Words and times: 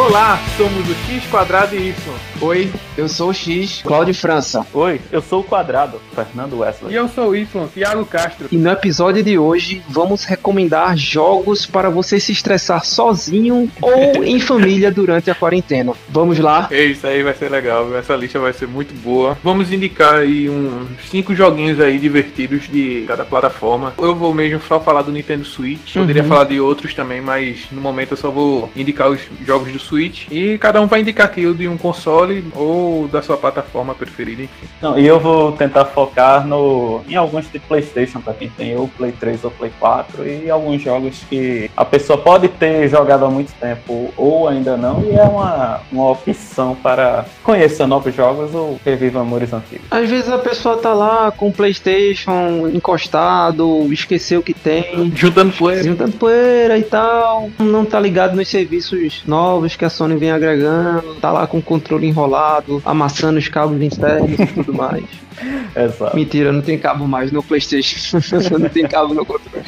Olá, 0.00 0.38
somos 0.56 0.88
o 0.88 0.94
X 0.94 1.24
Quadrado 1.30 1.76
e 1.76 1.90
Y. 1.90 1.94
Oi, 2.40 2.72
eu 2.96 3.06
sou 3.06 3.28
o 3.28 3.34
X, 3.34 3.82
Cláudio 3.84 4.14
França. 4.14 4.66
Oi, 4.72 4.98
eu 5.12 5.20
sou 5.20 5.40
o 5.40 5.44
Quadrado, 5.44 6.00
Fernando 6.14 6.58
Wesley. 6.60 6.92
E 6.92 6.96
eu 6.96 7.06
sou 7.06 7.28
o 7.28 7.36
Y, 7.36 7.66
Thiago 7.74 8.06
Castro. 8.06 8.48
E 8.50 8.56
no 8.56 8.70
episódio 8.70 9.22
de 9.22 9.36
hoje 9.38 9.82
vamos 9.90 10.24
recomendar 10.24 10.96
jogos 10.96 11.66
para 11.66 11.90
você 11.90 12.18
se 12.18 12.32
estressar 12.32 12.82
sozinho 12.86 13.70
ou 13.82 14.24
em 14.24 14.40
família 14.40 14.90
durante 14.90 15.30
a 15.30 15.34
quarentena. 15.34 15.92
Vamos 16.08 16.38
lá? 16.38 16.66
É 16.70 16.82
isso 16.82 17.06
aí, 17.06 17.22
vai 17.22 17.34
ser 17.34 17.50
legal. 17.50 17.94
Essa 17.94 18.16
lista 18.16 18.38
vai 18.38 18.54
ser 18.54 18.66
muito 18.66 18.94
boa. 19.02 19.36
Vamos 19.44 19.70
indicar 19.70 20.14
aí 20.14 20.48
uns 20.48 20.88
cinco 21.10 21.34
joguinhos 21.34 21.78
aí 21.78 21.98
divertidos 21.98 22.66
de 22.70 23.04
cada 23.06 23.24
plataforma. 23.24 23.92
Eu 23.98 24.14
vou 24.14 24.32
mesmo 24.32 24.62
só 24.66 24.80
falar 24.80 25.02
do 25.02 25.12
Nintendo 25.12 25.44
Switch. 25.44 25.92
Poderia 25.94 26.22
Uhum. 26.22 26.28
falar 26.28 26.44
de 26.44 26.58
outros 26.58 26.94
também, 26.94 27.20
mas 27.20 27.66
no 27.70 27.82
momento 27.82 28.12
eu 28.12 28.16
só 28.16 28.30
vou 28.30 28.70
indicar 28.74 29.10
os 29.10 29.20
jogos 29.46 29.70
do 29.70 29.78
Switch. 29.78 29.89
E 30.30 30.58
cada 30.58 30.80
um 30.80 30.86
vai 30.86 31.00
indicar 31.00 31.26
aquilo 31.26 31.54
de 31.54 31.66
um 31.68 31.76
console 31.76 32.44
ou 32.54 33.08
da 33.08 33.22
sua 33.22 33.36
plataforma 33.36 33.94
preferida, 33.94 34.42
enfim. 34.42 34.66
Não, 34.80 34.98
e 34.98 35.06
eu 35.06 35.18
vou 35.18 35.52
tentar 35.52 35.86
focar 35.86 36.46
no 36.46 37.00
em 37.08 37.16
alguns 37.16 37.50
de 37.50 37.58
PlayStation 37.58 38.20
para 38.20 38.34
quem 38.34 38.48
tem 38.48 38.76
ou 38.76 38.88
Play 38.88 39.12
3 39.12 39.44
ou 39.44 39.50
Play 39.50 39.72
4 39.78 40.26
e 40.26 40.50
alguns 40.50 40.82
jogos 40.82 41.24
que 41.28 41.70
a 41.76 41.84
pessoa 41.84 42.18
pode 42.18 42.48
ter 42.48 42.88
jogado 42.88 43.24
há 43.24 43.30
muito 43.30 43.52
tempo 43.54 44.12
ou 44.16 44.48
ainda 44.48 44.76
não 44.76 45.02
e 45.02 45.12
é 45.12 45.22
uma, 45.22 45.80
uma 45.90 46.10
opção 46.10 46.76
para 46.76 47.24
conhecer 47.42 47.86
novos 47.86 48.14
jogos 48.14 48.54
ou 48.54 48.78
reviver 48.84 49.20
amores 49.20 49.52
antigos. 49.52 49.86
Às 49.90 50.08
vezes 50.08 50.30
a 50.30 50.38
pessoa 50.38 50.76
tá 50.76 50.92
lá 50.92 51.30
com 51.30 51.48
o 51.48 51.52
PlayStation 51.52 52.68
encostado, 52.72 53.92
esqueceu 53.92 54.40
o 54.40 54.42
que 54.42 54.54
tem. 54.54 55.12
Juntando 55.14 55.52
poeira. 55.52 55.82
Juntando 55.82 56.12
poeira 56.12 56.78
e 56.78 56.82
tal, 56.82 57.50
não 57.58 57.84
tá 57.84 57.98
ligado 57.98 58.36
nos 58.36 58.48
serviços 58.48 59.22
novos 59.26 59.76
que 59.80 59.84
a 59.86 59.88
Sony 59.88 60.14
vem 60.18 60.30
agregando, 60.30 61.14
tá 61.22 61.32
lá 61.32 61.46
com 61.46 61.56
o 61.56 61.62
controle 61.62 62.06
enrolado, 62.06 62.82
amassando 62.84 63.38
os 63.38 63.48
cabos 63.48 63.80
internos 63.80 64.38
e 64.38 64.46
tudo 64.46 64.74
mais. 64.74 65.02
Exato. 65.74 66.14
Mentira, 66.14 66.52
não 66.52 66.60
tem 66.60 66.78
cabo 66.78 67.08
mais 67.08 67.32
no 67.32 67.42
PlayStation, 67.42 68.18
não 68.60 68.68
tem 68.68 68.86
cabo 68.86 69.14
no 69.14 69.24
controle. 69.24 69.64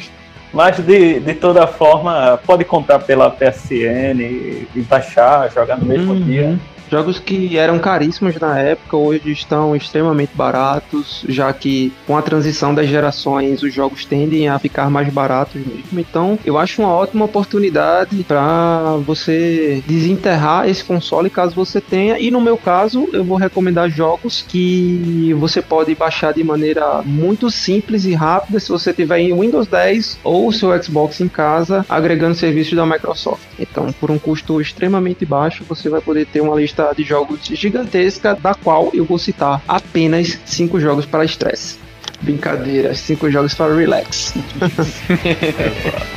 Mas 0.53 0.77
de, 0.77 1.19
de 1.19 1.33
toda 1.33 1.65
forma, 1.65 2.39
pode 2.45 2.63
comprar 2.63 2.99
pela 2.99 3.31
PSN 3.31 4.21
e, 4.21 4.67
e 4.75 4.81
baixar, 4.81 5.49
jogar 5.51 5.77
no 5.79 5.85
mesmo 5.87 6.13
Uhum. 6.13 6.21
dia. 6.21 6.59
Jogos 6.93 7.17
que 7.17 7.57
eram 7.57 7.79
caríssimos 7.79 8.39
na 8.39 8.59
época 8.59 8.95
hoje 8.95 9.31
estão 9.31 9.75
extremamente 9.75 10.29
baratos, 10.35 11.25
já 11.27 11.51
que 11.51 11.91
com 12.05 12.15
a 12.15 12.21
transição 12.21 12.71
das 12.71 12.87
gerações 12.87 13.63
os 13.63 13.73
jogos 13.73 14.05
tendem 14.05 14.47
a 14.47 14.59
ficar 14.59 14.91
mais 14.91 15.11
baratos 15.11 15.55
mesmo. 15.55 15.99
Então 15.99 16.37
eu 16.45 16.55
acho 16.55 16.83
uma 16.83 16.93
ótima 16.93 17.25
oportunidade 17.25 18.23
para 18.25 18.97
você 19.07 19.83
desenterrar 19.87 20.69
esse 20.69 20.83
console 20.83 21.31
caso 21.31 21.55
você 21.55 21.81
tenha. 21.81 22.19
E 22.19 22.29
no 22.29 22.39
meu 22.39 22.57
caso 22.57 23.09
eu 23.11 23.23
vou 23.23 23.37
recomendar 23.37 23.89
jogos 23.89 24.45
que 24.47 25.33
você 25.39 25.63
pode 25.63 25.95
baixar 25.95 26.31
de 26.31 26.43
maneira 26.43 27.01
muito 27.03 27.49
simples 27.49 28.05
e 28.05 28.13
rápida 28.13 28.59
se 28.59 28.69
você 28.69 28.93
tiver 28.93 29.17
em 29.17 29.33
Windows 29.33 29.65
10 29.65 30.19
ou 30.23 30.51
seu 30.51 30.69
Xbox 30.83 31.19
em 31.21 31.27
casa, 31.27 31.83
agregando 31.89 32.35
serviços 32.35 32.75
da 32.75 32.85
Microsoft. 32.85 33.41
Então 33.57 33.91
por 33.93 34.11
um 34.11 34.19
custo 34.19 34.61
extremamente 34.61 35.25
baixo 35.25 35.63
você 35.67 35.89
vai 35.89 35.99
poder 35.99 36.27
ter 36.27 36.39
uma 36.39 36.55
lista 36.55 36.82
de 36.91 37.03
jogos 37.03 37.45
gigantesca, 37.45 38.35
da 38.35 38.53
qual 38.53 38.89
eu 38.93 39.05
vou 39.05 39.17
citar 39.17 39.61
apenas 39.67 40.39
cinco 40.45 40.79
jogos 40.79 41.05
para 41.05 41.23
estresse. 41.23 41.77
Brincadeira, 42.21 42.93
cinco 42.95 43.29
jogos 43.29 43.53
para 43.53 43.75
relax. 43.75 44.33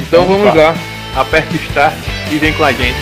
Então 0.00 0.24
vamos 0.24 0.54
lá. 0.54 0.74
Aperte 1.16 1.56
o 1.56 1.60
start 1.68 1.96
e 2.30 2.38
vem 2.38 2.52
com 2.52 2.64
a 2.64 2.72
gente. 2.72 2.98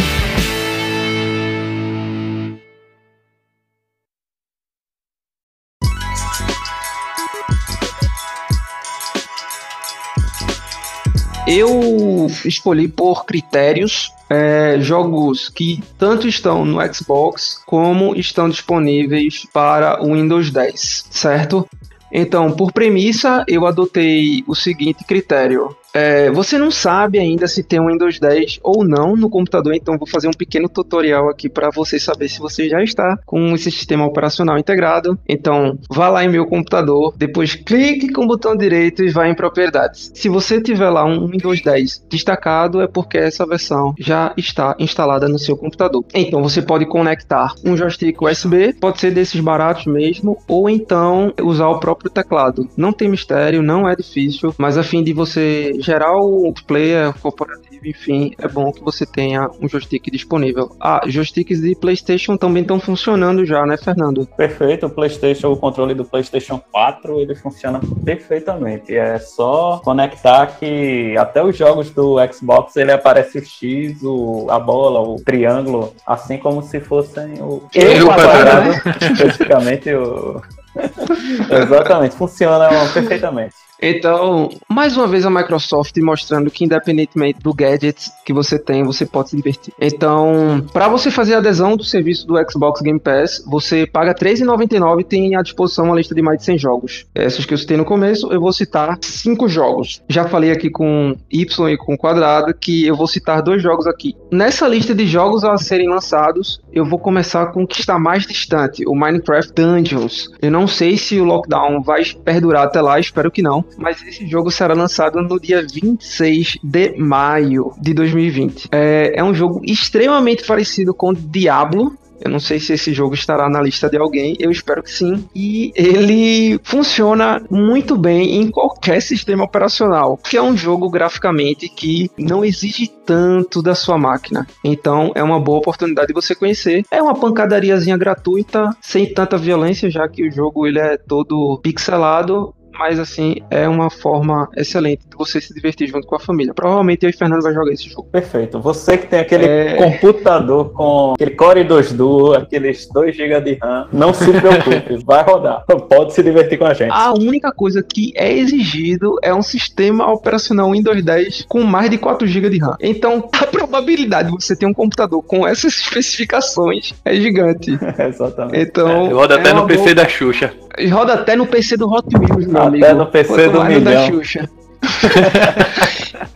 Eu 11.47 12.27
escolhi 12.45 12.89
por 12.89 13.27
critérios 13.27 14.11
é, 14.31 14.79
jogos 14.81 15.51
que 15.51 15.83
tanto 15.99 16.27
estão 16.27 16.65
no 16.65 16.81
Xbox 16.93 17.63
como 17.67 18.17
estão 18.17 18.49
disponíveis 18.49 19.47
para 19.53 20.03
o 20.03 20.15
Windows 20.15 20.51
10, 20.51 21.09
certo? 21.11 21.69
Então, 22.11 22.51
por 22.51 22.73
premissa, 22.73 23.45
eu 23.47 23.67
adotei 23.67 24.43
o 24.47 24.55
seguinte 24.55 25.05
critério. 25.05 25.77
É, 25.95 26.29
você 26.33 26.59
não 26.59 26.73
sabe 26.73 27.21
ainda 27.21 27.47
se 27.47 27.63
tem 27.63 27.81
um 27.81 27.87
Windows 27.87 28.19
10 28.19 28.59
ou 28.65 28.85
não 28.85 29.15
no 29.15 29.31
computador, 29.31 29.75
então 29.75 29.97
vou 29.97 30.09
fazer 30.09 30.27
um 30.27 30.33
pequeno 30.33 30.69
tutorial 30.69 31.31
aqui 31.31 31.49
para 31.49 31.71
você 31.71 32.01
saber 32.01 32.29
se 32.29 32.41
você 32.41 32.69
já 32.69 32.83
está 32.83 33.17
com 33.25 33.55
esse 33.55 33.71
sistema 33.71 34.05
operacional 34.05 34.59
integrado. 34.59 35.17
Então, 35.29 35.79
vá 35.89 36.09
lá 36.09 36.25
em 36.25 36.29
meu 36.29 36.47
computador, 36.47 37.15
depois 37.17 37.55
clique 37.55 38.13
com 38.13 38.25
o 38.25 38.27
botão 38.27 38.57
direito 38.57 39.05
e 39.05 39.11
vá 39.11 39.29
em 39.29 39.37
propriedades. 39.37 40.11
Se 40.15 40.29
você 40.29 40.61
tiver 40.61 40.91
lá 40.91 41.05
um 41.05 41.29
Windows 41.29 41.63
10 41.63 42.07
destacado, 42.11 42.83
é 42.83 42.89
porque 42.89 43.17
essa 43.17 43.47
versão 43.47 43.95
já 43.97 44.33
está 44.37 44.75
instalada 44.81 45.29
no 45.29 45.39
seu 45.39 45.57
computador. 45.57 46.05
Então, 46.13 46.43
você 46.43 46.61
pode 46.61 46.87
conectar 46.87 47.55
um 47.65 47.77
joystick 47.77 48.21
USB, 48.21 48.73
pode 48.73 48.99
ser 48.99 49.13
desses 49.13 49.41
baratos 49.41 49.87
mesmo, 49.87 50.39
ou 50.49 50.69
então 50.69 51.33
usar 51.41 51.69
o 51.69 51.79
próprio 51.79 52.11
teclado. 52.11 52.69
Não 52.77 52.93
tem 52.93 53.09
mistério, 53.09 53.63
não 53.63 53.89
é 53.89 53.95
difícil, 53.95 54.53
mas 54.59 54.77
a 54.77 54.83
fim 54.83 55.05
de 55.05 55.13
você 55.13 55.73
gerar 55.85 56.17
o 56.17 56.53
player 56.67 57.13
corporativo, 57.21 57.87
enfim, 57.87 58.35
é 58.39 58.49
bom 58.49 58.73
que 58.73 58.83
você 58.83 59.05
tenha 59.05 59.49
um 59.61 59.69
joystick 59.69 60.11
disponível. 60.11 60.75
Ah, 60.81 61.03
joysticks 61.07 61.61
de 61.61 61.75
PlayStation 61.77 62.37
também 62.37 62.63
estão 62.63 62.81
funcionando 62.81 63.45
já, 63.45 63.65
né, 63.67 63.77
Fernando? 63.77 64.27
Perfeito, 64.37 64.87
o 64.87 64.91
PlayStation, 64.91 65.53
o 65.53 65.57
controle 65.57 65.95
do 65.95 66.05
PlayStation 66.05 66.61
4, 66.73 67.21
ele 67.21 67.35
funciona 67.35 67.81
perfeitamente. 68.05 68.97
É 68.97 69.19
só 69.19 69.81
conectar 69.85 70.47
que 70.59 71.17
até 71.19 71.43
os 71.45 71.57
jogos 71.57 71.91
do 71.91 72.17
Xbox 72.33 72.77
ele 72.77 72.93
aparece 72.93 73.39
o 73.39 73.45
X, 73.45 74.03
o, 74.03 74.47
a 74.51 74.59
bola, 74.59 75.01
o 75.01 75.17
triângulo, 75.17 75.95
assim 76.07 76.39
como 76.39 76.63
se 76.63 76.81
fossem 76.81 77.35
o, 77.41 77.63
E 77.75 78.01
quadrado. 78.05 78.71
especificamente 79.13 79.93
o 79.95 80.41
Exatamente, 81.51 82.15
funciona 82.15 82.69
perfeitamente. 82.93 83.55
Então, 83.87 84.49
mais 84.69 84.97
uma 84.97 85.07
vez 85.07 85.27
a 85.27 85.31
Microsoft 85.31 85.95
mostrando 85.99 86.51
que 86.51 86.65
independentemente 86.65 87.41
do 87.41 87.53
gadget 87.53 88.11
que 88.25 88.33
você 88.33 88.59
tem, 88.59 88.83
você 88.83 89.05
pode 89.05 89.31
se 89.31 89.37
divertir. 89.37 89.75
Então, 89.79 90.65
para 90.73 90.89
você 90.89 91.11
fazer 91.11 91.35
adesão 91.35 91.77
do 91.77 91.85
serviço 91.85 92.27
do 92.27 92.35
Xbox 92.51 92.81
Game 92.81 92.99
Pass, 92.99 93.45
você 93.47 93.87
paga 93.87 94.13
R$ 94.13 94.35
3,99 94.35 95.01
e 95.01 95.05
tem 95.05 95.37
à 95.37 95.43
disposição 95.43 95.87
uma 95.87 95.97
lista 95.97 96.15
de 96.15 96.23
mais 96.23 96.39
de 96.39 96.45
100 96.45 96.59
jogos. 96.59 97.07
Essas 97.15 97.45
que 97.45 97.53
eu 97.53 97.59
citei 97.59 97.77
no 97.77 97.85
começo, 97.85 98.33
eu 98.33 98.41
vou 98.41 98.53
citar 98.53 98.97
cinco 99.03 99.49
jogos. 99.49 100.03
Já 100.09 100.27
falei 100.27 100.51
aqui 100.51 100.71
com 100.71 101.15
Y 101.31 101.69
e 101.71 101.77
com 101.77 101.97
quadrado 101.97 102.55
que 102.55 102.87
eu 102.87 102.97
vou 102.97 103.07
citar 103.07 103.43
dois 103.43 103.63
jogos 103.63 103.87
aqui. 103.87 104.15
Nessa 104.31 104.67
lista 104.67 104.95
de 104.95 105.07
jogos 105.07 105.45
a 105.45 105.59
serem 105.59 105.89
lançados, 105.89 106.61
eu 106.73 106.87
vou 106.87 106.99
começar 106.99 107.47
com 107.47 107.65
o 107.65 107.67
que 107.67 107.81
está 107.81 107.99
mais 107.99 108.27
distante, 108.27 108.87
o 108.87 108.95
Minecraft 108.95 109.53
Dungeons. 109.53 110.31
Eu 110.41 110.51
não 110.51 110.67
sei 110.67 110.97
se 110.97 111.14
o 111.21 111.25
lockdown 111.25 111.83
vai 111.83 112.05
perdurar 112.25 112.65
até 112.65 112.81
lá, 112.81 112.99
espero 112.99 113.31
que 113.31 113.43
não 113.43 113.65
mas 113.77 114.03
esse 114.03 114.27
jogo 114.27 114.51
será 114.51 114.75
lançado 114.75 115.21
no 115.21 115.39
dia 115.39 115.63
26 115.63 116.59
de 116.63 116.97
maio 116.97 117.73
de 117.79 117.93
2020. 117.93 118.69
É, 118.73 119.13
é 119.17 119.25
um 119.25 119.35
jogo 119.35 119.61
extremamente 119.65 120.45
parecido 120.47 120.95
com 120.95 121.13
Diablo. 121.13 121.97
Eu 122.21 122.31
não 122.31 122.41
sei 122.41 122.61
se 122.61 122.73
esse 122.73 122.93
jogo 122.93 123.15
estará 123.15 123.49
na 123.49 123.61
lista 123.61 123.89
de 123.89 123.97
alguém, 123.97 124.37
eu 124.39 124.51
espero 124.51 124.83
que 124.83 124.91
sim. 124.91 125.29
E 125.35 125.73
ele 125.75 126.59
funciona 126.63 127.43
muito 127.51 127.97
bem 127.97 128.41
em 128.41 128.51
qualquer 128.51 129.01
sistema 129.01 129.45
operacional, 129.45 130.17
que 130.17 130.37
é 130.37 130.43
um 130.43 130.57
jogo 130.57 130.89
graficamente 130.89 131.69
que 131.69 132.11
não 132.19 132.45
exige 132.45 132.87
tanto 133.05 133.63
da 133.63 133.75
sua 133.75 133.99
máquina. 133.99 134.47
Então 134.63 135.13
é 135.15 135.23
uma 135.23 135.41
boa 135.41 135.59
oportunidade 135.59 136.09
de 136.09 136.15
você 136.15 136.35
conhecer. 136.35 136.85
É 136.91 137.03
uma 137.03 137.15
pancadariazinha 137.15 137.97
gratuita, 137.97 138.71
sem 138.81 139.13
tanta 139.13 139.37
violência, 139.37 139.91
já 139.91 140.09
que 140.09 140.27
o 140.27 140.33
jogo 140.33 140.67
ele 140.67 140.79
é 140.79 140.97
todo 140.97 141.59
pixelado 141.63 142.54
mas 142.79 142.99
assim, 142.99 143.37
é 143.51 143.69
uma 143.69 143.91
forma 143.91 144.49
excelente 144.57 145.03
de 145.09 145.17
você 145.17 145.41
se 145.41 145.53
divertir 145.55 145.89
junto 145.89 146.07
com 146.07 146.17
a 146.17 146.21
família. 146.21 146.53
Provavelmente 146.55 147.05
eu 147.05 147.11
e 147.11 147.13
Fernando 147.13 147.43
vai 147.43 147.53
jogar 147.55 147.73
esse 147.73 147.89
jogo. 147.89 148.09
Perfeito. 148.11 148.61
Você 148.61 148.99
que 148.99 149.07
tem 149.07 149.21
aquele 149.21 149.45
É. 149.47 149.75
computador 149.77 150.73
com 150.73 151.13
aquele 151.15 151.31
Core 151.33 151.65
2 151.65 151.93
Duo, 151.93 152.35
aqueles 152.35 152.89
2 152.93 153.15
GB 153.17 153.41
de 153.41 153.55
RAM, 153.63 153.89
não 153.93 154.13
se 154.13 154.31
preocupe, 154.33 154.97
vai 155.07 155.23
rodar. 155.23 155.65
Pode 155.89 156.15
se 156.15 156.23
divertir 156.23 156.59
com 156.59 156.65
a 156.67 156.75
gente. 156.75 156.91
A 156.93 157.13
única 157.13 157.53
coisa 157.53 157.83
que 157.83 158.13
é 158.17 158.33
exigido 158.33 159.17
é 159.23 159.33
um 159.35 159.43
sistema 159.43 160.11
operacional 160.13 160.71
Windows 160.73 161.03
10 161.03 161.45
com 161.49 161.63
mais 161.63 161.91
de 161.91 161.99
4 161.99 162.27
GB 162.27 162.51
de 162.51 162.59
RAM. 162.59 162.77
Então, 162.81 163.29
a 163.41 163.47
probabilidade 163.47 164.31
de 164.31 164.35
você 164.45 164.57
ter 164.57 164.67
um 164.67 164.75
computador 164.75 165.23
com 165.23 165.47
essas 165.47 165.75
especificações 165.79 166.93
é 167.05 167.15
gigante. 167.15 167.79
Exatamente. 167.99 168.59
Então, 168.59 169.09
Roda 169.15 169.37
até 169.37 169.51
é 169.51 169.53
no 169.53 169.67
PC 169.67 169.83
boa- 169.83 169.95
da 169.95 170.09
Xuxa. 170.09 170.53
Roda 170.91 171.15
até 171.15 171.37
no 171.37 171.47
PC 171.47 171.77
do 171.77 171.89
Hot 171.89 172.07
Wheels, 172.17 172.47
meu 172.47 172.63
Até 172.63 172.67
amigo. 172.69 172.95
no 172.95 173.07
PC 173.07 173.49
do 173.49 173.59
da 173.59 173.65
milhão. 173.65 174.07
Xuxa. 174.09 174.51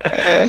É. 0.01 0.47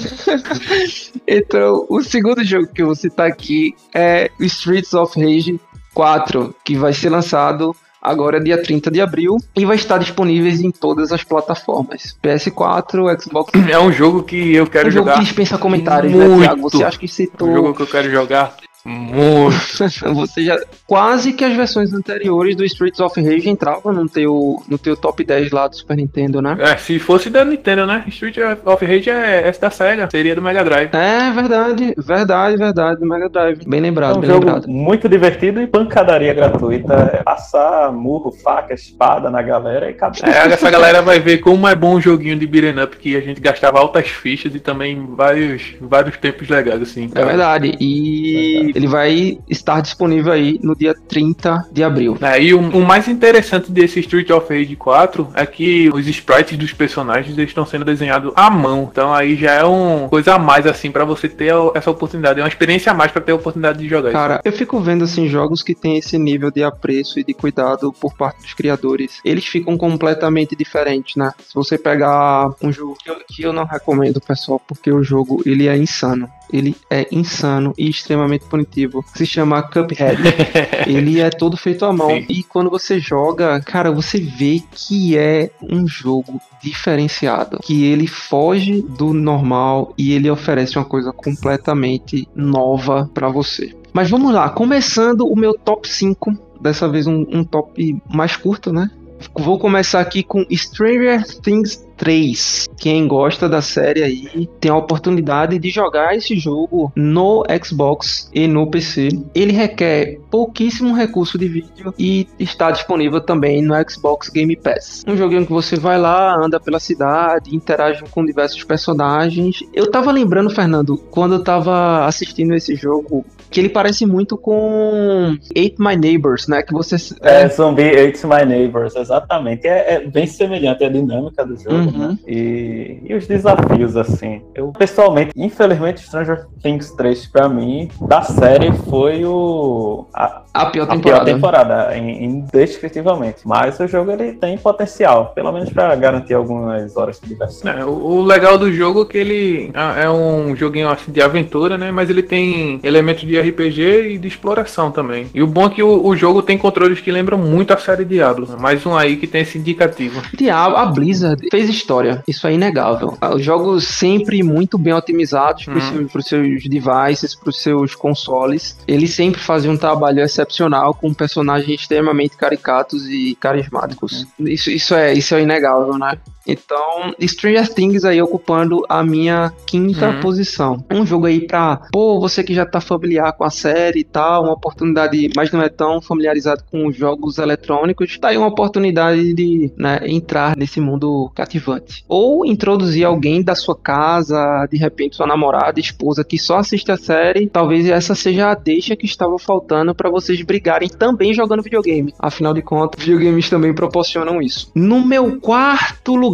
Então, 1.27 1.85
o 1.89 2.01
segundo 2.01 2.43
jogo 2.43 2.67
que 2.73 2.81
eu 2.81 2.87
vou 2.87 2.95
citar 2.95 3.27
aqui 3.27 3.75
é 3.93 4.29
Streets 4.39 4.93
of 4.93 5.19
Rage 5.19 5.59
4, 5.93 6.55
que 6.63 6.75
vai 6.75 6.93
ser 6.93 7.09
lançado 7.09 7.75
agora 8.01 8.39
dia 8.41 8.61
30 8.61 8.89
de 8.89 9.01
abril 9.01 9.37
e 9.55 9.65
vai 9.65 9.75
estar 9.75 9.97
disponível 9.97 10.49
em 10.51 10.71
todas 10.71 11.11
as 11.11 11.23
plataformas. 11.23 12.17
PS4, 12.23 13.21
Xbox. 13.21 13.51
É 13.69 13.77
um 13.79 13.91
jogo 13.91 14.23
que 14.23 14.55
eu 14.55 14.65
quero 14.65 14.87
um 14.87 14.91
jogo 14.91 15.05
jogar. 15.07 15.19
que 15.19 15.25
dispensa 15.25 15.57
comentários, 15.57 16.11
muito. 16.13 16.37
né, 16.37 16.47
Thiago? 16.47 16.61
Você 16.69 16.83
acha 16.83 16.97
que 16.97 17.07
citou. 17.07 17.49
Um 17.49 17.53
jogo 17.53 17.73
que 17.73 17.81
eu 17.81 17.87
quero 17.87 18.09
jogar 18.09 18.55
muito. 18.85 19.59
Você 20.15 20.43
já. 20.43 20.59
Quase 20.87 21.33
que 21.33 21.43
as 21.43 21.55
versões 21.55 21.93
anteriores 21.93 22.55
do 22.55 22.63
Streets 22.65 22.99
of 22.99 23.19
Rage 23.21 23.49
entravam 23.49 23.93
no 23.93 24.07
teu, 24.07 24.61
no 24.67 24.77
teu 24.77 24.95
top 24.95 25.23
10 25.23 25.51
lá 25.51 25.67
do 25.67 25.75
Super 25.75 25.97
Nintendo, 25.97 26.41
né? 26.41 26.57
É, 26.59 26.77
se 26.77 26.97
fosse 26.99 27.29
da 27.29 27.43
Nintendo, 27.45 27.85
né? 27.85 28.03
Street 28.07 28.37
of 28.65 28.85
Rage 28.85 29.09
é 29.09 29.47
essa 29.47 29.61
da 29.61 29.69
Sega, 29.69 30.09
seria 30.09 30.35
do 30.35 30.41
Mega 30.41 30.63
Drive. 30.63 30.89
É 30.93 31.31
verdade, 31.31 31.93
verdade, 31.97 32.57
verdade, 32.57 32.99
do 32.99 33.05
Mega 33.05 33.29
Drive. 33.29 33.65
Bem 33.67 33.81
lembrado, 33.81 34.15
É 34.15 34.17
um 34.17 34.21
bem 34.21 34.29
jogo 34.29 34.45
lembrado. 34.45 34.67
muito 34.67 35.09
divertido 35.09 35.61
e 35.61 35.67
pancadaria 35.67 36.33
gratuita. 36.33 36.93
É 37.13 37.23
passar 37.23 37.91
murro, 37.91 38.31
faca, 38.31 38.73
espada 38.73 39.29
na 39.29 39.41
galera 39.41 39.87
e 39.87 39.91
acabou. 39.91 40.19
É, 40.23 40.47
essa 40.53 40.69
galera 40.71 41.01
vai 41.01 41.19
ver 41.19 41.39
como 41.39 41.67
é 41.67 41.75
bom 41.75 41.95
um 41.95 42.01
joguinho 42.01 42.37
de 42.37 42.47
beat'em 42.47 42.81
up 42.81 42.97
que 42.97 43.15
a 43.15 43.21
gente 43.21 43.39
gastava 43.41 43.79
altas 43.79 44.07
fichas 44.07 44.53
e 44.55 44.59
também 44.59 45.05
vários, 45.15 45.75
vários 45.81 46.17
tempos 46.17 46.47
legais, 46.47 46.81
assim. 46.81 47.09
É 47.13 47.25
verdade. 47.25 47.77
E 47.79 48.68
ele 48.75 48.87
vai 48.87 49.39
estar 49.49 49.81
disponível 49.81 50.31
aí 50.31 50.59
no 50.63 50.75
dia 50.75 50.93
30 50.93 51.67
de 51.71 51.83
abril. 51.83 52.17
É, 52.21 52.41
e 52.41 52.53
o, 52.53 52.59
o 52.59 52.85
mais 52.85 53.07
interessante 53.07 53.71
desse 53.71 53.99
Street 53.99 54.29
of 54.29 54.51
Rage 54.53 54.75
4 54.75 55.29
é 55.33 55.45
que 55.45 55.89
os 55.89 56.07
sprites 56.07 56.57
dos 56.57 56.73
personagens 56.73 57.37
estão 57.37 57.65
sendo 57.65 57.85
desenhados 57.85 58.31
à 58.35 58.49
mão. 58.49 58.89
Então 58.91 59.13
aí 59.13 59.35
já 59.35 59.53
é 59.53 59.63
uma 59.63 60.09
coisa 60.09 60.35
a 60.35 60.39
mais 60.39 60.65
assim 60.65 60.91
pra 60.91 61.05
você 61.05 61.27
ter 61.27 61.53
essa 61.73 61.91
oportunidade. 61.91 62.39
É 62.39 62.43
uma 62.43 62.49
experiência 62.49 62.91
a 62.91 62.95
mais 62.95 63.11
pra 63.11 63.21
ter 63.21 63.31
a 63.31 63.35
oportunidade 63.35 63.79
de 63.79 63.87
jogar 63.87 64.11
Cara, 64.11 64.41
eu 64.43 64.51
fico 64.51 64.79
vendo 64.79 65.03
assim 65.03 65.27
jogos 65.27 65.61
que 65.61 65.75
tem 65.75 65.97
esse 65.97 66.17
nível 66.17 66.51
de 66.51 66.63
apreço 66.63 67.19
e 67.19 67.23
de 67.23 67.33
cuidado 67.33 67.93
por 67.93 68.13
parte 68.15 68.41
dos 68.41 68.53
criadores. 68.53 69.19
Eles 69.23 69.45
ficam 69.45 69.77
completamente 69.77 70.55
diferentes, 70.55 71.15
né? 71.15 71.31
Se 71.39 71.53
você 71.53 71.77
pegar 71.77 72.49
um 72.61 72.71
jogo 72.71 72.97
que 73.01 73.09
eu, 73.09 73.15
que 73.27 73.43
eu 73.43 73.53
não 73.53 73.65
recomendo, 73.65 74.21
pessoal, 74.21 74.61
porque 74.67 74.91
o 74.91 75.03
jogo 75.03 75.41
ele 75.45 75.67
é 75.67 75.77
insano. 75.77 76.29
Ele 76.51 76.75
é 76.89 77.07
insano 77.11 77.73
e 77.77 77.89
extremamente 77.89 78.45
punitivo. 78.45 79.03
Se 79.13 79.25
chama 79.25 79.61
Cuphead. 79.61 80.21
ele 80.87 81.19
é 81.19 81.29
todo 81.29 81.57
feito 81.57 81.85
à 81.85 81.93
mão. 81.93 82.09
Sim. 82.09 82.25
E 82.29 82.43
quando 82.43 82.69
você 82.69 82.99
joga, 82.99 83.59
cara, 83.61 83.91
você 83.91 84.19
vê 84.19 84.61
que 84.71 85.17
é 85.17 85.51
um 85.61 85.87
jogo 85.87 86.39
diferenciado. 86.61 87.59
Que 87.61 87.85
ele 87.85 88.07
foge 88.07 88.81
do 88.81 89.13
normal 89.13 89.93
e 89.97 90.13
ele 90.13 90.29
oferece 90.29 90.77
uma 90.77 90.85
coisa 90.85 91.11
completamente 91.11 92.27
nova 92.35 93.09
pra 93.13 93.29
você. 93.29 93.73
Mas 93.93 94.09
vamos 94.09 94.33
lá, 94.33 94.49
começando 94.49 95.27
o 95.27 95.35
meu 95.35 95.53
top 95.53 95.87
5. 95.87 96.49
Dessa 96.61 96.89
vez 96.89 97.07
um, 97.07 97.25
um 97.31 97.43
top 97.43 97.97
mais 98.13 98.35
curto, 98.35 98.73
né? 98.73 98.91
Vou 99.37 99.59
começar 99.59 99.99
aqui 99.99 100.23
com 100.23 100.45
Stranger 100.51 101.25
Things 101.41 101.83
3. 101.99 102.69
Quem 102.77 103.07
gosta 103.07 103.49
da 103.49 103.61
série 103.61 104.01
aí 104.01 104.49
tem 104.59 104.71
a 104.71 104.77
oportunidade 104.77 105.59
de 105.59 105.69
jogar 105.69 106.15
esse 106.15 106.39
jogo 106.39 106.91
no 106.95 107.43
Xbox 107.63 108.29
e 108.33 108.47
no 108.47 108.69
PC. 108.71 109.09
Ele 109.35 109.51
requer 109.51 110.17
pouquíssimo 110.31 110.95
recurso 110.95 111.37
de 111.37 111.47
vídeo 111.47 111.93
e 111.99 112.27
está 112.39 112.71
disponível 112.71 113.19
também 113.19 113.61
no 113.61 113.73
Xbox 113.89 114.29
Game 114.29 114.55
Pass. 114.55 115.03
Um 115.05 115.17
joguinho 115.17 115.45
que 115.45 115.51
você 115.51 115.75
vai 115.75 115.99
lá, 115.99 116.35
anda 116.41 116.59
pela 116.59 116.79
cidade, 116.79 117.53
interage 117.53 118.03
com 118.09 118.25
diversos 118.25 118.63
personagens. 118.63 119.59
Eu 119.73 119.91
tava 119.91 120.11
lembrando, 120.11 120.49
Fernando, 120.49 120.97
quando 121.11 121.35
eu 121.35 121.43
tava 121.43 122.05
assistindo 122.05 122.53
esse 122.53 122.75
jogo, 122.75 123.25
que 123.49 123.59
ele 123.59 123.69
parece 123.69 124.05
muito 124.05 124.37
com 124.37 125.35
Eight 125.55 125.75
My 125.79 125.95
Neighbors, 125.95 126.47
né? 126.47 126.61
Que 126.61 126.73
você 126.73 126.95
É, 127.21 127.47
Zombie 127.49 127.83
It's 127.83 128.23
My 128.23 128.45
Neighbors, 128.45 128.95
exatamente. 128.95 129.67
É, 129.67 129.95
é 129.95 130.07
bem 130.07 130.27
semelhante 130.27 130.83
a 130.83 130.89
dinâmica 130.89 131.45
do 131.45 131.55
jogo, 131.57 131.75
Uhum. 131.75 132.09
né? 132.09 132.17
E, 132.27 132.99
e 133.05 133.13
os 133.15 133.25
desafios, 133.27 133.95
assim. 133.97 134.41
Eu, 134.53 134.71
pessoalmente, 134.71 135.31
infelizmente, 135.35 136.01
Stranger 136.01 136.45
Things 136.61 136.91
3, 136.91 137.27
pra 137.27 137.47
mim, 137.49 137.89
da 138.07 138.21
série, 138.21 138.71
foi 138.89 139.25
o. 139.25 140.05
A, 140.13 140.41
a 140.53 140.65
pior 140.67 140.83
a 140.83 140.87
pior 140.87 140.95
temporada. 141.23 141.25
temporada, 141.25 141.97
in- 141.97 142.23
indescritivelmente. 142.69 143.39
Mas 143.45 143.79
o 143.79 143.87
jogo 143.87 144.11
ele 144.11 144.33
tem 144.33 144.57
potencial, 144.57 145.31
pelo 145.35 145.51
menos 145.51 145.69
pra 145.69 145.95
garantir 145.95 146.33
algumas 146.33 146.95
horas 146.97 147.19
de 147.19 147.29
diversão. 147.29 147.71
É, 147.71 147.85
o, 147.85 147.89
o 147.89 148.21
legal 148.23 148.57
do 148.57 148.71
jogo 148.71 149.03
é 149.03 149.05
que 149.05 149.17
ele 149.17 149.71
é 149.73 150.03
é 150.03 150.09
um 150.09 150.55
joguinho 150.55 150.89
assim, 150.89 151.11
de 151.11 151.21
aventura, 151.21 151.77
né? 151.77 151.91
Mas 151.91 152.09
ele 152.09 152.23
tem 152.23 152.79
elementos 152.83 153.27
de 153.27 153.38
RPG 153.39 154.13
e 154.13 154.17
de 154.17 154.27
exploração 154.27 154.91
também. 154.91 155.27
E 155.33 155.41
o 155.41 155.47
bom 155.47 155.65
é 155.67 155.69
que 155.69 155.83
o, 155.83 156.05
o 156.05 156.15
jogo 156.15 156.41
tem 156.41 156.57
controles 156.57 156.99
que 156.99 157.11
lembram 157.11 157.37
muito 157.37 157.71
a 157.73 157.77
série 157.77 158.05
Diablo. 158.05 158.47
né? 158.47 158.55
Mais 158.59 158.85
um 158.85 158.95
aí 158.95 159.17
que 159.17 159.27
tem 159.27 159.41
esse 159.41 159.57
indicativo. 159.57 160.21
Diabo, 160.33 160.75
a 160.75 160.85
Blizzard 160.85 161.47
fez 161.49 161.69
história. 161.69 162.23
Isso 162.27 162.45
é 162.47 162.53
inegável. 162.53 163.17
Os 163.35 163.43
jogos 163.43 163.85
sempre 163.87 164.41
muito 164.43 164.77
bem 164.77 164.93
otimizados 164.93 165.65
para 165.65 165.79
Hum. 165.79 166.07
os 166.13 166.25
seus 166.25 166.63
devices, 166.63 167.35
para 167.35 167.49
os 167.49 167.61
seus 167.61 167.95
consoles. 167.95 168.77
Eles 168.87 169.11
sempre 169.13 169.39
faziam 169.41 169.73
um 169.73 169.77
trabalho 169.77 170.19
excepcional 170.21 170.93
com 170.93 171.13
personagens 171.13 171.81
extremamente 171.81 172.35
caricatos 172.37 173.07
e 173.07 173.35
carismáticos. 173.39 174.25
Isso, 174.39 174.69
isso, 174.69 174.93
é, 174.93 175.13
isso 175.13 175.35
é 175.35 175.41
inegável, 175.41 175.97
né? 175.97 176.17
Então, 176.47 177.13
Stranger 177.21 177.73
Things 177.73 178.03
aí 178.05 178.21
ocupando 178.21 178.83
a 178.89 179.03
minha 179.03 179.51
quinta 179.67 180.09
Uhum. 180.09 180.19
posição. 180.19 180.83
Um 180.91 181.05
jogo 181.05 181.25
aí 181.25 181.45
pra, 181.45 181.81
pô, 181.91 182.19
você 182.19 182.43
que 182.43 182.53
já 182.53 182.65
tá 182.65 182.79
familiar 182.81 183.33
com 183.33 183.43
a 183.43 183.49
série 183.49 183.99
e 183.99 184.03
tal, 184.03 184.43
uma 184.43 184.53
oportunidade, 184.53 185.29
mas 185.35 185.51
não 185.51 185.61
é 185.61 185.69
tão 185.69 186.01
familiarizado 186.01 186.63
com 186.71 186.87
os 186.87 186.95
jogos 186.95 187.37
eletrônicos, 187.37 188.17
tá 188.17 188.29
aí 188.29 188.37
uma 188.37 188.47
oportunidade 188.47 189.33
de 189.33 189.71
né, 189.77 189.99
entrar 190.05 190.55
nesse 190.57 190.79
mundo 190.79 191.31
cativante. 191.35 192.03
Ou 192.07 192.45
introduzir 192.45 193.05
alguém 193.05 193.41
da 193.43 193.55
sua 193.55 193.75
casa, 193.75 194.65
de 194.71 194.77
repente 194.77 195.15
sua 195.15 195.27
namorada, 195.27 195.79
esposa, 195.79 196.23
que 196.23 196.37
só 196.37 196.57
assiste 196.57 196.91
a 196.91 196.97
série, 196.97 197.47
talvez 197.47 197.87
essa 197.87 198.15
seja 198.15 198.49
a 198.51 198.55
deixa 198.55 198.95
que 198.95 199.05
estava 199.05 199.37
faltando 199.37 199.93
pra 199.93 200.09
vocês 200.09 200.41
brigarem 200.41 200.89
também 200.89 201.33
jogando 201.33 201.63
videogame. 201.63 202.13
Afinal 202.19 202.53
de 202.53 202.61
contas, 202.61 203.03
videogames 203.03 203.49
também 203.49 203.73
proporcionam 203.73 204.41
isso. 204.41 204.71
No 204.75 205.05
meu 205.05 205.39
quarto 205.39 206.15
lugar, 206.15 206.28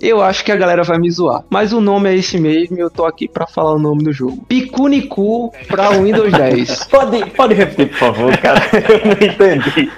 eu 0.00 0.22
acho 0.22 0.44
que 0.44 0.52
a 0.52 0.56
galera 0.56 0.82
vai 0.82 0.98
me 0.98 1.10
zoar. 1.10 1.44
Mas 1.50 1.72
o 1.72 1.80
nome 1.80 2.10
é 2.10 2.14
esse 2.16 2.38
mesmo 2.38 2.76
e 2.76 2.80
eu 2.80 2.90
tô 2.90 3.04
aqui 3.06 3.28
pra 3.28 3.46
falar 3.46 3.72
o 3.74 3.78
nome 3.78 4.02
do 4.04 4.12
jogo. 4.12 4.44
Picunicu 4.48 5.52
pra 5.68 5.90
Windows 5.90 6.30
10. 6.32 6.84
Pode, 6.84 7.30
pode 7.30 7.54
repetir, 7.54 7.88
por 7.90 7.98
favor, 7.98 8.36
cara? 8.38 8.60
Eu 8.88 9.06
não 9.06 9.12
entendi. 9.12 9.90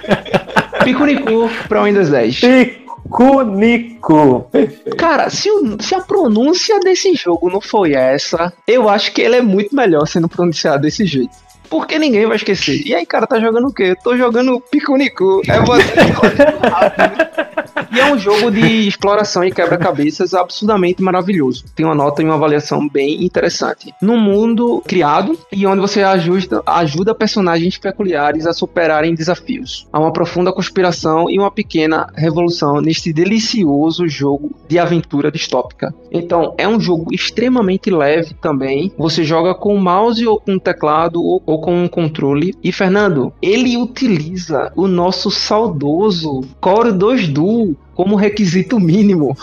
Picunicu 0.83 1.49
pra 1.67 1.83
Windows 1.83 2.09
10. 2.09 2.39
Picunico. 2.41 4.47
Perfeito. 4.51 4.95
Cara, 4.97 5.29
se, 5.29 5.49
o- 5.49 5.81
se 5.81 5.95
a 5.95 6.01
pronúncia 6.01 6.79
desse 6.79 7.13
jogo 7.15 7.49
não 7.49 7.61
foi 7.61 7.93
essa, 7.93 8.51
eu 8.67 8.89
acho 8.89 9.13
que 9.13 9.21
ele 9.21 9.37
é 9.37 9.41
muito 9.41 9.75
melhor 9.75 10.05
sendo 10.07 10.27
pronunciado 10.27 10.81
desse 10.83 11.05
jeito. 11.05 11.31
Porque 11.69 11.99
ninguém 11.99 12.25
vai 12.25 12.37
esquecer. 12.37 12.85
E 12.85 12.93
aí, 12.93 13.05
cara, 13.05 13.27
tá 13.27 13.39
jogando 13.39 13.67
o 13.67 13.73
quê? 13.73 13.95
Tô 14.03 14.17
jogando 14.17 14.59
Picunicu. 14.59 15.41
É 15.47 15.59
você. 15.59 15.93
E 17.91 17.99
é 17.99 18.11
um 18.11 18.17
jogo 18.17 18.51
de 18.51 18.87
exploração 18.87 19.43
e 19.43 19.51
quebra-cabeças 19.51 20.33
absurdamente 20.33 21.01
maravilhoso. 21.01 21.65
Tem 21.75 21.85
uma 21.85 21.95
nota 21.95 22.21
e 22.21 22.25
uma 22.25 22.35
avaliação 22.35 22.87
bem 22.87 23.23
interessante. 23.23 23.93
Num 24.01 24.19
mundo 24.19 24.81
criado 24.85 25.37
e 25.51 25.65
onde 25.65 25.81
você 25.81 26.01
ajuda, 26.03 26.61
ajuda 26.65 27.15
personagens 27.15 27.77
peculiares 27.77 28.45
a 28.45 28.53
superarem 28.53 29.15
desafios. 29.15 29.87
Há 29.91 29.99
uma 29.99 30.11
profunda 30.11 30.51
conspiração 30.51 31.29
e 31.29 31.39
uma 31.39 31.51
pequena 31.51 32.07
revolução 32.15 32.81
neste 32.81 33.13
delicioso 33.13 34.07
jogo 34.07 34.55
de 34.67 34.79
aventura 34.79 35.31
distópica. 35.31 35.93
Então, 36.11 36.53
é 36.57 36.67
um 36.67 36.79
jogo 36.79 37.13
extremamente 37.13 37.89
leve 37.89 38.33
também. 38.41 38.91
Você 38.97 39.23
joga 39.23 39.53
com 39.55 39.73
o 39.73 39.81
mouse 39.81 40.25
ou 40.25 40.39
com 40.39 40.55
o 40.55 40.59
teclado 40.59 41.23
ou, 41.23 41.41
ou 41.57 41.61
com 41.61 41.83
um 41.83 41.87
controle. 41.87 42.53
E 42.63 42.71
Fernando, 42.71 43.33
ele 43.41 43.75
utiliza 43.77 44.71
o 44.75 44.87
nosso 44.87 45.31
saudoso 45.31 46.41
Core 46.61 46.91
2 46.91 47.27
Duo 47.29 47.75
como 47.95 48.15
requisito 48.15 48.79
mínimo 48.79 49.35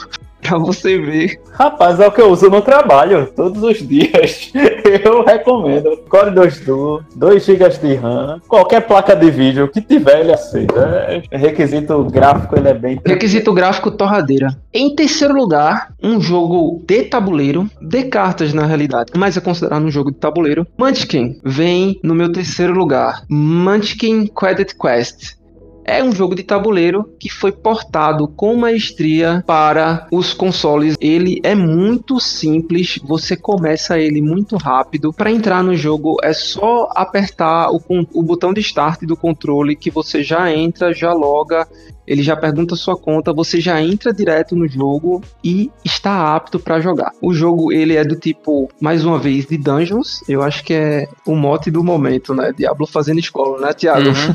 pra 0.48 0.58
você 0.58 0.98
ver. 0.98 1.40
Rapaz, 1.52 1.98
é 1.98 2.06
o 2.06 2.12
que 2.12 2.20
eu 2.20 2.30
uso 2.30 2.50
no 2.50 2.60
trabalho, 2.60 3.32
todos 3.34 3.62
os 3.62 3.78
dias. 3.78 4.52
Eu 5.02 5.24
recomendo. 5.24 5.96
Core 6.08 6.30
2 6.30 6.60
Duo, 6.60 7.02
2 7.16 7.44
GB 7.44 7.68
de 7.68 7.94
RAM, 7.94 8.40
qualquer 8.46 8.82
placa 8.82 9.16
de 9.16 9.30
vídeo 9.30 9.68
que 9.68 9.80
tiver, 9.80 10.20
ele 10.20 10.32
aceita. 10.32 11.24
É 11.30 11.36
requisito 11.36 12.04
gráfico, 12.04 12.56
ele 12.56 12.68
é 12.68 12.74
bem. 12.74 13.00
Requisito 13.04 13.52
gráfico 13.52 13.90
torradeira. 13.90 14.56
Em 14.72 14.94
terceiro 14.94 15.34
lugar, 15.34 15.94
um 16.02 16.20
jogo 16.20 16.82
de 16.86 17.04
tabuleiro, 17.04 17.68
de 17.80 18.04
cartas 18.04 18.52
na 18.52 18.66
realidade, 18.66 19.12
mas 19.16 19.36
é 19.36 19.40
considerado 19.40 19.82
um 19.82 19.90
jogo 19.90 20.10
de 20.10 20.18
tabuleiro. 20.18 20.66
Munchkin 20.78 21.40
vem 21.42 21.98
no 22.02 22.14
meu 22.14 22.30
terceiro 22.30 22.74
lugar. 22.74 23.22
Munchkin 23.28 24.26
Credit 24.26 24.76
Quest. 24.76 25.43
É 25.84 26.02
um 26.02 26.12
jogo 26.12 26.34
de 26.34 26.42
tabuleiro 26.42 27.14
que 27.18 27.28
foi 27.28 27.52
portado 27.52 28.26
com 28.28 28.56
maestria 28.56 29.42
para 29.46 30.06
os 30.10 30.32
consoles. 30.32 30.96
Ele 31.00 31.40
é 31.42 31.54
muito 31.54 32.18
simples, 32.18 32.98
você 33.04 33.36
começa 33.36 33.98
ele 33.98 34.20
muito 34.20 34.56
rápido. 34.56 35.12
Para 35.12 35.30
entrar 35.30 35.62
no 35.62 35.76
jogo 35.76 36.16
é 36.22 36.32
só 36.32 36.88
apertar 36.94 37.70
o, 37.70 37.80
o 38.12 38.22
botão 38.22 38.52
de 38.52 38.60
start 38.60 39.02
do 39.02 39.16
controle 39.16 39.76
que 39.76 39.90
você 39.90 40.22
já 40.22 40.52
entra, 40.52 40.94
já 40.94 41.12
loga 41.12 41.68
ele 42.06 42.23
já 42.23 42.37
pergunta 42.37 42.76
sua 42.76 42.96
conta, 42.96 43.32
você 43.32 43.61
já 43.61 43.80
entra 43.82 44.12
direto 44.12 44.54
no 44.54 44.68
jogo 44.68 45.23
e 45.42 45.70
está 45.84 46.34
apto 46.34 46.58
para 46.58 46.80
jogar. 46.80 47.12
O 47.20 47.32
jogo 47.32 47.73
ele 47.73 47.96
é 47.96 48.04
do 48.04 48.16
tipo, 48.16 48.70
mais 48.80 49.04
uma 49.04 49.18
vez, 49.18 49.46
de 49.46 49.56
dungeons. 49.56 50.23
Eu 50.28 50.42
acho 50.42 50.62
que 50.62 50.75
é 50.75 51.08
o 51.26 51.34
mote 51.34 51.70
do 51.70 51.82
momento, 51.82 52.34
né? 52.34 52.52
Diablo 52.56 52.87
fazendo 52.87 53.18
escola, 53.18 53.61
né, 53.61 53.73
Thiago? 53.73 54.08
Uhum. 54.08 54.34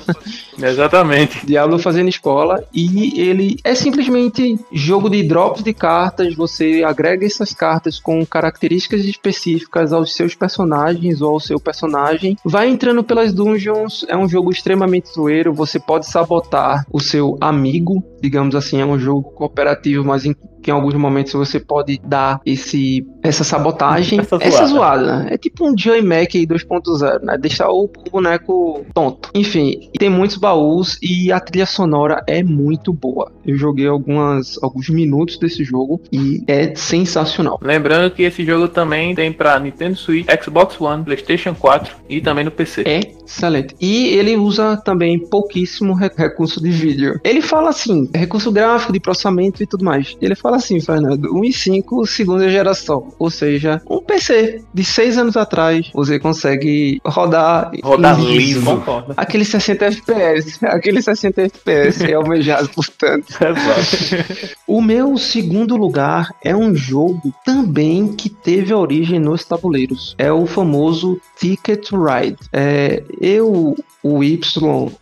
Exatamente. 0.66 1.46
Diablo 1.46 1.80
fazendo 1.80 2.10
escola 2.10 2.64
e 2.74 3.20
ele 3.20 3.58
é 3.64 3.76
simplesmente 3.76 4.60
jogo 4.72 5.10
de 5.10 5.24
drops 5.24 5.64
de 5.64 5.74
cartas. 5.74 6.36
Você 6.36 6.84
agrega 6.84 7.26
essas 7.26 7.54
cartas 7.54 8.00
com 8.00 8.26
características 8.26 9.06
específicas 9.06 9.94
aos 9.94 10.16
seus 10.16 10.36
personagens 10.36 11.22
ou 11.22 11.34
ao 11.34 11.40
seu 11.40 11.60
personagem. 11.60 12.36
Vai 12.44 12.70
entrando 12.70 13.04
pelas 13.04 13.34
dungeons. 13.34 14.06
É 14.08 14.18
um 14.18 14.28
jogo 14.28 14.52
extremamente 14.52 15.14
zoeiro. 15.14 15.54
Você 15.54 15.80
pode 15.80 16.08
sabotar 16.08 16.86
o 16.92 17.00
seu 17.00 17.38
amigo 17.40 17.59
amigo, 17.60 18.04
digamos 18.22 18.56
assim, 18.56 18.80
é 18.80 18.86
um 18.86 18.98
jogo 18.98 19.32
cooperativo, 19.32 20.06
mas 20.06 20.26
em 20.26 20.34
em 20.68 20.72
alguns 20.72 20.96
momentos 20.96 21.34
você 21.34 21.60
pode 21.60 22.00
dar 22.04 22.42
esse 22.46 23.06
essa 23.22 23.44
sabotagem, 23.44 24.20
essa 24.20 24.38
zoada, 24.38 24.46
essa 24.46 24.66
zoada 24.66 25.24
né? 25.24 25.28
É 25.32 25.38
tipo 25.38 25.68
um 25.68 25.78
Joy 25.78 26.02
Mac 26.02 26.32
2.0, 26.32 27.24
né? 27.24 27.38
Deixar 27.38 27.70
o 27.70 27.90
boneco 28.12 28.86
tonto. 28.94 29.30
Enfim, 29.34 29.90
tem 29.98 30.10
muitos 30.10 30.38
baús 30.38 30.98
e 31.02 31.32
a 31.32 31.40
trilha 31.40 31.66
sonora 31.66 32.24
é 32.28 32.44
muito 32.44 32.94
boa. 32.94 33.32
Eu 33.46 33.58
joguei 33.58 33.88
algumas 33.88 34.62
alguns 34.62 34.90
minutos 34.90 35.38
desse 35.38 35.64
jogo 35.64 36.02
e 36.12 36.44
é 36.48 36.74
sensacional. 36.76 37.60
Lembrando 37.62 38.12
que 38.12 38.24
esse 38.24 38.46
jogo 38.46 38.68
também 38.68 39.16
tem 39.16 39.32
para 39.32 39.60
Nintendo 39.60 39.96
Switch, 39.96 40.28
Xbox 40.42 40.80
One, 40.80 41.04
PlayStation 41.04 41.54
4 41.54 41.96
e 42.10 42.22
também 42.22 42.44
no 42.44 42.52
PC. 42.52 42.84
É 42.86 43.00
excelente. 43.26 43.76
E 43.80 44.08
ele 44.08 44.36
usa 44.36 44.78
também 44.78 45.20
pouquíssimo 45.20 45.94
recurso 45.94 46.62
de 46.62 46.70
vídeo. 46.70 47.20
Ele 47.24 47.42
fala 47.42 47.70
assim, 47.70 48.10
recurso 48.14 48.52
gráfico, 48.52 48.94
de 48.94 49.00
processamento 49.00 49.62
e 49.62 49.68
tudo 49.68 49.84
mais. 49.84 50.16
Ele 50.22 50.36
fala 50.36 50.49
assim, 50.58 50.80
Fernando, 50.80 51.34
1.5 51.34 52.06
segunda 52.08 52.50
geração. 52.50 53.14
Ou 53.18 53.30
seja, 53.30 53.82
um 53.90 54.02
PC 54.02 54.64
de 54.74 54.84
6 54.84 55.18
anos 55.18 55.38
atrás, 55.38 55.90
você 55.94 56.20
consegue 56.20 57.00
rodar. 57.06 57.72
Rodar 57.84 58.20
liso. 58.20 58.84
Aquele 59.16 59.46
60 59.46 59.86
FPS. 59.86 60.66
Aquele 60.66 61.02
60 61.02 61.42
FPS 61.44 62.04
é 62.04 62.14
almejado, 62.14 62.70
portanto. 62.70 63.28
Exato. 63.40 64.56
o 64.68 64.82
meu 64.82 65.18
segundo 65.18 65.76
lugar 65.76 66.30
é 66.44 66.56
um 66.56 66.76
jogo 66.76 67.34
também 67.46 68.08
que 68.08 68.30
teve 68.30 68.74
origem 68.74 69.20
nos 69.20 69.44
tabuleiros. 69.44 70.16
É 70.18 70.32
o 70.32 70.46
famoso 70.46 71.20
Ticket 71.38 71.90
Ride. 71.92 72.38
É, 72.52 73.04
eu 73.20 73.76
o 74.04 74.24
Y 74.24 74.40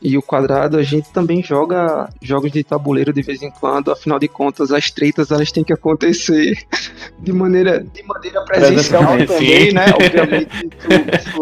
e 0.02 0.18
o 0.18 0.22
quadrado, 0.22 0.78
a 0.78 0.84
gente 0.84 1.12
também 1.12 1.44
joga 1.44 2.10
jogos 2.22 2.52
de 2.52 2.64
tabuleiro 2.64 3.14
de 3.14 3.22
vez 3.22 3.42
em 3.42 3.52
quando. 3.52 3.92
Afinal 3.92 4.18
de 4.20 4.28
contas, 4.28 4.72
as 4.72 4.90
treitas 4.90 5.32
elas 5.32 5.52
têm 5.52 5.64
que 5.64 5.74
acontecer 5.74 6.58
de 7.20 7.32
maneira, 7.32 7.86
de 7.94 8.04
maneira 8.04 8.42
presencial 8.42 9.18
também, 9.26 9.72
né? 9.72 9.86
Obviamente, 9.94 10.50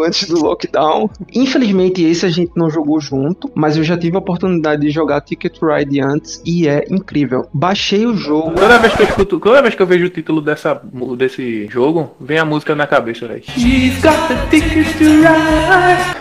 antes 0.06 0.28
do 0.28 0.42
lockdown. 0.42 1.10
Infelizmente, 1.34 2.04
esse 2.04 2.26
a 2.26 2.30
gente 2.30 2.52
não 2.56 2.70
jogou 2.70 3.00
junto, 3.00 3.50
mas 3.56 3.78
eu 3.78 3.84
já 3.84 3.98
tive 3.98 4.16
a 4.16 4.20
oportunidade 4.20 4.82
de 4.82 4.90
jogar 4.90 5.22
Ticket 5.22 5.58
Ride 5.62 6.02
antes 6.02 6.42
e 6.46 6.68
é 6.68 6.86
incrível. 6.90 7.48
Baixei 7.54 8.06
o 8.06 8.16
jogo. 8.16 8.52
Toda 8.52 8.78
vez 8.78 8.94
que 8.94 9.02
eu 9.02 9.08
escuto, 9.08 9.40
toda 9.40 9.62
vez 9.62 9.76
que 9.76 9.82
eu 9.82 9.88
vejo 9.88 10.06
o 10.06 10.10
título 10.10 10.42
dessa, 10.42 10.82
desse 11.18 11.68
jogo, 11.68 12.16
vem 12.20 12.38
a 12.38 12.46
música 12.46 12.76
na 12.76 12.86
cabeça, 12.86 13.28
velho. 13.28 13.44
She's 13.46 14.02
got 14.02 14.28
the 14.28 14.36
ticket 14.50 14.88
to 14.98 15.06
ride. 15.22 16.16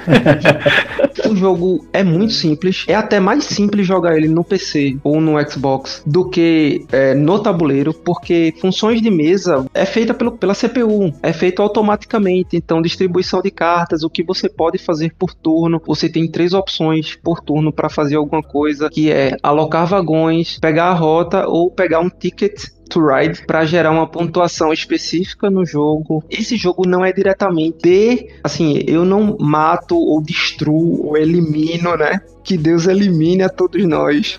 O 1.28 1.34
jogo 1.34 1.86
é 1.92 2.02
muito 2.02 2.32
simples. 2.32 2.84
É 2.86 2.94
até 2.94 3.18
mais 3.18 3.44
simples 3.44 3.86
jogar 3.86 4.16
ele 4.16 4.28
no 4.28 4.44
PC 4.44 4.98
ou 5.02 5.20
no 5.20 5.34
Xbox 5.48 6.02
do 6.06 6.28
que 6.28 6.86
é, 6.92 7.14
no 7.14 7.38
tabuleiro, 7.38 7.94
porque 7.94 8.54
funções 8.60 9.00
de 9.00 9.10
mesa 9.10 9.66
é 9.72 9.84
feita 9.84 10.12
pelo, 10.12 10.32
pela 10.32 10.54
CPU, 10.54 11.12
é 11.22 11.32
feito 11.32 11.62
automaticamente. 11.62 12.56
Então, 12.56 12.82
distribuição 12.82 13.40
de 13.40 13.50
cartas, 13.50 14.02
o 14.02 14.10
que 14.10 14.22
você 14.22 14.48
pode 14.48 14.78
fazer 14.78 15.14
por 15.18 15.34
turno. 15.34 15.80
Você 15.86 16.08
tem 16.08 16.30
três 16.30 16.52
opções 16.52 17.16
por 17.16 17.40
turno 17.40 17.72
para 17.72 17.88
fazer 17.88 18.16
alguma 18.16 18.42
coisa, 18.42 18.90
que 18.90 19.10
é 19.10 19.36
alocar 19.42 19.86
vagões, 19.86 20.58
pegar 20.58 20.86
a 20.86 20.94
rota 20.94 21.46
ou 21.46 21.70
pegar 21.70 22.00
um 22.00 22.10
ticket 22.10 22.74
to 22.88 23.00
Ride 23.06 23.44
para 23.46 23.64
gerar 23.64 23.90
uma 23.90 24.06
pontuação 24.06 24.72
específica 24.72 25.50
no 25.50 25.64
jogo. 25.64 26.22
Esse 26.30 26.56
jogo 26.56 26.86
não 26.86 27.04
é 27.04 27.12
diretamente 27.12 27.78
de, 27.82 28.28
assim, 28.42 28.82
eu 28.86 29.04
não 29.04 29.36
mato 29.38 29.96
ou 29.96 30.22
destruo 30.22 31.06
ou 31.06 31.16
elimino, 31.16 31.96
né? 31.96 32.20
Que 32.42 32.58
Deus 32.58 32.86
elimine 32.86 33.42
a 33.42 33.48
todos 33.48 33.82
nós. 33.86 34.38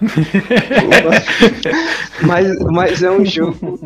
mas, 2.21 2.59
mas 2.59 3.03
é 3.03 3.11
um 3.11 3.25
jogo. 3.25 3.79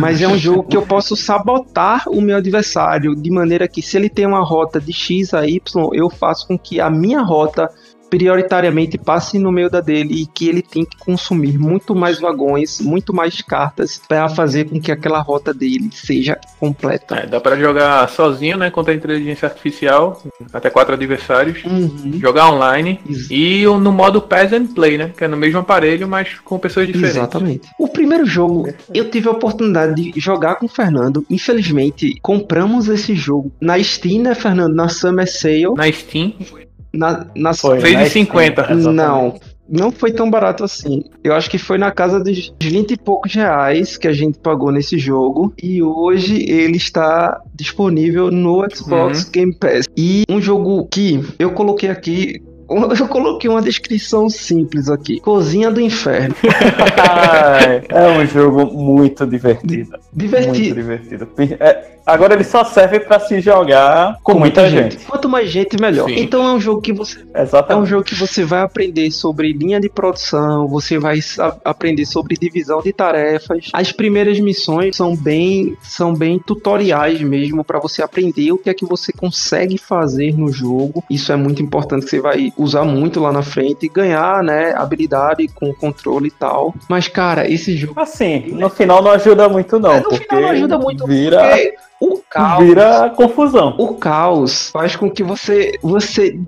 mas 0.00 0.20
é 0.20 0.26
um 0.26 0.36
jogo 0.36 0.64
que 0.64 0.76
eu 0.76 0.82
posso 0.82 1.14
sabotar 1.14 2.08
o 2.08 2.20
meu 2.20 2.36
adversário 2.36 3.14
de 3.14 3.30
maneira 3.30 3.68
que 3.68 3.80
se 3.80 3.96
ele 3.96 4.08
tem 4.08 4.26
uma 4.26 4.44
rota 4.44 4.80
de 4.80 4.92
X 4.92 5.32
a 5.32 5.46
Y, 5.46 5.60
eu 5.92 6.10
faço 6.10 6.48
com 6.48 6.58
que 6.58 6.80
a 6.80 6.90
minha 6.90 7.22
rota 7.22 7.70
prioritariamente 8.08 8.98
passe 8.98 9.38
no 9.38 9.52
meio 9.52 9.70
da 9.70 9.80
dele 9.80 10.22
e 10.22 10.26
que 10.26 10.48
ele 10.48 10.62
tem 10.62 10.84
que 10.84 10.96
consumir 10.98 11.58
muito 11.58 11.94
mais 11.94 12.20
vagões, 12.20 12.80
muito 12.80 13.14
mais 13.14 13.40
cartas 13.40 14.00
para 14.08 14.28
fazer 14.28 14.68
com 14.68 14.80
que 14.80 14.90
aquela 14.90 15.20
rota 15.20 15.52
dele 15.52 15.90
seja 15.92 16.38
completa. 16.58 17.16
É, 17.16 17.26
dá 17.26 17.40
para 17.40 17.56
jogar 17.56 18.08
sozinho, 18.08 18.56
né, 18.56 18.70
contra 18.70 18.92
a 18.92 18.96
inteligência 18.96 19.46
artificial, 19.46 20.22
até 20.52 20.70
quatro 20.70 20.94
adversários, 20.94 21.64
uhum. 21.64 22.18
jogar 22.20 22.50
online 22.50 23.00
Ex 23.08 23.30
e 23.30 23.64
no 23.64 23.92
modo 23.92 24.20
Pass 24.20 24.52
and 24.52 24.66
Play, 24.68 24.98
né, 24.98 25.12
que 25.16 25.24
é 25.24 25.28
no 25.28 25.36
mesmo 25.36 25.58
aparelho, 25.58 26.08
mas 26.08 26.38
com 26.40 26.58
pessoas 26.58 26.86
diferentes. 26.86 27.16
Exatamente. 27.16 27.68
O 27.78 27.88
primeiro 27.88 28.26
jogo 28.26 28.68
eu 28.92 29.10
tive 29.10 29.28
a 29.28 29.32
oportunidade 29.32 29.94
de 29.94 30.20
jogar 30.20 30.56
com 30.56 30.66
o 30.66 30.68
Fernando. 30.68 31.24
Infelizmente, 31.30 32.18
compramos 32.20 32.88
esse 32.88 33.14
jogo 33.14 33.52
na 33.60 33.82
Steam, 33.82 34.22
né, 34.22 34.34
Fernando, 34.34 34.74
na 34.74 34.88
Summer 34.88 35.30
Sale. 35.30 35.74
Na 35.76 35.90
Steam. 35.90 36.34
Na, 36.96 37.26
na 37.34 37.54
foi, 37.54 37.78
6,50. 37.78 38.74
Não, 38.92 39.38
não 39.68 39.90
foi 39.90 40.12
tão 40.12 40.30
barato 40.30 40.64
assim. 40.64 41.04
Eu 41.22 41.34
acho 41.34 41.50
que 41.50 41.58
foi 41.58 41.78
na 41.78 41.90
casa 41.90 42.20
dos 42.20 42.52
20 42.60 42.92
e 42.92 42.96
poucos 42.96 43.34
reais 43.34 43.96
que 43.96 44.06
a 44.06 44.12
gente 44.12 44.38
pagou 44.38 44.70
nesse 44.70 44.98
jogo. 44.98 45.52
E 45.62 45.82
hoje 45.82 46.48
ele 46.48 46.76
está 46.76 47.40
disponível 47.54 48.30
no 48.30 48.64
Xbox 48.72 49.24
uhum. 49.24 49.30
Game 49.30 49.54
Pass. 49.54 49.86
E 49.96 50.24
um 50.28 50.40
jogo 50.40 50.86
que 50.90 51.24
eu 51.38 51.50
coloquei 51.52 51.90
aqui 51.90 52.42
Eu 52.98 53.08
coloquei 53.08 53.48
uma 53.48 53.62
descrição 53.62 54.28
simples 54.28 54.88
aqui. 54.88 55.20
Cozinha 55.20 55.70
do 55.70 55.80
Inferno. 55.80 56.34
é 57.88 58.08
um 58.08 58.26
jogo 58.26 58.66
muito 58.66 59.26
divertido. 59.26 59.98
Divertido. 60.12 60.56
Muito 60.56 60.74
divertido. 60.74 61.28
É, 61.60 61.95
agora 62.06 62.34
ele 62.34 62.44
só 62.44 62.64
serve 62.64 63.00
para 63.00 63.18
se 63.20 63.40
jogar 63.40 64.18
com, 64.22 64.32
com 64.32 64.38
muita, 64.38 64.62
muita 64.62 64.76
gente. 64.76 64.92
gente. 64.92 65.06
Quanto 65.06 65.28
mais 65.28 65.50
gente, 65.50 65.80
melhor. 65.80 66.08
Sim. 66.08 66.20
Então 66.20 66.46
é 66.46 66.52
um 66.52 66.60
jogo 66.60 66.80
que 66.80 66.92
você 66.92 67.26
Exatamente. 67.34 67.72
é 67.72 67.76
um 67.76 67.86
jogo 67.86 68.04
que 68.04 68.14
você 68.14 68.44
vai 68.44 68.62
aprender 68.62 69.10
sobre 69.10 69.52
linha 69.52 69.80
de 69.80 69.88
produção, 69.88 70.68
você 70.68 70.98
vai 70.98 71.18
aprender 71.64 72.06
sobre 72.06 72.36
divisão 72.36 72.80
de 72.80 72.92
tarefas. 72.92 73.68
As 73.72 73.90
primeiras 73.90 74.38
missões 74.38 74.96
são 74.96 75.16
bem 75.16 75.76
são 75.82 76.14
bem 76.14 76.38
tutoriais 76.38 77.20
mesmo 77.20 77.64
para 77.64 77.78
você 77.78 78.02
aprender 78.02 78.52
o 78.52 78.58
que 78.58 78.70
é 78.70 78.74
que 78.74 78.86
você 78.86 79.12
consegue 79.12 79.76
fazer 79.76 80.36
no 80.36 80.52
jogo. 80.52 81.02
Isso 81.10 81.32
é 81.32 81.36
muito 81.36 81.62
importante 81.62 82.04
que 82.04 82.10
você 82.10 82.20
vai 82.20 82.52
usar 82.56 82.84
muito 82.84 83.20
lá 83.20 83.32
na 83.32 83.42
frente 83.42 83.86
e 83.86 83.88
ganhar, 83.88 84.42
né, 84.42 84.72
habilidade 84.76 85.48
com 85.48 85.72
controle 85.74 86.28
e 86.28 86.30
tal. 86.30 86.74
Mas, 86.88 87.08
cara, 87.08 87.50
esse 87.50 87.76
jogo. 87.76 87.98
Assim, 87.98 88.52
no 88.52 88.70
final 88.70 89.02
não 89.02 89.10
ajuda 89.10 89.48
muito, 89.48 89.78
não. 89.78 89.92
É, 89.92 90.00
no 90.00 90.10
final 90.12 90.40
não 90.40 90.48
ajuda 90.48 90.78
muito, 90.78 91.06
vira. 91.06 91.38
Porque 91.48 91.74
o 92.00 92.20
caos. 92.30 92.64
Vira 92.64 93.10
confusão. 93.10 93.74
O 93.78 93.94
caos 93.94 94.70
faz 94.70 94.96
com 94.96 95.10
que 95.10 95.22
você, 95.22 95.78
você 95.82 96.38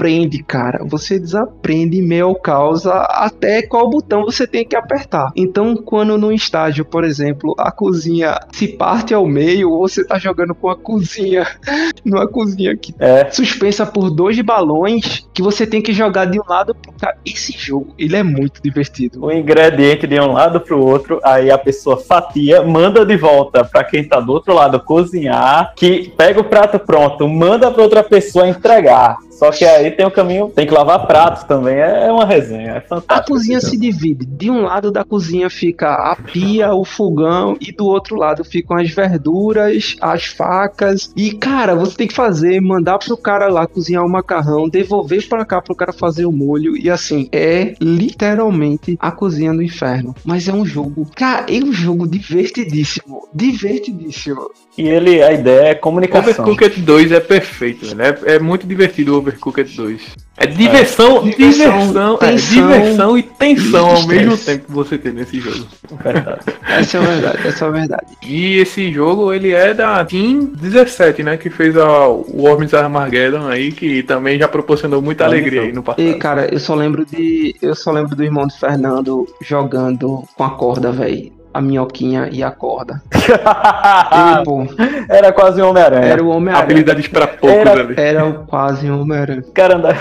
desaprende, 0.00 0.42
cara. 0.42 0.82
Você 0.84 1.18
desaprende 1.18 1.98
em 1.98 2.02
meio 2.02 2.26
ao 2.26 2.34
caos 2.34 2.86
até 2.86 3.62
qual 3.62 3.88
botão 3.88 4.24
você 4.24 4.46
tem 4.46 4.64
que 4.64 4.74
apertar. 4.74 5.30
Então, 5.36 5.76
quando 5.76 6.16
no 6.16 6.32
estágio, 6.32 6.84
por 6.84 7.04
exemplo, 7.04 7.54
a 7.58 7.70
cozinha 7.70 8.38
se 8.52 8.68
parte 8.68 9.12
ao 9.12 9.26
meio, 9.26 9.70
ou 9.70 9.86
você 9.86 10.04
tá 10.04 10.18
jogando 10.18 10.54
com 10.54 10.70
a 10.70 10.76
cozinha, 10.76 11.46
numa 12.04 12.26
cozinha 12.26 12.76
que 12.76 12.94
é 12.98 13.30
suspensa 13.30 13.84
por 13.84 14.10
dois 14.10 14.40
balões, 14.40 15.26
que 15.34 15.42
você 15.42 15.66
tem 15.66 15.82
que 15.82 15.92
jogar 15.92 16.24
de 16.24 16.40
um 16.40 16.44
lado 16.48 16.74
pro 16.74 16.92
outro. 16.92 17.08
Esse 17.24 17.52
jogo, 17.52 17.94
ele 17.98 18.16
é 18.16 18.22
muito 18.22 18.62
divertido. 18.62 19.24
O 19.24 19.32
ingrediente 19.32 20.06
de 20.06 20.18
um 20.20 20.32
lado 20.32 20.60
pro 20.60 20.82
outro, 20.82 21.20
aí 21.22 21.50
a 21.50 21.58
pessoa 21.58 21.96
fatia, 21.98 22.62
manda 22.62 23.04
de 23.04 23.16
volta 23.16 23.64
para 23.64 23.84
quem 23.84 24.04
tá 24.04 24.20
do 24.20 24.32
outro 24.32 24.54
lado 24.54 24.80
cozinhar, 24.80 25.74
que 25.76 26.12
pega 26.16 26.40
o 26.40 26.44
prato 26.44 26.78
pronto, 26.78 27.28
manda 27.28 27.70
para 27.70 27.82
outra 27.82 28.02
pessoa 28.02 28.48
entregar. 28.48 29.18
Só 29.40 29.50
que 29.50 29.64
aí 29.64 29.90
tem 29.90 30.04
o 30.04 30.10
caminho, 30.10 30.52
tem 30.54 30.66
que 30.66 30.74
lavar 30.74 31.06
pratos 31.06 31.44
também. 31.44 31.78
É 31.78 32.12
uma 32.12 32.26
resenha, 32.26 32.72
é 32.72 32.80
fantástico. 32.82 33.14
A 33.14 33.22
cozinha 33.22 33.58
se 33.58 33.74
divide. 33.74 34.26
De 34.26 34.50
um 34.50 34.64
lado 34.64 34.90
da 34.90 35.02
cozinha 35.02 35.48
fica 35.48 35.94
a 35.94 36.14
pia, 36.14 36.74
o 36.74 36.84
fogão, 36.84 37.56
e 37.58 37.72
do 37.72 37.86
outro 37.86 38.16
lado 38.16 38.44
ficam 38.44 38.76
as 38.76 38.90
verduras, 38.90 39.96
as 39.98 40.26
facas. 40.26 41.10
E, 41.16 41.32
cara, 41.32 41.74
você 41.74 41.96
tem 41.96 42.06
que 42.06 42.14
fazer, 42.14 42.60
mandar 42.60 42.98
pro 42.98 43.16
cara 43.16 43.48
lá 43.48 43.66
cozinhar 43.66 44.04
o 44.04 44.10
macarrão, 44.10 44.68
devolver 44.68 45.26
pra 45.26 45.42
cá 45.42 45.62
pro 45.62 45.74
cara 45.74 45.94
fazer 45.94 46.26
o 46.26 46.32
molho. 46.32 46.76
E 46.76 46.90
assim, 46.90 47.26
é 47.32 47.72
literalmente 47.80 48.98
a 49.00 49.10
cozinha 49.10 49.54
do 49.54 49.62
inferno. 49.62 50.14
Mas 50.22 50.48
é 50.48 50.52
um 50.52 50.66
jogo, 50.66 51.06
cara, 51.16 51.46
é 51.48 51.64
um 51.64 51.72
jogo 51.72 52.06
divertidíssimo. 52.06 53.26
Divertidíssimo. 53.32 54.50
E 54.76 54.86
ele, 54.86 55.22
a 55.22 55.32
ideia 55.32 55.68
é 55.68 55.74
comunicação. 55.74 56.44
Overcooked 56.44 56.82
2 56.82 57.12
é 57.12 57.20
perfeito, 57.20 57.94
né? 57.94 58.16
É 58.24 58.38
muito 58.38 58.66
divertido 58.66 59.18
o 59.18 59.29
Overcooked 59.30 59.76
2. 59.76 60.16
É 60.36 60.46
diversão, 60.46 61.18
é. 61.18 61.30
diversão, 61.30 62.18
é, 62.20 62.34
diversão 62.34 63.18
e 63.18 63.22
tensão 63.22 63.90
ao 63.90 64.06
mesmo 64.06 64.36
tempo 64.38 64.64
que 64.66 64.72
você 64.72 64.96
tem 64.96 65.12
nesse 65.12 65.38
jogo. 65.38 65.66
Verdade. 66.02 66.40
essa 66.66 66.96
é 66.96 67.00
a 67.00 67.04
verdade, 67.04 67.48
essa 67.48 67.64
é 67.64 67.68
a 67.68 67.70
verdade. 67.70 68.06
E 68.26 68.58
esse 68.58 68.90
jogo, 68.92 69.32
ele 69.34 69.52
é 69.52 69.74
da 69.74 70.02
Team 70.04 70.46
17, 70.54 71.22
né? 71.22 71.36
Que 71.36 71.50
fez 71.50 71.76
a, 71.76 72.08
o 72.08 72.42
Worms 72.42 72.72
Armageddon 72.72 73.48
aí, 73.48 73.70
que 73.70 74.02
também 74.02 74.38
já 74.38 74.48
proporcionou 74.48 75.02
muita 75.02 75.24
alegria 75.24 75.62
aí 75.62 75.72
no 75.72 75.82
passado. 75.82 76.06
E, 76.06 76.14
cara, 76.14 76.48
eu 76.52 76.58
só 76.58 76.74
lembro 76.74 77.04
de. 77.04 77.54
Eu 77.60 77.74
só 77.74 77.90
lembro 77.90 78.16
do 78.16 78.24
irmão 78.24 78.46
de 78.46 78.58
Fernando 78.58 79.26
jogando 79.42 80.24
com 80.34 80.44
a 80.44 80.50
corda, 80.50 80.90
velho 80.90 81.39
a 81.52 81.60
minhoquinha 81.60 82.28
e 82.30 82.42
a 82.42 82.50
corda. 82.50 83.02
pô, 84.44 84.66
era 85.08 85.32
quase 85.32 85.60
um 85.60 85.68
Homem-Aranha. 85.68 86.06
Era 86.06 86.22
o 86.22 86.28
Homem-Aranha. 86.28 86.64
Habilidades 86.64 87.08
pra 87.08 87.26
poucos 87.26 87.58
era, 87.58 87.72
ali. 87.72 87.94
Era 87.96 88.32
quase 88.46 88.90
um 88.90 89.00
Homem-Aranha. 89.00 89.40
O 89.40 89.52
cara 89.52 89.76
andava... 89.76 89.98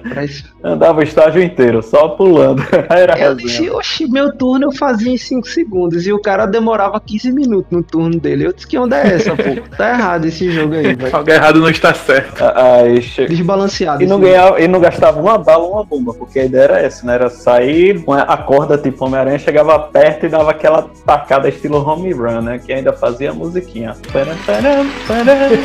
andava 0.62 1.00
o 1.00 1.02
estágio 1.02 1.42
inteiro, 1.42 1.82
só 1.82 2.08
pulando. 2.08 2.62
Era 2.88 3.18
eu 3.18 3.34
disse, 3.34 3.68
oxi, 3.70 4.06
meu 4.10 4.32
turno 4.36 4.66
eu 4.66 4.72
fazia 4.72 5.12
em 5.12 5.16
5 5.16 5.48
segundos. 5.48 6.06
E 6.06 6.12
o 6.12 6.20
cara 6.20 6.46
demorava 6.46 7.00
15 7.00 7.32
minutos 7.32 7.70
no 7.70 7.82
turno 7.82 8.18
dele. 8.18 8.46
Eu 8.46 8.52
disse, 8.52 8.66
que 8.66 8.78
onda 8.78 8.96
é 8.96 9.14
essa, 9.14 9.34
pô? 9.34 9.42
Tá 9.76 9.90
errado 9.90 10.26
esse 10.26 10.50
jogo 10.50 10.74
aí, 10.74 10.94
velho. 10.94 11.16
Algo 11.16 11.30
errado 11.30 11.60
não 11.60 11.68
está 11.68 11.94
certo. 11.94 12.42
Aí, 12.54 13.00
che... 13.02 13.26
Desbalanceado. 13.26 14.02
E 14.02 14.06
não, 14.06 14.20
ganhava, 14.20 14.60
e 14.60 14.68
não 14.68 14.80
gastava 14.80 15.20
uma 15.20 15.38
bala, 15.38 15.66
uma 15.66 15.84
bomba, 15.84 16.14
porque 16.14 16.40
a 16.40 16.44
ideia 16.44 16.64
era 16.64 16.80
essa, 16.80 17.06
né? 17.06 17.14
Era 17.14 17.30
sair 17.30 18.02
com 18.02 18.12
a 18.12 18.36
corda 18.36 18.76
tipo 18.78 19.04
Homem-Aranha, 19.04 19.38
chegava 19.38 19.78
perto 19.78 20.26
e 20.26 20.28
dava 20.28 20.50
aquela 20.50 20.73
tacada 20.82 21.48
estilo 21.48 21.78
home 21.78 22.12
run, 22.12 22.42
né? 22.42 22.58
Que 22.58 22.72
ainda 22.72 22.92
fazia 22.92 23.30
a 23.30 23.34
musiquinha. 23.34 23.96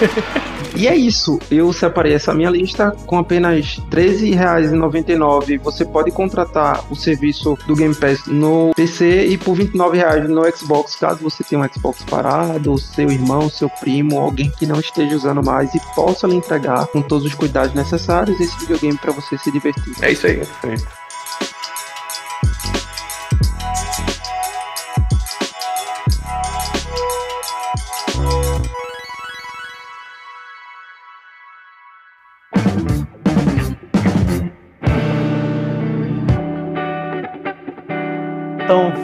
e 0.76 0.88
é 0.88 0.96
isso. 0.96 1.40
Eu 1.50 1.72
separei 1.74 2.14
essa 2.14 2.34
minha 2.34 2.50
lista 2.50 2.96
com 3.06 3.18
apenas 3.18 3.78
R$13,99. 3.92 5.60
Você 5.60 5.86
pode 5.86 6.12
contratar 6.12 6.84
o 6.90 6.96
serviço 6.96 7.58
do 7.68 7.76
Game 7.76 7.96
Pass 7.96 8.26
no 8.28 8.72
PC 8.76 9.28
e 9.28 9.38
por 9.38 9.58
R$29,00 9.58 10.28
no 10.28 10.56
Xbox, 10.56 10.96
caso 10.96 11.22
você 11.22 11.44
tenha 11.44 11.62
um 11.62 11.68
Xbox 11.74 12.04
parado, 12.04 12.78
seu 12.78 13.10
irmão, 13.10 13.50
seu 13.50 13.70
primo, 13.70 14.20
alguém 14.20 14.52
que 14.52 14.66
não 14.66 14.80
esteja 14.80 15.16
usando 15.16 15.44
mais 15.44 15.74
e 15.74 15.80
possa 15.96 16.28
lhe 16.28 16.36
entregar 16.36 16.88
com 16.88 17.02
todos 17.02 17.26
os 17.26 17.34
cuidados 17.34 17.74
necessários 17.74 18.40
esse 18.40 18.58
videogame 18.60 18.98
para 18.98 19.12
você 19.12 19.38
se 19.38 19.52
divertir. 19.52 19.94
É 20.02 20.12
isso 20.12 20.28
aí. 20.28 20.38
Perfeito. 20.38 20.99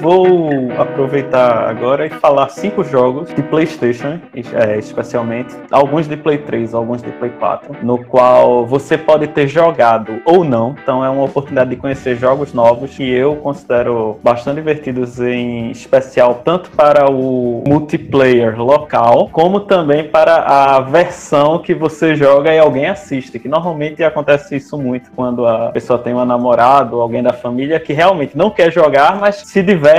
Vou 0.05 0.71
aproveitar 0.77 1.67
agora 1.67 2.05
e 2.05 2.11
falar 2.11 2.49
cinco 2.49 2.83
jogos 2.83 3.33
de 3.33 3.41
PlayStation, 3.41 4.19
é, 4.53 4.77
especialmente 4.77 5.55
alguns 5.71 6.07
de 6.07 6.15
Play 6.15 6.37
3, 6.37 6.75
alguns 6.75 7.01
de 7.01 7.09
Play 7.13 7.31
4, 7.31 7.77
no 7.81 7.97
qual 8.05 8.67
você 8.67 8.99
pode 8.99 9.25
ter 9.29 9.47
jogado 9.47 10.21
ou 10.23 10.43
não. 10.43 10.75
Então 10.79 11.03
é 11.03 11.09
uma 11.09 11.23
oportunidade 11.23 11.71
de 11.71 11.75
conhecer 11.75 12.17
jogos 12.17 12.53
novos 12.53 12.95
que 12.95 13.09
eu 13.09 13.37
considero 13.37 14.19
bastante 14.21 14.57
divertidos, 14.57 15.19
em 15.19 15.71
especial 15.71 16.41
tanto 16.45 16.69
para 16.69 17.09
o 17.09 17.63
multiplayer 17.67 18.61
local, 18.61 19.29
como 19.31 19.61
também 19.61 20.03
para 20.03 20.35
a 20.35 20.81
versão 20.81 21.57
que 21.57 21.73
você 21.73 22.15
joga 22.15 22.53
e 22.53 22.59
alguém 22.59 22.85
assiste. 22.85 23.39
Que 23.39 23.49
normalmente 23.49 24.03
acontece 24.03 24.55
isso 24.55 24.77
muito 24.77 25.09
quando 25.15 25.47
a 25.47 25.71
pessoa 25.71 25.97
tem 25.97 26.13
um 26.13 26.23
namorado 26.23 27.01
alguém 27.01 27.23
da 27.23 27.33
família 27.33 27.79
que 27.79 27.91
realmente 27.91 28.37
não 28.37 28.51
quer 28.51 28.71
jogar, 28.71 29.19
mas 29.19 29.37
se 29.37 29.63
diverte 29.63 29.94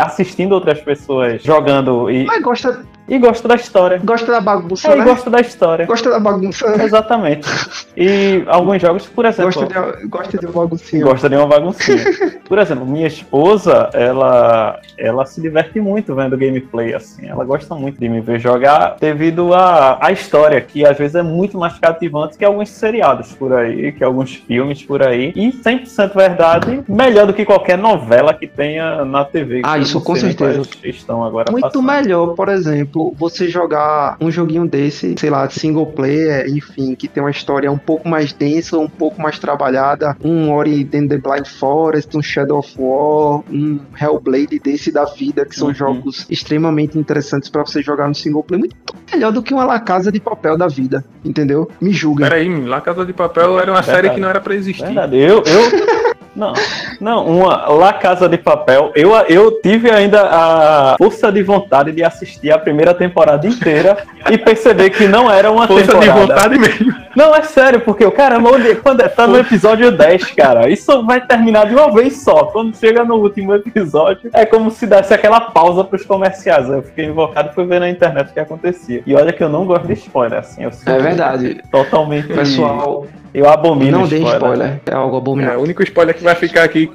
assistindo 0.00 0.52
outras 0.52 0.80
pessoas 0.80 1.42
jogando 1.42 2.10
e. 2.10 2.24
Mas 2.24 2.42
gosta, 2.42 2.84
e 3.08 3.18
gosta 3.18 3.48
da 3.48 3.54
história. 3.54 4.00
Gosta 4.02 4.30
da 4.30 4.40
bagunça, 4.40 4.88
é, 4.88 4.96
né? 4.96 5.02
E 5.02 5.04
gosta 5.04 5.30
da 5.30 5.40
história. 5.40 5.86
Gosta 5.86 6.10
da 6.10 6.20
bagunça. 6.20 6.82
Exatamente. 6.82 7.48
E 7.96 8.44
alguns 8.46 8.80
jogos, 8.80 9.06
por 9.06 9.24
exemplo... 9.24 9.52
Gosta 9.52 9.66
de, 9.66 10.06
gosta 10.06 10.38
de 10.38 10.46
uma 10.46 10.52
baguncinha. 10.52 11.04
Gosta 11.04 11.28
de 11.28 11.36
uma 11.36 11.46
baguncinha. 11.46 12.04
por 12.48 12.58
exemplo, 12.58 12.86
minha 12.86 13.06
esposa, 13.06 13.90
ela, 13.92 14.78
ela 14.96 15.26
se 15.26 15.40
diverte 15.40 15.80
muito 15.80 16.14
vendo 16.14 16.36
gameplay, 16.36 16.94
assim. 16.94 17.26
Ela 17.26 17.44
gosta 17.44 17.74
muito 17.74 17.98
de 17.98 18.08
me 18.08 18.20
ver 18.20 18.38
jogar 18.38 18.96
devido 19.00 19.52
à 19.52 19.72
a, 19.72 20.06
a 20.08 20.12
história, 20.12 20.60
que 20.60 20.84
às 20.84 20.96
vezes 20.96 21.14
é 21.14 21.22
muito 21.22 21.58
mais 21.58 21.78
cativante 21.78 22.36
que 22.36 22.44
alguns 22.44 22.68
seriados 22.70 23.32
por 23.32 23.52
aí, 23.52 23.92
que 23.92 24.04
alguns 24.04 24.34
filmes 24.34 24.82
por 24.82 25.02
aí. 25.02 25.32
E 25.34 25.50
100% 25.50 26.14
verdade, 26.14 26.82
melhor 26.88 27.26
do 27.26 27.32
que 27.32 27.44
qualquer 27.44 27.78
novela 27.78 28.34
que 28.34 28.46
tenha 28.46 29.04
na 29.04 29.24
TV. 29.24 29.62
Ah, 29.64 29.78
isso 29.78 30.00
com 30.00 30.14
certeza. 30.14 30.62
Estão 30.84 31.24
agora 31.24 31.50
muito 31.50 31.64
passando. 31.64 31.82
melhor, 31.82 32.34
por 32.34 32.48
exemplo, 32.48 32.91
exemplo, 32.92 33.14
você 33.18 33.48
jogar 33.48 34.16
um 34.20 34.30
joguinho 34.30 34.68
desse, 34.68 35.14
sei 35.18 35.30
lá, 35.30 35.46
de 35.46 35.54
single 35.54 35.86
player, 35.86 36.46
enfim, 36.48 36.94
que 36.94 37.08
tem 37.08 37.22
uma 37.22 37.30
história 37.30 37.70
um 37.70 37.78
pouco 37.78 38.08
mais 38.08 38.32
densa, 38.32 38.78
um 38.78 38.88
pouco 38.88 39.20
mais 39.20 39.38
trabalhada, 39.38 40.16
um 40.22 40.50
Ori 40.50 40.88
and 40.94 41.08
the 41.08 41.18
Blind 41.18 41.46
Forest, 41.46 42.16
um 42.16 42.22
Shadow 42.22 42.58
of 42.58 42.74
War, 42.78 43.42
um 43.50 43.80
Hellblade 43.98 44.58
desse 44.58 44.92
da 44.92 45.04
vida, 45.04 45.46
que 45.46 45.56
são 45.56 45.68
uhum. 45.68 45.74
jogos 45.74 46.26
extremamente 46.28 46.98
interessantes 46.98 47.48
para 47.48 47.64
você 47.64 47.82
jogar 47.82 48.08
no 48.08 48.14
single 48.14 48.42
player, 48.42 48.60
muito 48.60 48.76
melhor 49.10 49.32
do 49.32 49.42
que 49.42 49.54
uma 49.54 49.64
La 49.64 49.80
Casa 49.80 50.12
de 50.12 50.20
Papel 50.20 50.56
da 50.56 50.68
vida, 50.68 51.04
entendeu? 51.24 51.70
Me 51.80 51.92
julga. 51.92 52.28
Peraí, 52.28 52.64
La 52.66 52.80
Casa 52.80 53.04
de 53.04 53.12
Papel 53.12 53.58
era 53.58 53.70
uma 53.70 53.80
Verdade. 53.80 53.86
série 53.86 54.10
que 54.14 54.20
não 54.20 54.28
era 54.28 54.40
para 54.40 54.54
existir. 54.54 54.84
Verdade. 54.84 55.16
Eu, 55.16 55.42
eu, 55.46 56.01
Não, 56.34 56.54
não, 57.00 57.26
uma 57.26 57.66
La 57.68 57.92
Casa 57.92 58.28
de 58.28 58.38
Papel. 58.38 58.90
Eu, 58.94 59.12
eu 59.28 59.60
tive 59.60 59.90
ainda 59.90 60.22
a 60.22 60.96
força 60.96 61.30
de 61.30 61.42
vontade 61.42 61.92
de 61.92 62.02
assistir 62.02 62.50
a 62.50 62.58
primeira 62.58 62.94
temporada 62.94 63.46
inteira 63.46 63.98
e 64.30 64.38
perceber 64.38 64.90
que 64.90 65.06
não 65.06 65.30
era 65.30 65.50
uma 65.50 65.66
força 65.66 65.92
temporada. 65.92 66.12
Força 66.12 66.20
de 66.20 66.26
vontade 66.26 66.58
mesmo. 66.58 67.02
Não, 67.14 67.34
é 67.34 67.42
sério, 67.42 67.80
porque 67.80 68.04
o 68.04 68.10
cara, 68.10 68.38
quando 68.82 69.02
é, 69.02 69.08
tá 69.08 69.26
no 69.26 69.38
episódio 69.38 69.92
10, 69.92 70.30
cara, 70.32 70.70
isso 70.70 71.04
vai 71.04 71.20
terminar 71.20 71.66
de 71.66 71.74
uma 71.74 71.92
vez 71.92 72.22
só. 72.22 72.46
Quando 72.46 72.74
chega 72.74 73.04
no 73.04 73.16
último 73.16 73.54
episódio, 73.54 74.30
é 74.32 74.46
como 74.46 74.70
se 74.70 74.86
desse 74.86 75.12
aquela 75.12 75.40
pausa 75.40 75.84
pros 75.84 76.06
comerciais. 76.06 76.68
Eu 76.68 76.82
fiquei 76.82 77.04
invocado 77.04 77.50
e 77.50 77.54
fui 77.54 77.66
ver 77.66 77.80
na 77.80 77.90
internet 77.90 78.30
o 78.30 78.32
que 78.32 78.40
acontecia. 78.40 79.02
E 79.06 79.14
olha 79.14 79.32
que 79.32 79.44
eu 79.44 79.50
não 79.50 79.66
gosto 79.66 79.86
de 79.86 79.92
spoiler, 79.92 80.38
assim. 80.38 80.64
é 80.64 80.98
verdade. 80.98 81.62
Totalmente. 81.70 82.28
Pessoal. 82.28 83.06
Eu 83.34 83.48
abomino 83.48 84.00
Não 84.00 84.06
dê 84.06 84.18
spoiler. 84.18 84.80
É 84.84 84.94
algo 84.94 85.16
abominável. 85.16 85.58
É, 85.58 85.60
o 85.60 85.64
único 85.64 85.82
spoiler 85.82 86.14
que 86.14 86.22
vai 86.22 86.34
ficar 86.34 86.64
aqui, 86.64 86.90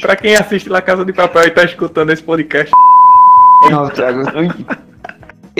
pra 0.00 0.16
quem 0.16 0.36
assiste 0.36 0.68
La 0.68 0.82
Casa 0.82 1.04
de 1.04 1.12
Papel 1.12 1.44
e 1.44 1.50
tá 1.50 1.64
escutando 1.64 2.10
esse 2.10 2.22
podcast. 2.22 2.72
Não, 3.70 3.88
Thiago. 3.88 4.22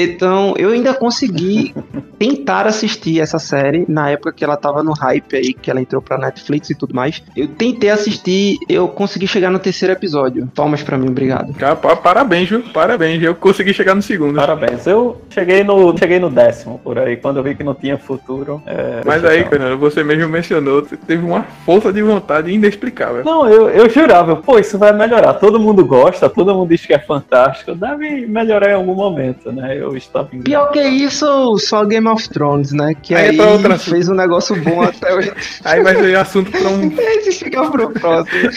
Então, 0.00 0.54
eu 0.56 0.70
ainda 0.70 0.94
consegui 0.94 1.74
tentar 2.16 2.68
assistir 2.68 3.20
essa 3.20 3.40
série 3.40 3.84
na 3.88 4.10
época 4.10 4.32
que 4.32 4.44
ela 4.44 4.56
tava 4.56 4.80
no 4.80 4.92
hype 4.92 5.34
aí, 5.34 5.52
que 5.52 5.68
ela 5.68 5.80
entrou 5.80 6.00
pra 6.00 6.16
Netflix 6.16 6.70
e 6.70 6.74
tudo 6.76 6.94
mais. 6.94 7.20
Eu 7.36 7.48
tentei 7.48 7.90
assistir, 7.90 8.58
eu 8.68 8.86
consegui 8.86 9.26
chegar 9.26 9.50
no 9.50 9.58
terceiro 9.58 9.92
episódio. 9.92 10.48
Palmas 10.54 10.84
pra 10.84 10.96
mim, 10.96 11.08
obrigado. 11.08 11.52
Cara, 11.54 11.74
parabéns, 11.74 12.48
viu? 12.48 12.62
Parabéns. 12.72 13.20
Eu 13.20 13.34
consegui 13.34 13.74
chegar 13.74 13.96
no 13.96 14.02
segundo. 14.02 14.36
Parabéns. 14.36 14.86
Eu 14.86 15.20
cheguei 15.30 15.64
no, 15.64 15.98
cheguei 15.98 16.20
no 16.20 16.30
décimo 16.30 16.80
por 16.84 16.96
aí, 16.96 17.16
quando 17.16 17.38
eu 17.38 17.42
vi 17.42 17.56
que 17.56 17.64
não 17.64 17.74
tinha 17.74 17.98
futuro. 17.98 18.62
É, 18.66 19.02
Mas 19.04 19.24
aí, 19.24 19.44
Fernando, 19.44 19.78
você 19.78 20.04
mesmo 20.04 20.28
mencionou, 20.28 20.82
você 20.82 20.96
teve 20.96 21.26
uma 21.26 21.42
força 21.66 21.92
de 21.92 22.02
vontade 22.02 22.52
inexplicável. 22.52 23.24
Não, 23.24 23.48
eu, 23.48 23.68
eu 23.68 23.90
jurava, 23.90 24.36
pô, 24.36 24.60
isso 24.60 24.78
vai 24.78 24.92
melhorar. 24.92 25.34
Todo 25.34 25.58
mundo 25.58 25.84
gosta, 25.84 26.30
todo 26.30 26.54
mundo 26.54 26.68
diz 26.68 26.86
que 26.86 26.94
é 26.94 27.00
fantástico. 27.00 27.74
Deve 27.74 28.28
melhorar 28.28 28.70
em 28.70 28.74
algum 28.74 28.94
momento, 28.94 29.50
né? 29.50 29.76
Eu 29.76 29.87
eu 29.88 29.96
estava 29.96 30.28
enganado. 30.28 30.44
Pior 30.44 30.70
que 30.70 30.82
isso, 30.82 31.58
só 31.58 31.84
Game 31.84 32.08
of 32.08 32.28
Thrones, 32.28 32.72
né? 32.72 32.94
Que 32.94 33.14
aí, 33.14 33.30
aí 33.30 33.40
outra... 33.40 33.78
fez 33.78 34.08
um 34.08 34.14
negócio 34.14 34.54
bom 34.62 34.82
até 34.82 35.14
hoje. 35.14 35.32
Aí 35.64 35.82
vai 35.82 35.94
ser 35.94 36.16
assunto 36.16 36.50
para 36.50 36.68
um. 36.68 36.92
Esse 36.98 37.44
fica 37.44 37.68
pro 37.70 37.90
próximo. 37.90 38.50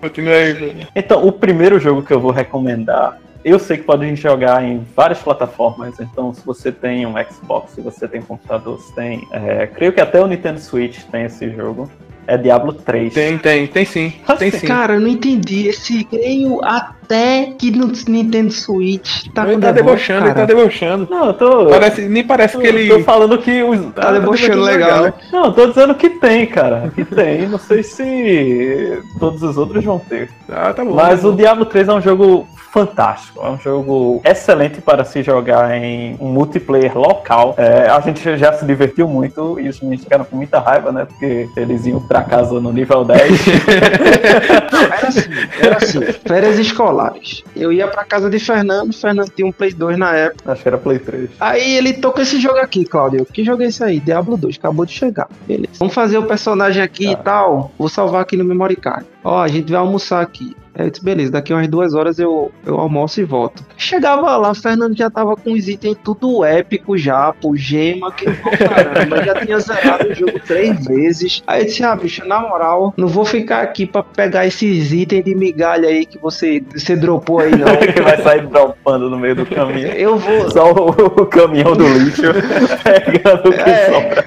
Continua 0.00 0.34
aí, 0.34 0.52
velho. 0.52 0.88
Então, 0.94 1.26
o 1.26 1.32
primeiro 1.32 1.78
jogo 1.78 2.02
que 2.02 2.12
eu 2.12 2.20
vou 2.20 2.30
recomendar 2.30 3.18
eu 3.44 3.58
sei 3.58 3.78
que 3.78 3.82
pode 3.82 4.14
jogar 4.14 4.62
em 4.62 4.86
várias 4.94 5.18
plataformas, 5.18 5.98
então 5.98 6.32
se 6.32 6.44
você 6.46 6.70
tem 6.70 7.04
um 7.04 7.14
Xbox, 7.28 7.72
se 7.72 7.80
você 7.80 8.06
tem 8.06 8.20
um 8.20 8.24
computador, 8.24 8.80
se 8.80 8.94
tem. 8.94 9.26
É, 9.32 9.66
creio 9.66 9.92
que 9.92 10.00
até 10.00 10.20
o 10.20 10.26
Nintendo 10.26 10.60
Switch 10.60 11.02
tem 11.10 11.24
esse 11.24 11.50
jogo. 11.50 11.90
É 12.26 12.36
Diablo 12.38 12.72
3. 12.72 13.12
Tem, 13.12 13.38
tem, 13.38 13.66
tem 13.66 13.84
sim. 13.84 14.12
Tem 14.38 14.50
sim. 14.50 14.66
Cara, 14.66 14.94
eu 14.94 15.00
não 15.00 15.08
entendi. 15.08 15.66
Esse 15.66 16.04
creio 16.04 16.60
até 16.64 17.52
que 17.58 17.70
no 17.70 17.90
Nintendo 18.08 18.52
Switch 18.52 19.26
tá 19.34 19.44
ele 19.44 19.54
com 19.54 19.60
tá 19.60 19.72
debochando, 19.72 20.20
ele 20.20 20.28
tá 20.28 20.34
cara. 20.34 20.46
debochando. 20.46 21.08
Não, 21.10 21.26
eu 21.26 21.34
tô. 21.34 21.66
Parece, 21.66 22.02
nem 22.02 22.24
parece 22.24 22.56
que 22.56 22.66
ele. 22.66 22.88
Tô 22.88 23.00
falando 23.00 23.38
que 23.38 23.62
os. 23.62 23.92
Tá 23.92 24.12
debochando 24.12 24.62
legal, 24.62 25.02
né? 25.04 25.14
Não, 25.32 25.46
eu 25.46 25.52
tô 25.52 25.66
dizendo 25.66 25.94
que 25.94 26.10
tem, 26.10 26.46
cara. 26.46 26.92
Que 26.94 27.04
tem. 27.04 27.48
Não 27.48 27.58
sei 27.58 27.82
se 27.82 29.02
todos 29.18 29.42
os 29.42 29.58
outros 29.58 29.84
vão 29.84 29.98
ter. 29.98 30.30
Ah, 30.48 30.72
tá 30.72 30.84
bom. 30.84 30.94
Mas 30.94 31.24
o 31.24 31.32
Diablo 31.32 31.64
3 31.66 31.88
é 31.88 31.92
um 31.92 32.00
jogo 32.00 32.46
fantástico. 32.72 33.44
É 33.44 33.50
um 33.50 33.58
jogo 33.58 34.22
excelente 34.24 34.80
para 34.80 35.04
se 35.04 35.22
jogar 35.22 35.76
em 35.76 36.16
um 36.18 36.28
multiplayer 36.28 36.96
local. 36.96 37.54
É, 37.58 37.88
a 37.88 38.00
gente 38.00 38.36
já 38.38 38.52
se 38.54 38.64
divertiu 38.64 39.06
muito 39.06 39.60
e 39.60 39.68
os 39.68 39.78
meninos 39.80 40.04
ficaram 40.04 40.24
com 40.24 40.36
muita 40.36 40.58
raiva, 40.58 40.90
né? 40.90 41.04
Porque 41.04 41.48
eles 41.54 41.84
iam 41.84 42.00
pra 42.00 42.22
casa 42.22 42.58
no 42.60 42.72
nível 42.72 43.04
10. 43.04 43.20
Era 44.92 45.08
assim, 45.08 45.20
era 45.60 45.76
assim. 45.76 46.00
Férias 46.26 46.58
escolares. 46.58 47.42
Eu 47.54 47.72
ia 47.72 47.86
pra 47.88 48.04
casa 48.04 48.30
de 48.30 48.38
Fernando, 48.38 48.92
Fernando 48.92 49.30
tinha 49.30 49.46
um 49.46 49.52
Play 49.52 49.72
2 49.72 49.98
na 49.98 50.14
época. 50.14 50.52
Acho 50.52 50.62
que 50.62 50.68
era 50.68 50.78
Play 50.78 50.98
3. 50.98 51.30
Aí 51.40 51.76
ele 51.76 51.92
tocou 51.94 52.22
esse 52.22 52.40
jogo 52.40 52.58
aqui, 52.58 52.84
Claudio. 52.84 53.26
Que 53.26 53.44
jogo 53.44 53.62
é 53.62 53.66
esse 53.66 53.82
aí? 53.82 54.00
Diablo 54.00 54.36
2, 54.36 54.56
acabou 54.58 54.86
de 54.86 54.92
chegar. 54.92 55.28
Beleza. 55.46 55.74
Vamos 55.78 55.94
fazer 55.94 56.18
o 56.18 56.24
personagem 56.24 56.82
aqui 56.82 57.10
e 57.10 57.16
tal. 57.16 57.70
Vou 57.78 57.88
salvar 57.88 58.22
aqui 58.22 58.36
no 58.36 58.44
memory 58.44 58.76
card. 58.76 59.06
Ó, 59.24 59.40
a 59.40 59.48
gente 59.48 59.70
vai 59.70 59.80
almoçar 59.80 60.20
aqui. 60.20 60.56
Aí 60.74 60.86
eu 60.86 60.90
disse, 60.90 61.04
beleza, 61.04 61.30
daqui 61.32 61.52
umas 61.52 61.68
duas 61.68 61.92
horas 61.92 62.18
eu, 62.18 62.50
eu 62.64 62.80
almoço 62.80 63.20
e 63.20 63.24
volto. 63.24 63.62
Chegava 63.76 64.38
lá, 64.38 64.50
o 64.50 64.54
Fernando 64.54 64.96
já 64.96 65.10
tava 65.10 65.36
com 65.36 65.52
os 65.52 65.68
itens 65.68 65.98
tudo 66.02 66.42
épico 66.46 66.96
já, 66.96 67.30
pô, 67.30 67.54
gema, 67.54 68.10
que 68.10 68.24
caramba, 68.24 69.22
já 69.22 69.34
tinha 69.34 69.60
zerado 69.60 70.08
o 70.08 70.14
jogo 70.14 70.40
três 70.46 70.82
vezes. 70.86 71.42
Aí 71.46 71.60
eu 71.60 71.66
disse, 71.66 71.84
ah, 71.84 71.94
bicho, 71.94 72.26
na 72.26 72.40
moral, 72.40 72.94
não 72.96 73.06
vou 73.06 73.26
ficar 73.26 73.60
aqui 73.60 73.84
pra 73.84 74.02
pegar 74.02 74.46
esses 74.46 74.92
itens 74.92 75.22
de 75.22 75.34
migalha 75.34 75.90
aí 75.90 76.06
que 76.06 76.16
você, 76.16 76.64
você 76.74 76.96
dropou 76.96 77.40
aí, 77.40 77.50
não. 77.50 77.66
que 77.92 78.00
vai 78.00 78.22
sair 78.22 78.46
dropando 78.46 79.10
no 79.10 79.18
meio 79.18 79.36
do 79.36 79.44
caminho. 79.44 79.88
Eu 79.88 80.16
vou, 80.16 80.50
Só 80.50 80.72
o, 80.72 80.88
o 80.88 81.26
caminhão 81.26 81.76
do 81.76 81.86
lixo 81.86 82.22
pegando 82.82 83.50
o 83.50 83.52
que 83.52 83.60
É. 83.60 83.86
sobra. 83.92 84.24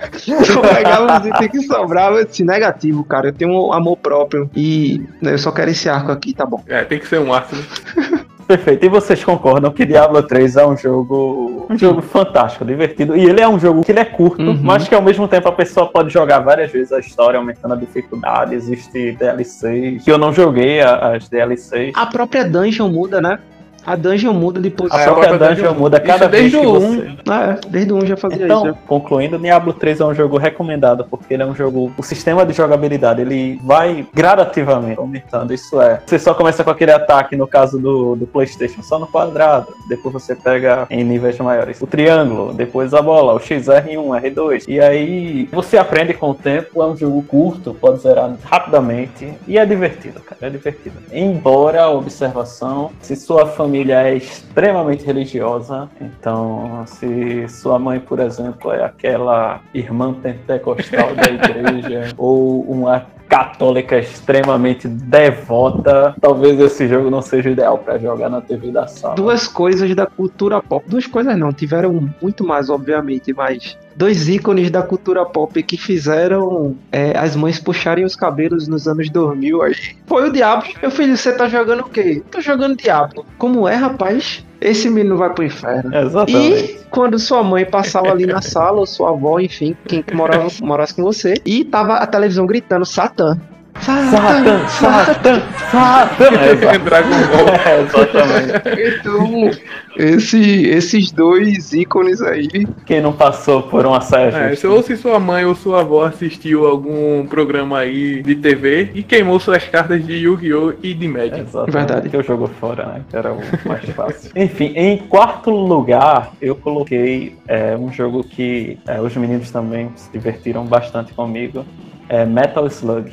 Eu 0.56 0.62
pegava 0.62 1.20
os 1.20 1.26
itens 1.26 1.52
que 1.52 1.62
sobravam, 1.64 2.20
eu 2.20 2.26
disse, 2.26 2.44
negativo, 2.44 3.04
cara. 3.04 3.30
Eu 3.30 3.34
tenho 3.34 3.52
um 3.52 3.74
amor 3.74 3.98
próprio. 3.98 4.48
E 4.56 4.85
né, 5.22 5.34
eu 5.34 5.38
só 5.38 5.52
quero 5.52 5.72
esse 5.72 5.88
arco 5.90 6.12
aqui, 6.12 6.34
tá 6.34 6.46
bom. 6.46 6.64
É, 6.68 6.84
tem 6.84 7.00
que 7.00 7.08
ser 7.08 7.20
um 7.20 7.34
arco. 7.34 7.56
né? 7.56 7.64
Perfeito. 8.48 8.86
E 8.86 8.90
vocês 8.90 9.24
concordam 9.24 9.72
que 9.72 9.84
Diablo 9.88 10.22
3 10.22 10.58
é 10.58 10.68
um 10.68 10.78
jogo, 10.78 11.66
um 11.68 11.76
jogo 11.76 12.00
fantástico, 12.04 12.64
divertido. 12.64 13.18
E 13.18 13.26
ele 13.26 13.42
é 13.42 13.48
um 13.50 13.60
jogo 13.60 13.84
que 13.84 13.92
ele 13.92 14.00
é 14.00 14.06
curto, 14.06 14.44
Uhum. 14.44 14.60
mas 14.62 14.88
que 14.88 14.94
ao 14.94 15.02
mesmo 15.02 15.28
tempo 15.28 15.48
a 15.50 15.52
pessoa 15.52 15.88
pode 15.88 16.14
jogar 16.14 16.40
várias 16.42 16.72
vezes 16.72 16.92
a 16.94 17.00
história, 17.00 17.40
aumentando 17.40 17.74
a 17.74 17.78
dificuldade. 17.78 18.54
Existe 18.54 19.14
DLCs, 19.14 20.04
que 20.04 20.12
eu 20.12 20.20
não 20.20 20.32
joguei 20.32 20.80
a- 20.80 21.16
as 21.16 21.28
DLCs. 21.28 21.92
A 21.96 22.06
própria 22.06 22.46
dungeon 22.48 22.88
muda, 22.88 23.20
né? 23.20 23.40
A 23.86 23.96
dungeon 23.96 24.34
muda 24.34 24.60
depois. 24.60 24.92
A 24.92 25.02
É, 25.02 25.04
própria 25.06 25.26
a 25.26 25.30
própria 25.30 25.50
dungeon 25.50 25.68
dungeon- 25.68 25.80
muda 25.80 26.00
cada 26.00 26.26
isso 26.26 26.30
vez 26.30 26.52
desde 26.52 26.60
que 26.60 26.66
o 26.66 26.80
você... 26.80 27.16
Ah, 27.30 27.58
é, 27.64 27.70
desde 27.70 27.94
o 27.94 27.98
1 27.98 28.06
já 28.06 28.18
fazia 28.18 28.46
Então, 28.46 28.66
isso. 28.68 28.78
concluindo, 28.88 29.38
Diablo 29.38 29.74
3 29.74 30.00
é 30.00 30.06
um 30.06 30.14
jogo 30.14 30.38
recomendado 30.38 31.06
porque 31.10 31.34
ele 31.34 31.44
é 31.44 31.46
um 31.46 31.56
jogo. 31.56 31.92
O 31.98 32.04
sistema 32.04 32.46
de 32.46 32.54
jogabilidade 32.54 33.22
ele 33.22 33.60
vai 33.64 34.06
gradativamente 34.14 35.00
aumentando. 35.00 35.54
Isso 35.54 35.80
é, 35.82 36.02
você 36.06 36.18
só 36.18 36.34
começa 36.34 36.64
com 36.64 36.70
aquele 36.72 36.92
ataque, 36.92 37.36
no 37.36 37.48
caso 37.48 37.78
do, 37.80 38.16
do 38.16 38.26
PlayStation, 38.26 38.82
só 38.82 38.98
no 38.98 39.08
quadrado. 39.08 39.68
Depois 39.88 40.14
você 40.14 40.36
pega 40.36 40.88
em 40.90 41.04
níveis 41.04 41.38
maiores 41.38 41.80
o 41.82 41.88
triângulo, 41.88 42.54
depois 42.54 42.94
a 42.94 43.02
bola, 43.02 43.34
o 43.34 43.40
XR1, 43.40 44.22
R2. 44.22 44.66
E 44.68 44.80
aí 44.80 45.48
você 45.52 45.78
aprende 45.78 46.14
com 46.14 46.32
o 46.32 46.34
tempo. 46.34 46.82
É 46.82 46.86
um 46.86 46.98
jogo 46.98 47.22
curto, 47.24 47.74
pode 47.74 48.00
zerar 48.02 48.34
rapidamente. 48.44 49.32
E 49.48 49.58
é 49.58 49.66
divertido, 49.66 50.20
cara. 50.22 50.38
É 50.48 50.50
divertido. 50.50 50.96
Embora 51.12 51.84
a 51.84 51.90
observação, 51.92 52.92
se 53.02 53.16
sua 53.16 53.46
família 53.46 53.75
é 53.84 54.16
extremamente 54.16 55.06
religiosa, 55.06 55.90
então 56.00 56.84
se 56.86 57.48
sua 57.48 57.80
mãe, 57.80 58.00
por 58.00 58.20
exemplo, 58.20 58.72
é 58.72 58.84
aquela 58.84 59.62
irmã 59.74 60.14
pentecostal 60.14 61.16
da 61.16 61.32
igreja 61.32 62.14
ou 62.18 62.62
uma 62.62 63.06
católica 63.28 63.98
extremamente 63.98 64.88
devota, 64.88 66.16
talvez 66.22 66.60
esse 66.60 66.88
jogo 66.88 67.10
não 67.10 67.22
seja 67.22 67.50
ideal 67.50 67.78
pra 67.78 67.98
jogar 67.98 68.30
na 68.30 68.42
TV 68.42 68.72
da 68.72 68.88
sala. 68.88 69.16
Duas 69.16 69.48
coisas 69.48 69.94
da 69.96 70.06
cultura 70.06 70.62
pop. 70.62 70.88
Duas 70.88 71.08
coisas 71.08 71.38
não, 71.38 71.52
tiveram 71.52 72.10
muito 72.22 72.44
mais, 72.44 72.70
obviamente, 72.70 73.34
mas. 73.34 73.78
Dois 73.96 74.28
ícones 74.28 74.70
da 74.70 74.82
cultura 74.82 75.26
pop 75.26 75.62
que 75.64 75.78
fizeram 75.78 76.76
é, 76.92 77.18
as 77.18 77.36
mães 77.36 77.60
puxarem 77.60 78.04
os 78.04 78.16
cabelos 78.16 78.68
nos 78.68 78.88
anos 78.88 79.10
2000 79.10 79.62
aí. 79.62 79.76
Foi 80.06 80.30
o 80.30 80.32
Diablo. 80.32 80.68
Meu 80.82 80.92
filho, 80.92 81.16
você 81.16 81.32
tá 81.32 81.48
jogando 81.48 81.82
o 81.82 81.90
quê? 81.90 82.22
Tô 82.30 82.42
jogando 82.42 82.76
Diablo. 82.76 83.26
Como 83.38 83.68
é, 83.68 83.76
rapaz? 83.76 84.46
Esse 84.60 84.90
menino 84.90 85.16
vai 85.16 85.34
pro 85.34 85.44
inferno. 85.44 85.96
Exatamente. 85.96 86.72
E 86.72 86.80
quando 86.90 87.20
sua 87.20 87.44
mãe 87.44 87.66
passava 87.66 88.10
ali 88.10 88.26
na 88.26 88.42
sala, 88.42 88.80
ou 88.80 88.86
sua 88.86 89.10
avó, 89.12 89.40
enfim, 89.40 89.76
quem 89.88 90.02
que 90.02 90.14
morava, 90.14 90.50
morasse 90.62 90.94
com 90.94 91.04
você, 91.04 91.36
e 91.46 91.64
tava 91.64 91.96
a 91.96 92.08
televisão 92.08 92.46
gritando 92.46 92.86
Satã. 92.86 93.40
Satã, 93.86 94.68
Satã, 94.68 95.42
Satã! 95.72 96.78
Dragon 96.84 97.10
Ball. 97.10 97.46
É, 97.66 97.82
exatamente. 97.82 99.00
Então, 99.00 99.52
esse, 99.98 100.68
esses 100.68 101.12
dois 101.12 101.72
ícones 101.74 102.22
aí. 102.22 102.48
Quem 102.86 103.02
não 103.02 103.14
passou 103.14 103.64
por 103.64 103.86
uma 103.86 104.02
saia 104.02 104.30
É, 104.30 104.50
justa? 104.52 104.70
ou 104.70 104.82
se 104.84 104.98
sua 104.98 105.20
mãe 105.20 105.46
ou 105.46 105.56
sua 105.56 105.82
avó 105.82 106.06
assistiu 106.06 106.66
algum 106.66 107.26
programa 107.28 107.80
aí 107.80 108.22
de 108.24 108.36
TV 108.36 108.90
e 108.96 109.04
queimou 109.04 109.40
suas 109.40 109.64
cartas 109.66 110.06
de 110.06 110.14
Yu-Gi-Oh! 110.14 110.74
e 110.82 110.94
de 110.94 111.08
Magic. 111.08 111.40
Exatamente, 111.42 111.72
Verdade. 111.72 112.10
que 112.10 112.16
eu 112.18 112.24
jogo 112.24 112.50
fora, 112.60 112.86
né? 112.88 113.02
Que 113.10 113.16
era 113.18 113.34
o 113.34 113.40
mais 113.66 113.86
fácil. 113.90 114.32
Enfim, 114.36 114.74
em 114.76 114.98
quarto 114.98 115.52
lugar, 115.52 116.32
eu 116.42 116.56
coloquei 116.56 117.36
é, 117.48 117.76
um 117.76 117.92
jogo 117.92 118.24
que 118.24 118.78
é, 118.88 119.00
os 119.00 119.16
meninos 119.16 119.52
também 119.52 119.92
se 119.96 120.12
divertiram 120.12 120.66
bastante 120.66 121.14
comigo. 121.14 121.66
É 122.10 122.26
Metal 122.26 122.66
Slug. 122.68 123.12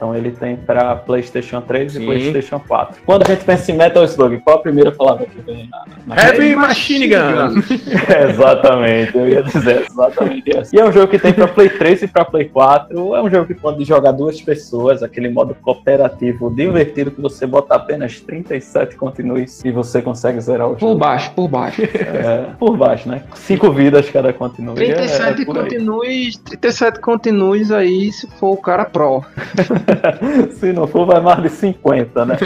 Então 0.00 0.16
ele 0.16 0.30
tem 0.30 0.56
para 0.56 0.96
PlayStation 0.96 1.60
3 1.60 1.92
Sim. 1.92 2.02
e 2.02 2.06
PlayStation 2.06 2.58
4. 2.58 3.02
Quando 3.04 3.22
a 3.22 3.26
gente 3.26 3.44
pensa 3.44 3.70
em 3.70 3.76
Metal 3.76 4.02
Slug, 4.04 4.38
qual 4.38 4.56
a 4.56 4.60
primeira 4.62 4.90
palavra 4.90 5.26
que 5.26 5.42
vem 5.42 5.68
na, 5.68 5.84
na 6.06 6.22
Heavy 6.22 6.56
Machine 6.56 7.06
Gun! 7.06 7.60
exatamente, 8.30 9.14
eu 9.14 9.28
ia 9.28 9.42
dizer 9.42 9.84
exatamente 9.90 10.58
isso. 10.58 10.74
E 10.74 10.80
é 10.80 10.84
um 10.86 10.90
jogo 10.90 11.08
que 11.08 11.18
tem 11.18 11.34
pra 11.34 11.46
Play 11.46 11.68
3 11.68 12.04
e 12.04 12.08
pra 12.08 12.24
Play 12.24 12.46
4. 12.48 13.14
É 13.14 13.22
um 13.22 13.28
jogo 13.28 13.46
que 13.46 13.52
pode 13.52 13.84
jogar 13.84 14.12
duas 14.12 14.40
pessoas, 14.40 15.02
aquele 15.02 15.28
modo 15.28 15.54
cooperativo 15.60 16.48
divertido 16.50 17.10
que 17.10 17.20
você 17.20 17.46
bota 17.46 17.74
apenas 17.74 18.18
37 18.22 18.96
continues 18.96 19.62
e 19.66 19.70
você 19.70 20.00
consegue 20.00 20.40
zerar 20.40 20.68
o 20.68 20.76
Por 20.76 20.80
jogo. 20.80 20.98
baixo, 20.98 21.30
por 21.32 21.46
baixo. 21.46 21.82
É, 21.82 22.46
por 22.58 22.74
baixo, 22.74 23.06
né? 23.06 23.22
Cinco 23.34 23.70
vidas 23.70 24.08
cada 24.08 24.32
continue. 24.32 24.72
é- 24.82 24.94
37 24.94 25.42
é 25.42 25.44
por 25.44 25.58
aí. 25.58 25.62
continues, 25.64 26.36
37 26.38 27.00
continues 27.00 27.70
aí 27.70 28.10
se 28.10 28.26
for 28.38 28.52
o 28.52 28.56
cara 28.56 28.86
pro. 28.86 29.22
Se 30.58 30.72
não 30.72 30.86
for, 30.86 31.06
vai 31.06 31.20
mais 31.20 31.42
de 31.42 31.48
50, 31.50 32.24
né? 32.24 32.36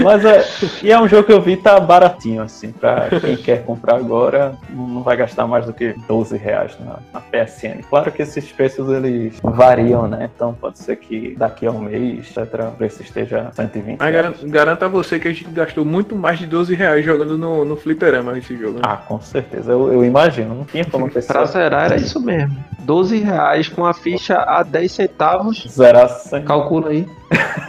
Mas 0.00 0.24
é. 0.24 0.44
E 0.82 0.90
é 0.92 1.00
um 1.00 1.08
jogo 1.08 1.24
que 1.24 1.32
eu 1.32 1.40
vi 1.40 1.56
tá 1.56 1.78
baratinho, 1.80 2.42
assim, 2.42 2.72
pra 2.72 3.08
quem 3.20 3.36
quer 3.36 3.64
comprar 3.64 3.96
agora, 3.96 4.52
não 4.70 5.02
vai 5.02 5.16
gastar 5.16 5.46
mais 5.46 5.66
do 5.66 5.72
que 5.72 5.94
12 6.08 6.36
reais 6.36 6.76
na, 6.80 6.96
na 7.12 7.20
PSN. 7.20 7.82
Claro 7.88 8.10
que 8.12 8.22
esses 8.22 8.50
preços 8.52 8.88
eles 8.90 9.34
variam, 9.42 10.06
né? 10.08 10.30
Então 10.34 10.54
pode 10.54 10.78
ser 10.78 10.96
que 10.96 11.34
daqui 11.36 11.66
a 11.66 11.70
um 11.70 11.80
mês, 11.80 12.28
etc., 12.36 12.68
o 12.68 12.76
preço 12.76 13.02
esteja 13.02 13.50
120. 13.52 13.98
Mas 13.98 14.10
reais. 14.12 14.14
garan- 14.36 14.48
garanto 14.50 14.84
a 14.84 14.88
você 14.88 15.18
que 15.18 15.28
a 15.28 15.32
gente 15.32 15.44
gastou 15.50 15.84
muito 15.84 16.14
mais 16.16 16.38
de 16.38 16.46
12 16.46 16.74
reais 16.74 17.04
jogando 17.04 17.36
no, 17.38 17.64
no 17.64 17.76
fliperama 17.76 18.36
esse 18.38 18.56
jogo. 18.56 18.74
né? 18.74 18.82
Ah, 18.84 18.96
com 18.96 19.20
certeza, 19.20 19.72
eu, 19.72 19.92
eu 19.92 20.04
imagino. 20.04 20.54
Não 20.54 20.64
tinha 20.64 20.84
como 20.84 21.04
Pra 21.04 21.14
pensar. 21.14 21.44
zerar 21.46 21.86
era 21.86 21.96
isso 21.96 22.20
mesmo. 22.20 22.56
12 22.80 23.18
reais 23.18 23.68
com 23.68 23.84
a 23.86 23.94
ficha 23.94 24.36
a 24.36 24.62
10 24.62 24.92
centavos. 24.92 25.64
Zerar 25.68 26.08
sem. 26.08 26.42
Calcula 26.64 26.90
aí. 26.90 27.06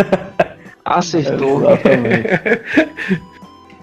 Acertou. 0.83 1.61
Exatamente. 1.61 2.27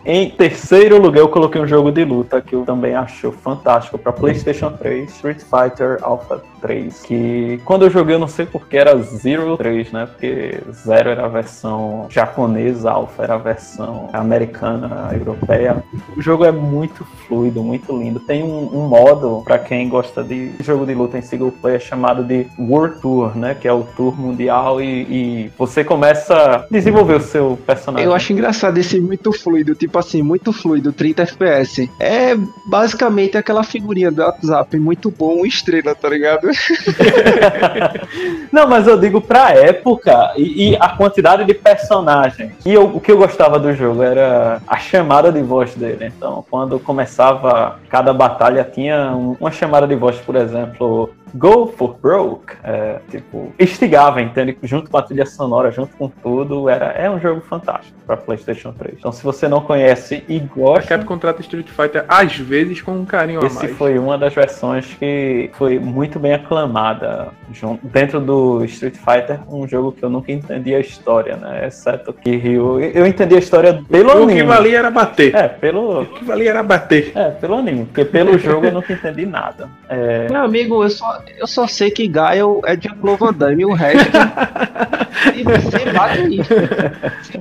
Em 0.04 0.30
terceiro 0.30 1.00
lugar, 1.00 1.20
eu 1.20 1.28
coloquei 1.28 1.60
um 1.60 1.66
jogo 1.66 1.92
de 1.92 2.04
luta 2.04 2.40
que 2.40 2.54
eu 2.54 2.64
também 2.64 2.94
acho 2.94 3.30
fantástico 3.30 3.96
para 3.96 4.12
PlayStation 4.12 4.72
3, 4.72 5.08
Street 5.10 5.40
Fighter 5.40 5.98
Alpha 6.02 6.42
3, 6.62 7.02
que 7.02 7.60
quando 7.64 7.84
eu 7.84 7.90
joguei 7.90 8.14
eu 8.14 8.20
não 8.20 8.28
sei 8.28 8.46
porque 8.46 8.76
era 8.76 8.96
Zero 9.02 9.56
3, 9.56 9.92
né? 9.92 10.06
Porque 10.06 10.60
Zero 10.72 11.10
era 11.10 11.26
a 11.26 11.28
versão 11.28 12.06
japonesa, 12.08 12.90
Alpha 12.90 13.24
era 13.24 13.34
a 13.34 13.38
versão 13.38 14.08
americana, 14.12 15.10
europeia. 15.12 15.82
O 16.16 16.22
jogo 16.22 16.44
é 16.44 16.52
muito 16.52 17.04
fluido, 17.26 17.62
muito 17.62 17.96
lindo. 17.96 18.20
Tem 18.20 18.42
um, 18.42 18.68
um 18.72 18.88
modo, 18.88 19.42
para 19.44 19.58
quem 19.58 19.88
gosta 19.88 20.22
de 20.22 20.52
jogo 20.60 20.86
de 20.86 20.94
luta 20.94 21.18
em 21.18 21.22
single 21.22 21.50
player, 21.50 21.80
chamado 21.80 22.22
de 22.22 22.46
World 22.58 23.00
Tour, 23.00 23.36
né? 23.36 23.54
Que 23.54 23.66
é 23.66 23.72
o 23.72 23.82
tour 23.96 24.18
mundial 24.18 24.80
e, 24.80 25.02
e 25.02 25.52
você 25.58 25.82
começa 25.82 26.34
a 26.34 26.66
desenvolver 26.70 27.16
o 27.16 27.20
seu 27.20 27.58
personagem. 27.66 28.06
Eu 28.06 28.14
acho 28.14 28.32
engraçado 28.32 28.78
esse 28.78 29.00
muito 29.00 29.32
fluido, 29.32 29.74
tipo 29.74 29.98
assim, 29.98 30.22
muito 30.22 30.52
fluido, 30.52 30.92
30 30.92 31.22
FPS. 31.22 31.90
É 31.98 32.36
basicamente 32.66 33.36
aquela 33.36 33.64
figurinha 33.64 34.10
do 34.10 34.22
WhatsApp, 34.22 34.78
muito 34.78 35.10
bom, 35.10 35.44
estrela, 35.44 35.94
tá 35.94 36.08
ligado? 36.08 36.51
Não, 38.52 38.68
mas 38.68 38.86
eu 38.86 38.98
digo 38.98 39.20
pra 39.20 39.50
época 39.50 40.32
e, 40.36 40.70
e 40.70 40.76
a 40.76 40.90
quantidade 40.90 41.44
de 41.44 41.54
personagens. 41.54 42.52
E 42.64 42.72
eu, 42.72 42.84
o 42.84 43.00
que 43.00 43.10
eu 43.10 43.16
gostava 43.16 43.58
do 43.58 43.74
jogo 43.74 44.02
era 44.02 44.60
a 44.66 44.78
chamada 44.78 45.32
de 45.32 45.42
voz 45.42 45.74
dele. 45.74 46.12
Então, 46.16 46.44
quando 46.50 46.78
começava 46.78 47.78
cada 47.88 48.12
batalha, 48.12 48.64
tinha 48.64 49.12
um, 49.12 49.36
uma 49.40 49.50
chamada 49.50 49.86
de 49.86 49.94
voz, 49.94 50.16
por 50.16 50.36
exemplo, 50.36 51.10
Go 51.34 51.66
for 51.76 51.96
Broke, 52.00 52.54
é, 52.62 53.00
tipo, 53.10 53.52
instigava, 53.58 54.20
entende? 54.20 54.56
Junto 54.62 54.90
com 54.90 54.96
a 54.98 55.02
trilha 55.02 55.26
sonora, 55.26 55.70
junto 55.70 55.96
com 55.96 56.08
tudo, 56.08 56.68
era, 56.68 56.86
é 56.86 57.10
um 57.10 57.20
jogo 57.20 57.40
fantástico 57.40 57.96
para 58.06 58.16
PlayStation 58.16 58.72
3. 58.72 58.96
Então, 58.98 59.12
se 59.12 59.22
você 59.22 59.48
não 59.48 59.60
conhece 59.60 60.24
e 60.28 60.38
gosta. 60.38 60.94
A 60.94 60.98
Capcom 60.98 61.18
trata 61.18 61.40
Street 61.40 61.68
Fighter 61.68 62.04
às 62.08 62.36
vezes 62.36 62.80
com 62.82 62.92
um 62.92 63.04
carinho 63.04 63.44
esse 63.44 63.58
a 63.58 63.62
mais. 63.62 63.76
foi 63.76 63.98
uma 63.98 64.18
das 64.18 64.34
versões 64.34 64.86
que 64.94 65.50
foi 65.54 65.78
muito 65.78 66.18
bem 66.18 66.34
aclamada 66.34 67.28
junto, 67.52 67.86
dentro 67.86 68.20
do 68.20 68.64
Street 68.64 68.96
Fighter, 68.96 69.40
um 69.48 69.66
jogo 69.66 69.92
que 69.92 70.02
eu 70.02 70.10
nunca 70.10 70.32
entendi 70.32 70.74
a 70.74 70.80
história, 70.80 71.36
né? 71.36 71.66
Exceto 71.66 72.12
que 72.12 72.36
Ryu. 72.36 72.80
Eu 72.80 73.06
entendi 73.06 73.34
a 73.34 73.38
história 73.38 73.82
pelo 73.88 74.08
o 74.08 74.22
anime. 74.24 74.34
que 74.34 74.42
valia 74.42 74.78
era 74.78 74.90
bater. 74.90 75.34
É, 75.34 75.48
pelo. 75.48 76.02
O 76.02 76.06
que 76.06 76.24
valia 76.24 76.50
era 76.50 76.62
bater. 76.62 77.12
É, 77.14 77.30
pelo 77.30 77.54
anime, 77.54 77.86
porque 77.86 78.04
pelo 78.04 78.36
jogo 78.38 78.66
eu 78.66 78.72
nunca 78.72 78.92
entendi 78.92 79.26
nada. 79.26 79.68
É, 79.88 80.28
Meu 80.28 80.42
amigo, 80.42 80.82
eu 80.82 80.90
só, 80.90 81.21
eu 81.38 81.46
só 81.46 81.66
sei 81.66 81.90
que 81.90 82.06
Gaio 82.06 82.60
é 82.64 82.76
de 82.76 82.88
Van 82.88 83.32
Damme, 83.32 83.64
o 83.64 83.72
resto. 83.72 84.10
e 85.34 85.42
você 85.42 85.92
bate 85.92 86.20
aí. 86.20 86.40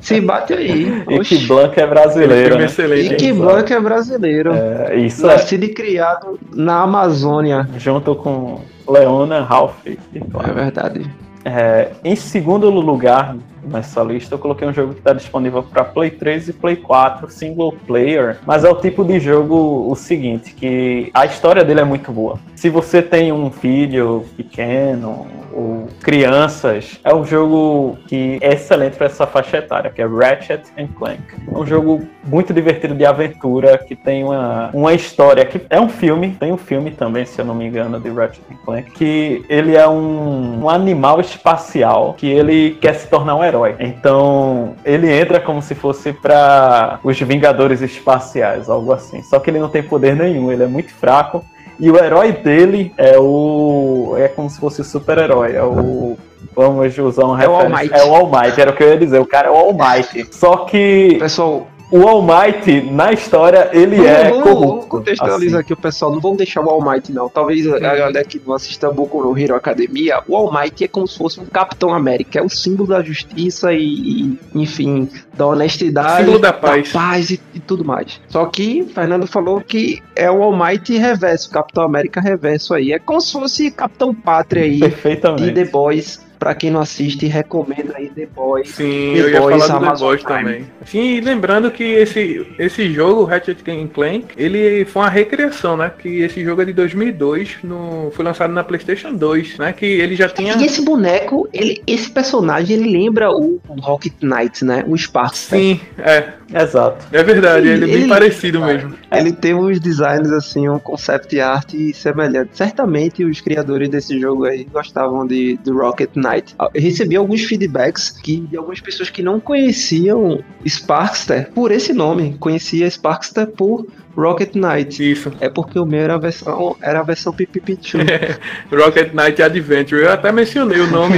Se 0.02 0.22
bate 0.22 0.54
aí. 0.54 1.04
e 1.08 1.20
Oxi. 1.20 1.38
que 1.38 1.48
Blanca 1.48 1.82
é 1.82 1.88
brasileiro. 1.88 2.58
Né? 2.58 2.66
excelente. 2.66 3.14
E 3.14 3.16
que. 3.16 3.34
Blanca 3.34 3.76
é 3.76 3.80
brasileiro. 3.80 4.54
É, 4.54 4.96
isso 4.96 5.26
é 5.26 5.34
Nascido 5.34 5.64
e 5.66 5.70
criado 5.70 6.40
na 6.54 6.82
Amazônia. 6.82 7.68
junto 7.78 8.16
com 8.16 8.62
Leona, 8.88 9.42
Ralph 9.42 9.86
e 9.86 9.98
É 10.16 10.52
verdade. 10.52 11.10
É, 11.46 11.90
em 12.04 12.16
segundo 12.16 12.70
lugar 12.70 13.36
nessa 13.64 14.02
lista, 14.04 14.36
eu 14.36 14.40
coloquei 14.40 14.68
um 14.68 14.74
jogo 14.74 14.94
que 14.94 15.00
está 15.00 15.14
disponível 15.14 15.64
para 15.64 15.84
Play 15.84 16.12
3 16.12 16.50
e 16.50 16.54
Play 16.54 16.76
4, 16.76 17.30
single 17.30 17.74
player, 17.86 18.40
mas 18.46 18.64
é 18.64 18.70
o 18.70 18.76
tipo 18.76 19.04
de 19.04 19.20
jogo 19.20 19.90
o 19.90 19.96
seguinte, 19.96 20.54
que 20.54 21.10
a 21.14 21.26
história 21.26 21.64
dele 21.64 21.82
é 21.82 21.86
muito 21.86 22.12
boa. 22.12 22.40
Se 22.56 22.70
você 22.70 23.02
tem 23.02 23.32
um 23.32 23.50
filho 23.50 24.26
pequeno 24.38 25.28
ou 25.54 25.88
crianças, 26.02 27.00
é 27.04 27.14
um 27.14 27.26
jogo 27.26 27.98
que 28.08 28.38
é 28.42 28.54
excelente 28.54 28.96
para 28.98 29.08
essa 29.08 29.28
faixa 29.28 29.58
etária, 29.58 29.90
que 29.90 30.02
é 30.02 30.06
Ratchet 30.06 30.64
and 30.78 30.88
Clank. 30.98 31.22
É 31.52 31.58
um 31.58 31.66
jogo 31.66 32.08
muito 32.24 32.54
divertido 32.54 32.96
de 32.96 33.06
aventura, 33.06 33.78
que 33.78 33.96
tem 33.96 34.24
uma, 34.24 34.70
uma 34.74 34.94
história 34.94 35.44
que 35.46 35.62
é 35.70 35.80
um 35.80 35.90
filme, 35.90 36.36
tem 36.40 36.52
um 36.52 36.58
filme 36.58 36.92
também, 36.92 37.26
se 37.26 37.40
eu 37.40 37.46
não 37.46 37.56
me 37.56 37.66
engano, 37.66 38.00
de 38.00 38.10
Ratchet 38.10 38.44
and 38.52 38.58
Clank, 38.64 38.92
que 38.92 39.44
ele 39.50 39.76
é 39.76 39.88
um, 39.88 40.64
um 40.64 40.70
animal 40.70 41.20
espacial 41.20 42.14
que 42.18 42.28
ele 42.28 42.78
quer 42.80 42.94
se 42.94 43.08
tornar 43.08 43.36
um 43.36 43.44
herói. 43.52 43.76
Então, 43.80 44.74
ele 44.84 45.12
entra 45.12 45.40
como 45.40 45.62
se 45.62 45.76
fosse 45.76 46.12
para 46.14 47.00
os 47.04 47.20
Vingadores 47.20 47.82
Espaciais, 47.82 48.70
algo 48.70 48.92
assim. 48.94 49.22
Só 49.24 49.40
que 49.40 49.50
ele 49.50 49.60
não 49.60 49.70
tem 49.70 49.84
poder 49.84 50.16
nenhum, 50.16 50.52
ele 50.52 50.64
é 50.64 50.68
muito 50.68 50.94
fraco. 50.94 51.44
E 51.80 51.90
o 51.90 51.98
herói 51.98 52.32
dele 52.32 52.94
é 52.98 53.18
o. 53.18 54.14
É 54.18 54.28
como 54.28 54.50
se 54.50 54.60
fosse 54.60 54.82
o 54.82 54.84
super-herói. 54.84 55.56
É 55.56 55.64
o. 55.64 56.16
Vamos 56.56 56.98
usar 56.98 57.26
um 57.26 57.40
É 57.40 57.48
o 57.48 57.52
All 57.52 57.62
referência- 57.68 57.84
Might. 57.84 57.94
É 57.96 58.04
o 58.04 58.16
All 58.16 58.26
Might, 58.30 58.62
era 58.62 58.72
o 58.72 58.74
que 58.76 58.84
eu 58.84 58.90
ia 58.90 58.98
dizer. 58.98 59.20
O 59.20 59.26
cara 59.26 59.48
é 59.48 59.52
o 59.52 59.56
All 59.56 59.74
Might. 59.74 60.28
Só 60.36 60.58
que 60.66 61.16
Pessoal, 61.20 61.68
o 61.92 62.08
All 62.08 62.22
Might, 62.22 62.82
na 62.90 63.12
história, 63.12 63.70
ele 63.74 63.98
vamos, 63.98 64.12
é 64.12 64.30
vamos, 64.30 64.44
corrupto. 64.44 64.68
vamos 64.68 64.86
contextualizar 64.86 65.60
assim. 65.60 65.62
aqui 65.62 65.74
o 65.74 65.78
pessoal. 65.78 66.12
Não 66.12 66.20
vamos 66.22 66.38
deixar 66.38 66.62
o 66.62 66.70
All 66.70 66.82
Might, 66.82 67.12
não. 67.12 67.30
Talvez 67.30 67.68
a 67.68 67.82
a 67.92 67.96
galera 67.96 68.24
que 68.24 68.42
não 68.46 68.54
assista 68.54 68.90
Boku 68.92 69.22
no 69.22 69.38
Hero 69.38 69.56
Academia, 69.56 70.22
o 70.28 70.36
All 70.36 70.52
Might 70.52 70.84
é 70.84 70.88
como 70.88 71.08
se 71.08 71.18
fosse 71.18 71.40
um 71.40 71.46
Capitão 71.46 71.94
América. 71.94 72.40
É 72.40 72.42
o 72.42 72.50
símbolo 72.50 72.90
da 72.90 73.02
justiça 73.02 73.74
e, 73.74 73.84
e, 73.84 74.40
enfim, 74.56 75.10
da 75.34 75.46
honestidade. 75.48 76.24
Símbolo 76.24 76.40
da 76.40 76.54
paz. 76.54 77.30
e, 77.30 77.40
e 77.54 77.60
tudo 77.60 77.84
mais. 77.84 78.22
Só 78.30 78.46
que 78.46 78.84
Fernando 78.84 79.28
falou 79.28 79.62
que 79.62 80.02
é 80.16 80.32
o 80.32 80.42
All 80.42 80.56
Might 80.56 80.98
reverso, 80.98 81.50
o 81.50 81.52
Capitão 81.52 81.84
América 81.84 82.22
reverso 82.22 82.74
aí. 82.74 82.94
É 82.94 83.00
como 83.00 83.20
se 83.20 83.34
fosse 83.34 83.72
Capitão 83.72 84.14
Pátria 84.14 84.64
aí. 84.64 84.80
Perfeitamente. 84.80 85.50
E 85.50 85.54
The 85.54 85.66
Boys, 85.66 86.22
pra 86.42 86.56
quem 86.56 86.72
não 86.72 86.82
assiste, 86.82 87.28
recomendo 87.28 87.94
aí 87.96 88.10
The 88.10 88.26
Boys. 88.26 88.70
Sim, 88.70 89.14
The 89.14 89.20
eu 89.20 89.30
ia 89.30 89.40
Boys, 89.40 89.64
falar 89.68 89.80
do 89.80 89.94
The 89.94 90.00
Boys 90.04 90.24
Prime. 90.24 90.40
também. 90.40 90.66
Sim, 90.88 91.18
e 91.18 91.22
lembrando 91.22 91.70
que 91.70 91.84
esse, 91.84 92.48
esse 92.58 92.92
jogo, 92.92 93.26
Ratchet 93.26 93.64
Clank, 93.94 94.26
ele 94.36 94.84
foi 94.86 95.04
uma 95.04 95.10
recriação, 95.10 95.78
né? 95.78 95.92
Que 95.96 96.24
esse 96.24 96.44
jogo 96.44 96.64
é 96.64 96.66
de 96.66 96.74
2002, 96.74 97.58
no, 97.64 98.10
foi 98.12 98.26
lançado 98.26 98.52
na 98.52 98.64
PlayStation 98.64 99.14
2, 99.14 99.60
né? 99.60 99.72
Que 99.72 99.86
ele 99.86 100.16
já 100.16 100.28
tinha... 100.30 100.56
E 100.56 100.66
esse 100.66 100.82
boneco, 100.84 101.48
ele, 101.54 101.84
esse 101.86 102.10
personagem, 102.10 102.76
ele 102.76 102.90
lembra 102.90 103.30
o 103.32 103.62
Rocket 103.80 104.14
Knight, 104.24 104.66
né? 104.66 104.84
O 104.88 104.98
Sparks. 104.98 105.42
Sim, 105.42 105.80
é, 106.00 106.34
Exato. 106.54 107.06
é 107.12 107.24
verdade, 107.24 107.68
ele 107.68 107.84
é 107.86 107.88
bem 107.88 107.96
Ele- 108.02 108.10
parecido 108.10 108.60
mesmo. 108.62 108.94
Ele 109.12 109.32
tem 109.32 109.54
uns 109.54 109.80
designs 109.80 110.32
assim, 110.32 110.68
um 110.70 110.80
concept 110.80 111.40
art 111.40 111.74
semelhante. 111.94 112.52
Certamente 112.58 113.24
os 113.24 113.42
criadores 113.42 113.90
desse 113.90 114.20
jogo 114.20 114.46
aí 114.46 114.64
gostavam 114.66 115.26
de, 115.28 115.58
do 115.64 115.78
Rocket 115.78 116.10
Knight. 116.16 116.56
Eu 116.74 116.82
recebi 116.82 117.16
alguns 117.16 117.44
feedbacks 117.44 118.10
que, 118.10 118.38
de 118.42 118.58
algumas 118.58 118.80
pessoas 118.80 119.10
que 119.10 119.22
não 119.22 119.40
conheciam 119.40 120.42
Sparkster 120.66 121.52
por 121.54 121.72
esse 121.72 121.94
nome. 121.94 122.36
Conhecia 122.40 122.90
Sparkster 122.90 123.48
por 123.48 123.86
Rocket 124.16 124.54
Knight. 124.56 125.12
Isso. 125.12 125.32
É 125.40 125.50
porque 125.50 125.80
o 125.80 125.86
meu 125.86 126.00
era 126.00 126.16
a 126.16 126.18
versão, 126.18 126.76
era 126.82 127.00
a 127.00 127.04
versão 127.04 127.34
Pipipichu. 127.34 127.98
Rocket 128.72 129.14
Knight 129.14 129.42
Adventure. 129.42 130.02
Eu 130.02 130.12
até 130.12 130.32
mencionei 130.32 130.80
o 130.80 130.88
nome. 130.88 131.16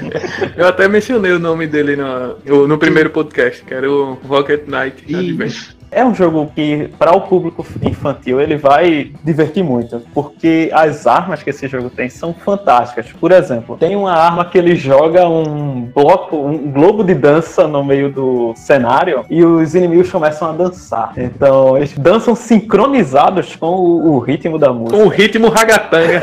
eu 0.56 0.66
até 0.66 0.88
mencionei 0.88 1.32
o 1.32 1.38
nome 1.38 1.66
dele 1.66 1.96
no, 1.96 2.66
no 2.66 2.78
primeiro 2.78 3.10
podcast, 3.10 3.64
que 3.64 3.72
era 3.72 3.90
o 3.90 4.14
Rocket 4.14 4.66
Knight 4.66 5.04
Adventure. 5.14 5.75
É 5.90 6.04
um 6.04 6.14
jogo 6.14 6.50
que, 6.54 6.90
para 6.98 7.12
o 7.12 7.22
público 7.22 7.64
infantil, 7.82 8.40
ele 8.40 8.56
vai 8.56 9.12
divertir 9.22 9.62
muito, 9.62 10.02
porque 10.12 10.70
as 10.72 11.06
armas 11.06 11.42
que 11.42 11.50
esse 11.50 11.68
jogo 11.68 11.90
tem 11.90 12.08
são 12.08 12.34
fantásticas. 12.34 13.12
Por 13.12 13.32
exemplo, 13.32 13.76
tem 13.76 13.96
uma 13.96 14.12
arma 14.12 14.44
que 14.44 14.58
ele 14.58 14.74
joga 14.74 15.28
um 15.28 15.88
bloco, 15.94 16.36
um 16.36 16.70
globo 16.70 17.04
de 17.04 17.14
dança 17.14 17.66
no 17.66 17.84
meio 17.84 18.10
do 18.10 18.52
cenário 18.56 19.24
e 19.30 19.44
os 19.44 19.74
inimigos 19.74 20.10
começam 20.10 20.50
a 20.50 20.52
dançar. 20.52 21.12
Então, 21.16 21.76
eles 21.76 21.96
dançam 21.96 22.34
sincronizados 22.34 23.56
com 23.56 23.68
o, 23.68 24.14
o 24.14 24.18
ritmo 24.18 24.58
da 24.58 24.72
música. 24.72 24.96
Com 24.96 25.04
o 25.04 25.08
ritmo 25.08 25.48
ragatanga. 25.48 26.22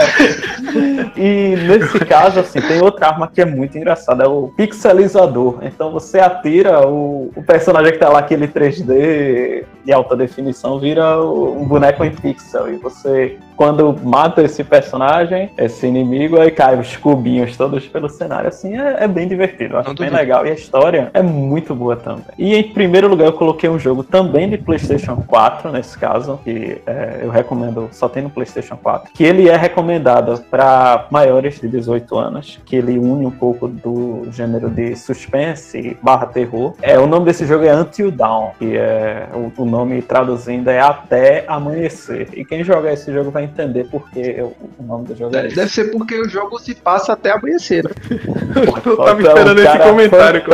e 1.16 1.54
nesse 1.66 1.98
caso, 2.00 2.40
assim, 2.40 2.60
tem 2.60 2.80
outra 2.80 3.08
arma 3.08 3.28
que 3.28 3.40
é 3.40 3.44
muito 3.44 3.76
engraçada, 3.76 4.24
é 4.24 4.28
o 4.28 4.52
pixelizador. 4.56 5.58
Então 5.62 5.90
você 5.92 6.18
atira 6.18 6.86
o, 6.86 7.30
o 7.34 7.42
personagem 7.42 7.92
que 7.92 7.98
tá 7.98 8.08
lá, 8.08 8.20
aquele 8.20 8.48
3D 8.70 9.64
de 9.84 9.92
alta 9.92 10.16
definição, 10.16 10.78
vira 10.78 11.20
um 11.22 11.64
boneco 11.64 12.04
em 12.04 12.10
pixel. 12.10 12.72
E 12.72 12.76
você, 12.76 13.38
quando 13.56 13.96
mata 14.02 14.42
esse 14.42 14.62
personagem, 14.62 15.50
esse 15.56 15.86
inimigo, 15.86 16.38
aí 16.38 16.50
cai 16.50 16.78
os 16.78 16.96
cubinhos 16.96 17.56
todos 17.56 17.86
pelo 17.86 18.08
cenário. 18.08 18.48
Assim, 18.48 18.76
é, 18.76 19.04
é 19.04 19.08
bem 19.08 19.26
divertido, 19.26 19.76
acho 19.78 19.94
bem 19.94 20.10
legal. 20.10 20.46
E 20.46 20.50
a 20.50 20.54
história 20.54 21.10
é 21.14 21.22
muito 21.22 21.74
boa 21.74 21.96
também. 21.96 22.24
E 22.38 22.54
em 22.54 22.62
primeiro 22.62 23.08
lugar, 23.08 23.26
eu 23.26 23.32
coloquei 23.32 23.68
um 23.68 23.78
jogo 23.78 24.04
também 24.04 24.48
de 24.48 24.58
PlayStation 24.58 25.16
4, 25.26 25.72
nesse 25.72 25.98
caso, 25.98 26.38
que 26.44 26.80
é, 26.86 27.20
eu 27.22 27.30
recomendo, 27.30 27.88
só 27.92 28.08
tem 28.08 28.22
no 28.22 28.30
PlayStation 28.30 28.76
4, 28.76 29.12
que 29.12 29.24
ele 29.24 29.48
é 29.48 29.56
recomendado 29.56 30.42
para 30.50 31.06
maiores 31.10 31.60
de 31.60 31.68
18 31.68 32.18
anos, 32.18 32.60
que 32.64 32.76
ele 32.76 32.98
une 32.98 33.26
um 33.26 33.30
pouco 33.30 33.66
do 33.66 34.26
gênero 34.30 34.68
de 34.68 34.94
suspense 34.96 35.96
barra 36.02 36.26
terror. 36.26 36.74
É, 36.82 36.98
o 36.98 37.06
nome 37.06 37.24
desse 37.24 37.46
jogo 37.46 37.64
é 37.64 37.74
Until 37.74 38.10
Dawn. 38.10 38.50
Que 38.60 38.76
é 38.76 39.26
o, 39.32 39.50
o, 39.56 39.64
nome 39.64 40.02
traduzindo 40.02 40.68
é 40.68 40.78
Até 40.78 41.44
Amanhecer. 41.48 42.28
E 42.34 42.44
quem 42.44 42.62
jogar 42.62 42.92
esse 42.92 43.10
jogo 43.10 43.30
vai 43.30 43.44
entender 43.44 43.86
porque 43.90 44.42
o, 44.42 44.54
o 44.78 44.82
nome 44.82 45.06
do 45.06 45.16
jogo 45.16 45.34
é 45.34 45.48
Deve 45.48 45.70
ser 45.70 45.84
porque 45.90 46.20
o 46.20 46.28
jogo 46.28 46.58
se 46.58 46.74
passa 46.74 47.14
até 47.14 47.30
amanhecer. 47.30 47.84
Né? 47.84 47.90
Eu 48.84 48.96
tava 48.98 49.22
esperando 49.22 49.60
esse 49.60 49.78
comentário, 49.78 50.42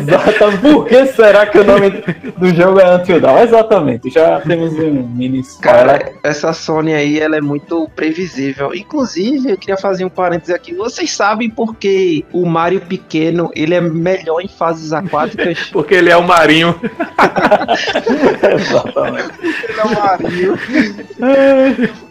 Exatamente. 0.00 0.60
Por 0.60 0.86
que 0.86 1.06
será 1.06 1.46
que 1.46 1.58
o 1.58 1.64
nome 1.64 1.90
do 2.36 2.54
jogo 2.54 2.80
é 2.80 2.96
Until 2.96 3.20
Dawn? 3.20 3.38
Exatamente. 3.42 4.10
Já 4.10 4.40
temos 4.40 4.72
um 4.74 5.06
mini 5.06 5.42
Cara, 5.60 6.12
essa 6.24 6.52
Sony 6.52 6.92
aí, 6.92 7.20
ela 7.20 7.36
é 7.36 7.40
muito 7.40 7.88
previsível. 7.94 8.74
Inclusive, 8.74 9.50
eu 9.50 9.56
queria 9.56 9.76
fazer 9.76 10.04
um 10.04 10.08
parênteses 10.08 10.52
aqui. 10.52 10.74
Vocês 10.74 11.12
sabem 11.12 11.48
por 11.48 11.76
que 11.76 12.24
o 12.32 12.44
Mario 12.44 12.80
pequeno, 12.80 13.50
ele 13.54 13.74
é 13.74 13.80
melhor 13.80 14.40
em 14.40 14.48
fases 14.48 14.92
aquáticas? 14.92 15.68
porque 15.72 15.94
ele 15.94 16.10
é 16.10 16.15
o 16.16 16.22
marinho. 16.22 16.78
Exatamente. 18.54 19.30
Ele 19.42 19.80
é 19.80 19.84
o 19.84 19.94
marinho. 19.94 20.58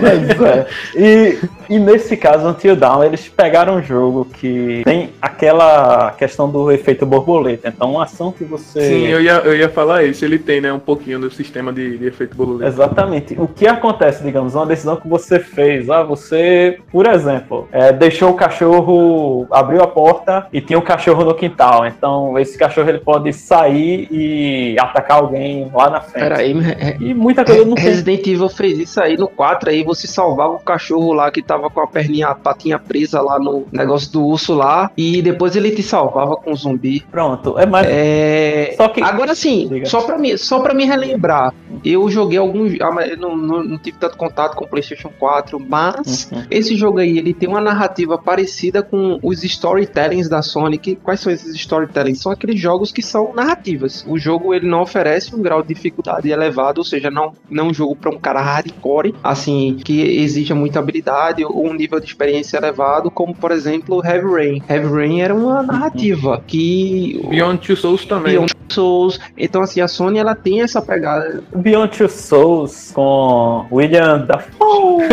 Mas 0.00 0.40
é. 0.40 0.66
E, 0.96 1.38
e 1.68 1.78
nesse 1.78 2.16
caso, 2.16 2.48
Until 2.48 2.76
Dawn, 2.76 3.04
eles 3.04 3.28
pegaram 3.28 3.76
um 3.76 3.82
jogo 3.82 4.24
que 4.24 4.82
tem 4.84 5.10
aquela 5.20 6.12
questão 6.12 6.48
do 6.50 6.70
efeito 6.70 7.04
borboleta. 7.04 7.68
Então, 7.68 7.92
uma 7.92 8.04
ação 8.04 8.32
que 8.32 8.44
você. 8.44 8.80
Sim, 8.80 9.06
eu 9.06 9.20
ia, 9.20 9.34
eu 9.44 9.56
ia 9.56 9.68
falar 9.68 10.04
isso. 10.04 10.24
Ele 10.24 10.38
tem, 10.38 10.60
né, 10.60 10.72
um 10.72 10.78
pouquinho 10.78 11.18
do 11.18 11.30
sistema 11.30 11.72
de, 11.72 11.98
de 11.98 12.06
efeito 12.06 12.36
borboleta. 12.36 12.68
Exatamente. 12.68 13.36
O 13.38 13.46
que 13.46 13.66
acontece, 13.66 14.22
digamos, 14.22 14.54
uma 14.54 14.66
decisão 14.66 14.96
que 14.96 15.08
você 15.08 15.38
fez. 15.38 15.88
Ah, 15.90 16.02
você, 16.02 16.78
por 16.90 17.06
exemplo, 17.06 17.68
é, 17.72 17.92
deixou 17.92 18.30
o 18.30 18.34
cachorro, 18.34 19.46
abriu 19.50 19.82
a 19.82 19.86
porta 19.86 20.46
e 20.52 20.60
tinha 20.60 20.78
um 20.78 20.82
cachorro 20.82 21.24
no 21.24 21.34
quintal. 21.34 21.86
Então, 21.86 22.38
esse 22.38 22.56
cachorro 22.56 22.88
ele 22.88 22.98
pode 22.98 23.32
sair 23.32 24.08
e 24.10 24.76
atacar 24.78 25.18
alguém 25.18 25.70
lá 25.72 25.90
na 25.90 26.00
frente. 26.00 26.22
Peraí, 26.22 26.54
e 27.00 27.14
muita 27.14 27.44
coisa 27.44 27.64
não 27.64 27.74
Resident 27.74 28.26
Evil 28.26 28.48
fez 28.48 28.79
isso 28.82 29.00
aí 29.00 29.16
no 29.16 29.28
4 29.28 29.70
aí, 29.70 29.82
você 29.82 30.06
salvava 30.06 30.54
o 30.54 30.60
cachorro 30.60 31.12
lá 31.12 31.30
que 31.30 31.42
tava 31.42 31.70
com 31.70 31.80
a 31.80 31.86
perninha, 31.86 32.28
a 32.28 32.34
patinha 32.34 32.78
presa 32.78 33.20
lá 33.20 33.38
no 33.38 33.66
negócio 33.72 34.12
do 34.12 34.24
urso 34.24 34.54
lá, 34.54 34.90
e 34.96 35.22
depois 35.22 35.56
ele 35.56 35.70
te 35.70 35.82
salvava 35.82 36.36
com 36.36 36.52
o 36.52 36.56
zumbi. 36.56 37.04
Pronto, 37.10 37.58
é 37.58 37.66
mais. 37.66 37.86
É... 37.88 38.74
Só 38.76 38.88
que... 38.88 39.02
Agora 39.02 39.34
sim, 39.34 39.82
só 39.84 40.02
pra, 40.02 40.18
mim, 40.18 40.36
só 40.36 40.60
pra 40.60 40.74
me 40.74 40.84
relembrar, 40.84 41.54
eu 41.84 42.08
joguei 42.10 42.38
alguns. 42.38 42.72
Ah, 42.80 42.90
não, 43.16 43.36
não, 43.36 43.64
não, 43.64 43.78
tive 43.78 43.98
tanto 43.98 44.16
contato 44.16 44.56
com 44.56 44.64
o 44.64 44.68
PlayStation 44.68 45.10
4, 45.18 45.58
mas 45.60 46.30
uhum. 46.30 46.44
esse 46.50 46.76
jogo 46.76 46.98
aí 46.98 47.18
ele 47.18 47.32
tem 47.32 47.48
uma 47.48 47.60
narrativa 47.60 48.18
parecida 48.18 48.82
com 48.82 49.18
os 49.22 49.42
storytellings 49.44 50.28
da 50.28 50.42
Sonic. 50.42 50.96
Quais 50.96 51.20
são 51.20 51.32
esses 51.32 51.54
storytellings? 51.54 52.20
São 52.20 52.32
aqueles 52.32 52.60
jogos 52.60 52.92
que 52.92 53.02
são 53.02 53.32
narrativas. 53.34 54.04
O 54.06 54.18
jogo 54.18 54.54
ele 54.54 54.68
não 54.68 54.82
oferece 54.82 55.34
um 55.34 55.42
grau 55.42 55.62
de 55.62 55.68
dificuldade 55.74 56.30
elevado, 56.30 56.78
ou 56.78 56.84
seja, 56.84 57.10
não, 57.10 57.32
não 57.48 57.66
é 57.66 57.68
um 57.68 57.74
jogo 57.74 57.96
para 57.96 58.10
um 58.10 58.18
cara 58.18 58.40
hardcore, 58.70 59.14
assim, 59.22 59.76
que 59.84 60.00
exija 60.22 60.54
muita 60.54 60.78
habilidade 60.78 61.44
ou 61.44 61.68
um 61.68 61.74
nível 61.74 62.00
de 62.00 62.06
experiência 62.06 62.56
elevado, 62.56 63.10
como 63.10 63.34
por 63.34 63.50
exemplo 63.50 64.04
Heavy 64.04 64.26
Rain. 64.26 64.62
Heavy 64.68 64.86
Rain 64.86 65.20
era 65.20 65.34
uma 65.34 65.62
narrativa 65.62 66.42
que. 66.46 67.20
Beyond 67.28 67.66
Two 67.66 67.76
Souls 67.76 68.04
também. 68.04 68.34
Beyond 68.34 68.54
Two 68.54 68.74
Souls. 68.74 69.20
Então, 69.36 69.62
assim, 69.62 69.80
a 69.80 69.88
Sony 69.88 70.18
ela 70.18 70.34
tem 70.34 70.62
essa 70.62 70.80
pegada. 70.80 71.42
Beyond 71.54 71.96
Two 71.96 72.08
Souls 72.08 72.92
com 72.94 73.66
William 73.70 74.26
Dafoe. 74.26 75.04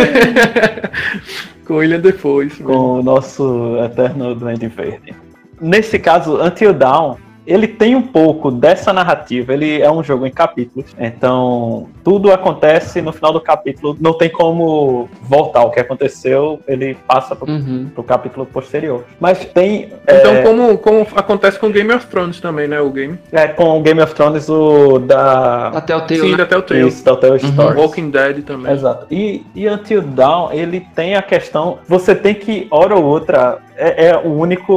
com 1.65 1.75
William 1.75 2.01
isso 2.45 2.63
Com 2.63 2.99
o 2.99 3.03
nosso 3.03 3.77
eterno 3.83 4.35
Duende 4.35 4.67
Verde. 4.67 5.15
Nesse 5.59 5.97
caso, 5.97 6.39
Until 6.41 6.71
Dawn, 6.71 7.17
ele 7.47 7.67
tem 7.67 7.95
um 7.95 8.01
pouco 8.01 8.51
dessa 8.51 8.91
narrativa. 8.91 9.53
Ele 9.53 9.81
é 9.81 9.89
um 9.89 10.03
jogo 10.03 10.27
em 10.27 10.31
capítulos, 10.31 10.93
então 10.99 11.87
tudo 12.03 12.31
acontece 12.31 13.01
no 13.01 13.13
final 13.13 13.31
do 13.31 13.41
capítulo. 13.41 13.97
Não 13.99 14.13
tem 14.13 14.29
como 14.29 15.09
voltar. 15.21 15.63
O 15.63 15.71
que 15.71 15.79
aconteceu, 15.79 16.59
ele 16.67 16.95
passa 17.07 17.35
pro, 17.35 17.49
uhum. 17.49 17.89
pro 17.93 18.03
capítulo 18.03 18.45
posterior. 18.45 19.05
Mas 19.19 19.45
tem. 19.45 19.93
Então, 20.03 20.35
é... 20.35 20.41
como, 20.41 20.77
como 20.77 21.07
acontece 21.15 21.57
com 21.57 21.71
Game 21.71 21.91
of 21.93 22.05
Thrones 22.07 22.41
também, 22.41 22.67
né? 22.67 22.81
O 22.81 22.89
game. 22.89 23.17
É, 23.31 23.47
com 23.47 23.81
Game 23.81 24.01
of 24.01 24.13
Thrones, 24.13 24.49
o 24.49 24.99
da. 24.99 25.69
Da 25.69 25.81
Telltale. 25.81 26.19
Sim, 26.19 26.31
né? 26.31 26.37
da 26.37 26.45
Telltale. 26.45 26.87
Isso, 26.87 27.03
Telltale 27.03 27.33
uhum. 27.33 27.51
Stories. 27.51 27.77
Walking 27.77 28.09
Dead 28.09 28.43
também. 28.43 28.73
Exato. 28.73 29.07
E, 29.09 29.45
e 29.55 29.67
Until 29.69 30.01
Dawn, 30.01 30.51
ele 30.51 30.85
tem 30.95 31.15
a 31.15 31.21
questão. 31.21 31.79
Você 31.87 32.13
tem 32.13 32.33
que, 32.33 32.67
hora 32.69 32.95
ou 32.95 33.03
outra, 33.03 33.59
é, 33.77 34.07
é, 34.07 34.17
o 34.17 34.29
único, 34.33 34.73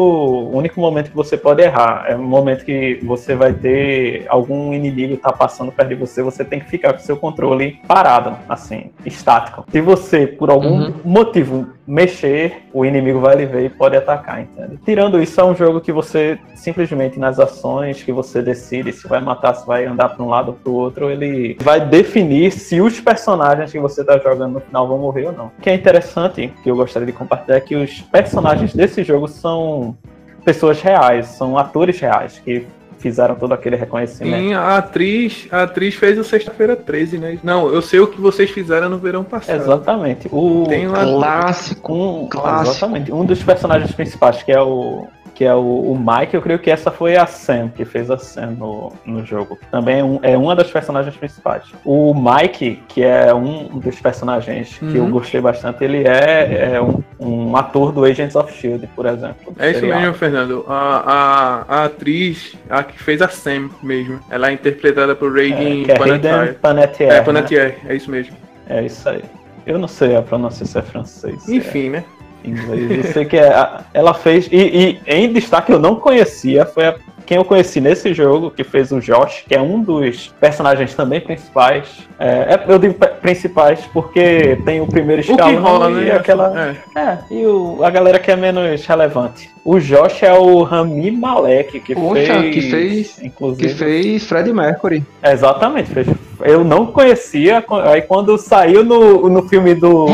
único 0.52 0.80
momento 0.80 1.10
que 1.10 1.16
você 1.16 1.36
pode 1.36 1.62
errar. 1.62 2.04
É 2.06 2.14
o 2.14 2.22
momento 2.22 2.64
que 2.64 3.00
você 3.02 3.34
vai 3.34 3.52
ter 3.52 4.26
algum 4.28 4.72
inimigo 4.72 5.16
tá 5.16 5.32
passando 5.32 5.72
perto 5.72 5.88
de 5.88 5.94
você, 5.94 6.22
você 6.22 6.44
tem 6.44 6.60
que 6.60 6.68
ficar 6.68 6.92
com 6.92 6.98
seu 6.98 7.16
controle 7.16 7.80
parado, 7.88 8.36
assim, 8.48 8.90
estático. 9.04 9.64
Se 9.70 9.80
você, 9.80 10.26
por 10.26 10.50
algum 10.50 10.86
uhum. 10.86 10.94
motivo, 11.04 11.68
mexer, 11.90 12.62
o 12.72 12.84
inimigo 12.84 13.18
vai 13.18 13.34
lhe 13.34 13.46
ver 13.46 13.64
e 13.64 13.68
pode 13.68 13.96
atacar, 13.96 14.40
entende? 14.40 14.78
Tirando 14.84 15.20
isso, 15.20 15.40
é 15.40 15.44
um 15.44 15.56
jogo 15.56 15.80
que 15.80 15.90
você 15.90 16.38
simplesmente 16.54 17.18
nas 17.18 17.40
ações 17.40 18.02
que 18.02 18.12
você 18.12 18.40
decide 18.40 18.92
se 18.92 19.08
vai 19.08 19.20
matar, 19.20 19.54
se 19.54 19.66
vai 19.66 19.86
andar 19.86 20.10
para 20.10 20.24
um 20.24 20.28
lado 20.28 20.48
ou 20.48 20.54
para 20.54 20.70
o 20.70 20.74
outro, 20.74 21.10
ele 21.10 21.56
vai 21.60 21.80
definir 21.80 22.52
se 22.52 22.80
os 22.80 23.00
personagens 23.00 23.72
que 23.72 23.80
você 23.80 24.02
está 24.02 24.16
jogando 24.18 24.52
no 24.52 24.60
final 24.60 24.86
vão 24.86 24.98
morrer 24.98 25.26
ou 25.26 25.32
não. 25.32 25.46
O 25.46 25.60
que 25.60 25.68
é 25.68 25.74
interessante, 25.74 26.52
que 26.62 26.70
eu 26.70 26.76
gostaria 26.76 27.06
de 27.06 27.12
compartilhar, 27.12 27.56
é 27.56 27.60
que 27.60 27.74
os 27.74 28.00
personagens 28.02 28.72
desse 28.72 29.02
jogo 29.02 29.26
são 29.26 29.96
pessoas 30.44 30.80
reais, 30.80 31.26
são 31.26 31.58
atores 31.58 31.98
reais 31.98 32.38
que 32.38 32.66
fizeram 33.00 33.34
todo 33.34 33.52
aquele 33.52 33.76
reconhecimento. 33.76 34.36
Sim, 34.36 34.54
a 34.54 34.76
atriz, 34.76 35.48
a 35.50 35.62
atriz 35.62 35.94
fez 35.94 36.18
o 36.18 36.24
Sexta-feira 36.24 36.76
13, 36.76 37.18
né? 37.18 37.38
Não, 37.42 37.68
eu 37.72 37.80
sei 37.80 38.00
o 38.00 38.06
que 38.06 38.20
vocês 38.20 38.50
fizeram 38.50 38.88
no 38.88 38.98
verão 38.98 39.24
passado. 39.24 39.60
Exatamente. 39.60 40.28
O 40.30 40.66
Tem 40.68 40.88
um 40.88 40.92
clássico, 40.92 41.94
um, 41.94 42.28
clássico. 42.28 42.70
Exatamente. 42.70 43.12
Um 43.12 43.24
dos 43.24 43.42
personagens 43.42 43.92
principais, 43.92 44.42
que 44.42 44.52
é 44.52 44.60
o 44.60 45.06
que 45.40 45.46
é 45.46 45.54
o, 45.54 45.58
o, 45.58 45.98
Mike, 45.98 46.34
eu 46.34 46.42
creio 46.42 46.58
que 46.58 46.70
essa 46.70 46.90
foi 46.90 47.16
a 47.16 47.24
Sam 47.24 47.70
que 47.74 47.82
fez 47.86 48.10
a 48.10 48.18
Sam 48.18 48.56
no, 48.58 48.92
no 49.06 49.24
jogo. 49.24 49.58
Também 49.70 50.00
é, 50.00 50.04
um, 50.04 50.18
é 50.22 50.36
uma 50.36 50.54
das 50.54 50.70
personagens 50.70 51.16
principais. 51.16 51.62
O 51.82 52.12
Mike, 52.12 52.82
que 52.86 53.02
é 53.02 53.32
um 53.32 53.78
dos 53.78 53.98
personagens 53.98 54.76
que 54.76 54.96
eu 54.96 55.04
uhum. 55.04 55.10
gostei 55.10 55.40
bastante, 55.40 55.82
ele 55.82 56.06
é, 56.06 56.74
é 56.74 56.82
um, 56.82 57.02
um, 57.18 57.56
ator 57.56 57.90
do 57.90 58.04
Agents 58.04 58.36
of 58.36 58.52
Shield, 58.52 58.86
por 58.88 59.06
exemplo. 59.06 59.54
É 59.58 59.70
isso 59.70 59.86
mesmo, 59.86 60.12
Fernando. 60.12 60.62
A, 60.68 61.64
a, 61.66 61.74
a, 61.74 61.84
atriz, 61.86 62.54
a 62.68 62.82
que 62.82 63.02
fez 63.02 63.22
a 63.22 63.28
Sam 63.28 63.70
mesmo, 63.82 64.20
ela 64.28 64.50
é 64.50 64.52
interpretada 64.52 65.16
por 65.16 65.32
Reagan 65.32 65.90
é, 65.90 65.96
Panettiere. 65.96 66.52
Panettiere. 66.52 67.14
É, 67.14 67.22
Panettiere, 67.22 67.68
né? 67.68 67.78
é 67.88 67.96
isso 67.96 68.10
mesmo. 68.10 68.36
É 68.68 68.82
isso 68.82 69.08
aí. 69.08 69.22
Eu 69.64 69.78
não 69.78 69.88
sei 69.88 70.16
a 70.16 70.20
pronúncia 70.20 70.66
se 70.66 70.78
é 70.78 70.82
francês. 70.82 71.48
Enfim, 71.48 71.86
é. 71.86 71.90
né? 71.90 72.04
Inglês. 72.44 73.06
Eu 73.06 73.12
sei 73.12 73.24
que 73.24 73.36
é, 73.36 73.80
ela 73.92 74.14
fez. 74.14 74.48
E, 74.50 74.56
e, 74.56 75.00
em 75.06 75.32
destaque 75.32 75.72
eu 75.72 75.78
não 75.78 75.96
conhecia, 75.96 76.66
foi 76.66 76.86
a, 76.86 76.94
quem 77.30 77.36
eu 77.36 77.44
conheci 77.44 77.80
nesse 77.80 78.12
jogo, 78.12 78.50
que 78.50 78.64
fez 78.64 78.90
o 78.90 78.98
Josh, 78.98 79.44
que 79.46 79.54
é 79.54 79.60
um 79.60 79.80
dos 79.80 80.34
personagens 80.40 80.96
também 80.96 81.20
principais. 81.20 82.00
É, 82.18 82.54
é 82.54 82.64
eu 82.66 82.76
digo 82.76 82.94
principais 83.22 83.78
porque 83.92 84.58
tem 84.64 84.80
o 84.80 84.86
primeiro 84.88 85.20
escalão 85.20 85.54
o 85.54 85.60
rola, 85.60 85.90
e 85.92 86.06
né? 86.06 86.10
aquela. 86.10 86.76
É. 86.96 86.98
é, 86.98 87.18
e 87.30 87.46
o, 87.46 87.84
a 87.84 87.90
galera 87.90 88.18
que 88.18 88.32
é 88.32 88.34
menos 88.34 88.84
relevante. 88.84 89.48
O 89.64 89.78
Josh 89.78 90.24
é 90.24 90.34
o 90.34 90.64
Rami 90.64 91.12
Malek, 91.12 91.78
que 91.78 91.94
Poxa, 91.94 92.40
fez. 92.40 92.52
Que 92.52 92.62
fez, 92.62 93.22
inclusive... 93.22 93.68
que 93.68 93.74
fez 93.76 94.24
Fred 94.24 94.52
Mercury. 94.52 95.06
Exatamente, 95.22 95.88
fez 95.88 96.08
eu 96.42 96.64
não 96.64 96.86
conhecia. 96.86 97.64
Aí 97.84 98.02
quando 98.02 98.36
saiu 98.38 98.82
no, 98.82 99.28
no 99.28 99.48
filme 99.48 99.74
do, 99.74 100.06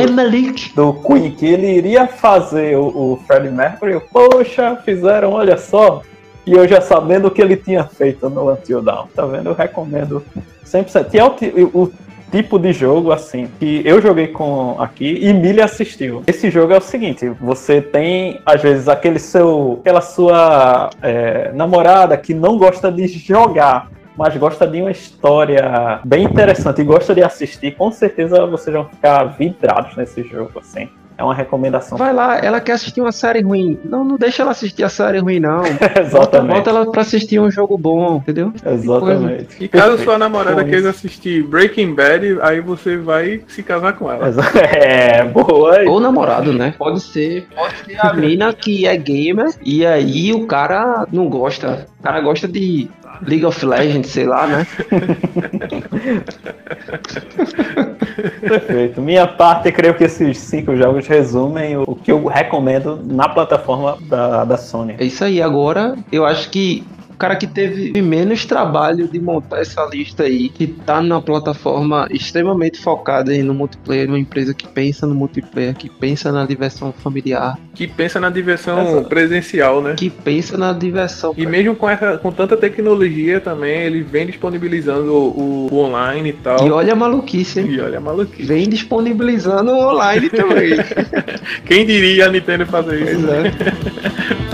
do 0.75 0.93
Queen 0.93 1.31
que 1.31 1.47
ele 1.47 1.79
iria 1.79 2.07
fazer 2.07 2.77
o, 2.77 2.89
o 2.89 3.21
Freddie 3.27 3.51
Mercury, 3.51 3.93
eu, 3.93 4.01
poxa, 4.03 4.77
fizeram, 4.85 5.33
olha 5.33 5.57
só. 5.57 6.03
E 6.47 6.53
eu 6.53 6.67
já 6.69 6.81
sabendo 6.81 7.27
o 7.27 7.31
que 7.31 7.43
ele 7.43 7.57
tinha 7.57 7.85
feito 7.85 8.31
no 8.31 8.53
Until 8.53 8.81
Dawn, 8.81 9.07
tá 9.15 9.27
vendo? 9.27 9.51
Eu 9.51 9.55
recomendo 9.55 10.23
100%. 10.65 11.13
E 11.13 11.19
é 11.19 11.25
o, 11.25 11.83
o 11.83 11.93
tipo 12.31 12.59
de 12.59 12.73
jogo 12.73 13.13
assim 13.13 13.49
que 13.59 13.83
eu 13.85 14.01
joguei 14.01 14.29
com 14.29 14.77
aqui 14.79 15.19
e 15.23 15.33
Millie 15.33 15.63
assistiu. 15.63 16.23
Esse 16.27 16.51
jogo 16.51 16.73
é 16.73 16.79
o 16.79 16.81
seguinte: 16.81 17.29
você 17.41 17.81
tem 17.81 18.41
às 18.47 18.63
vezes 18.63 18.89
aquele 18.89 19.19
seu, 19.19 19.79
aquela 19.81 20.01
sua 20.01 20.91
é, 21.03 21.51
namorada 21.53 22.17
que 22.17 22.33
não 22.33 22.57
gosta 22.57 22.93
de 22.93 23.07
jogar, 23.09 23.91
mas 24.17 24.37
gosta 24.37 24.67
de 24.67 24.81
uma 24.81 24.91
história 24.91 26.01
bem 26.05 26.25
interessante 26.25 26.81
e 26.81 26.85
gosta 26.85 27.15
de 27.15 27.23
assistir, 27.23 27.75
com 27.75 27.91
certeza 27.91 28.47
vocês 28.47 28.75
vão 28.75 28.85
ficar 28.87 29.25
vidrados 29.25 29.97
nesse 29.97 30.23
jogo, 30.23 30.59
assim. 30.59 30.89
É 31.19 31.25
uma 31.25 31.35
recomendação. 31.35 31.97
Vai 31.97 32.13
lá, 32.13 32.39
ela 32.39 32.61
quer 32.61 32.73
assistir 32.73 33.01
uma 33.01 33.13
série 33.13 33.41
ruim. 33.41 33.79
Não, 33.85 34.05
não 34.05 34.17
deixa 34.17 34.43
ela 34.43 34.51
assistir 34.51 34.85
a 34.85 34.89
série 34.89 35.19
ruim, 35.19 35.41
não. 35.41 35.63
Exatamente. 35.99 36.11
Bota, 36.11 36.43
bota 36.43 36.71
ela 36.71 36.91
pra 36.91 37.01
assistir 37.01 37.41
um 37.41 37.51
jogo 37.51 37.79
bom, 37.79 38.17
entendeu? 38.17 38.53
Exatamente. 38.65 39.65
E 39.65 39.69
caso 39.69 39.99
sua 39.99 40.19
namorada 40.19 40.65
queira 40.65 40.91
assistir 40.91 41.43
Breaking 41.43 41.95
Bad, 41.95 42.39
aí 42.43 42.61
você 42.61 42.97
vai 42.97 43.41
se 43.49 43.63
casar 43.63 43.95
com 43.95 44.11
ela. 44.11 44.27
É, 44.77 45.25
boa. 45.25 45.83
Ou 45.89 46.01
namorado, 46.01 46.53
né? 46.53 46.75
Pode 46.77 47.01
ser, 47.01 47.47
pode 47.55 47.77
ser 47.85 47.99
a 47.99 48.13
mina 48.15 48.53
que 48.53 48.87
é 48.87 48.97
gamer 48.97 49.55
e 49.63 49.87
aí 49.87 50.33
o 50.33 50.47
cara 50.47 51.07
não 51.13 51.29
gosta. 51.29 51.87
O 51.99 52.03
cara 52.03 52.21
gosta 52.21 52.49
de 52.49 52.89
League 53.23 53.45
of 53.45 53.65
Legends, 53.65 54.11
sei 54.11 54.27
lá, 54.27 54.47
né? 54.47 54.67
Perfeito. 58.41 59.01
Minha 59.01 59.27
parte, 59.27 59.71
creio 59.73 59.95
que 59.95 60.05
esses 60.05 60.39
cinco 60.39 60.77
jogos 60.77 61.07
resumem 61.07 61.77
o 61.77 61.95
que 61.95 62.11
eu 62.13 62.27
recomendo 62.27 63.01
na 63.05 63.29
plataforma 63.29 63.99
da, 64.03 64.45
da 64.45 64.57
Sony. 64.57 64.95
É 64.99 65.05
isso 65.05 65.25
aí. 65.25 65.41
Agora, 65.43 65.97
eu 66.11 66.25
acho 66.25 66.51
que 66.51 66.85
cara 67.19 67.37
que 67.37 67.47
teve 67.47 68.01
menos 68.01 68.45
trabalho 68.45 69.09
de 69.09 69.19
montar 69.19 69.61
essa 69.61 69.85
lista 69.87 70.25
aí, 70.25 70.49
que 70.49 70.67
tá 70.67 71.01
numa 71.01 71.23
plataforma 71.23 72.07
extremamente 72.11 72.81
focada 72.81 73.33
aí 73.33 73.43
no 73.43 73.55
multiplayer, 73.55 74.09
uma 74.09 74.19
empresa 74.19 74.55
que 74.55 74.67
pensa 74.67 75.07
no 75.07 75.15
multiplayer, 75.15 75.75
que 75.75 75.89
pensa 75.89 76.31
na 76.31 76.45
diversão 76.47 76.93
familiar, 76.93 77.59
Que 77.75 77.87
pensa 77.87 78.21
na 78.21 78.31
diversão 78.31 79.05
presencial, 79.05 79.83
né? 79.83 79.95
que 79.97 80.11
pensa 80.11 80.57
na 80.57 80.73
diversão. 80.73 81.35
E 81.37 81.47
mesmo 81.47 81.75
com, 81.75 81.89
essa, 81.89 82.19
com 82.19 82.31
tanta 82.33 82.57
tecnologia 82.57 83.41
também, 83.41 83.83
ele 83.83 84.03
vem 84.03 84.27
disponibilizando 84.27 85.13
o, 85.13 85.69
o 85.71 85.79
online 85.79 86.31
e 86.31 86.33
tal. 86.33 86.67
E 86.67 86.71
olha 86.71 86.93
a 86.93 86.97
maluquice, 86.97 87.61
hein? 87.61 87.67
E 87.71 87.81
olha 87.81 87.99
a 87.99 88.01
maluquice. 88.01 88.43
Vem 88.45 88.69
disponibilizando 88.69 89.73
online 89.73 90.31
também. 90.31 90.71
Quem 91.67 91.87
diria 91.87 92.27
a 92.27 92.29
Nintendo 92.31 92.67
fazer 92.67 93.03
isso? 93.03 93.27
pois 93.27 93.31
é. 93.31 94.37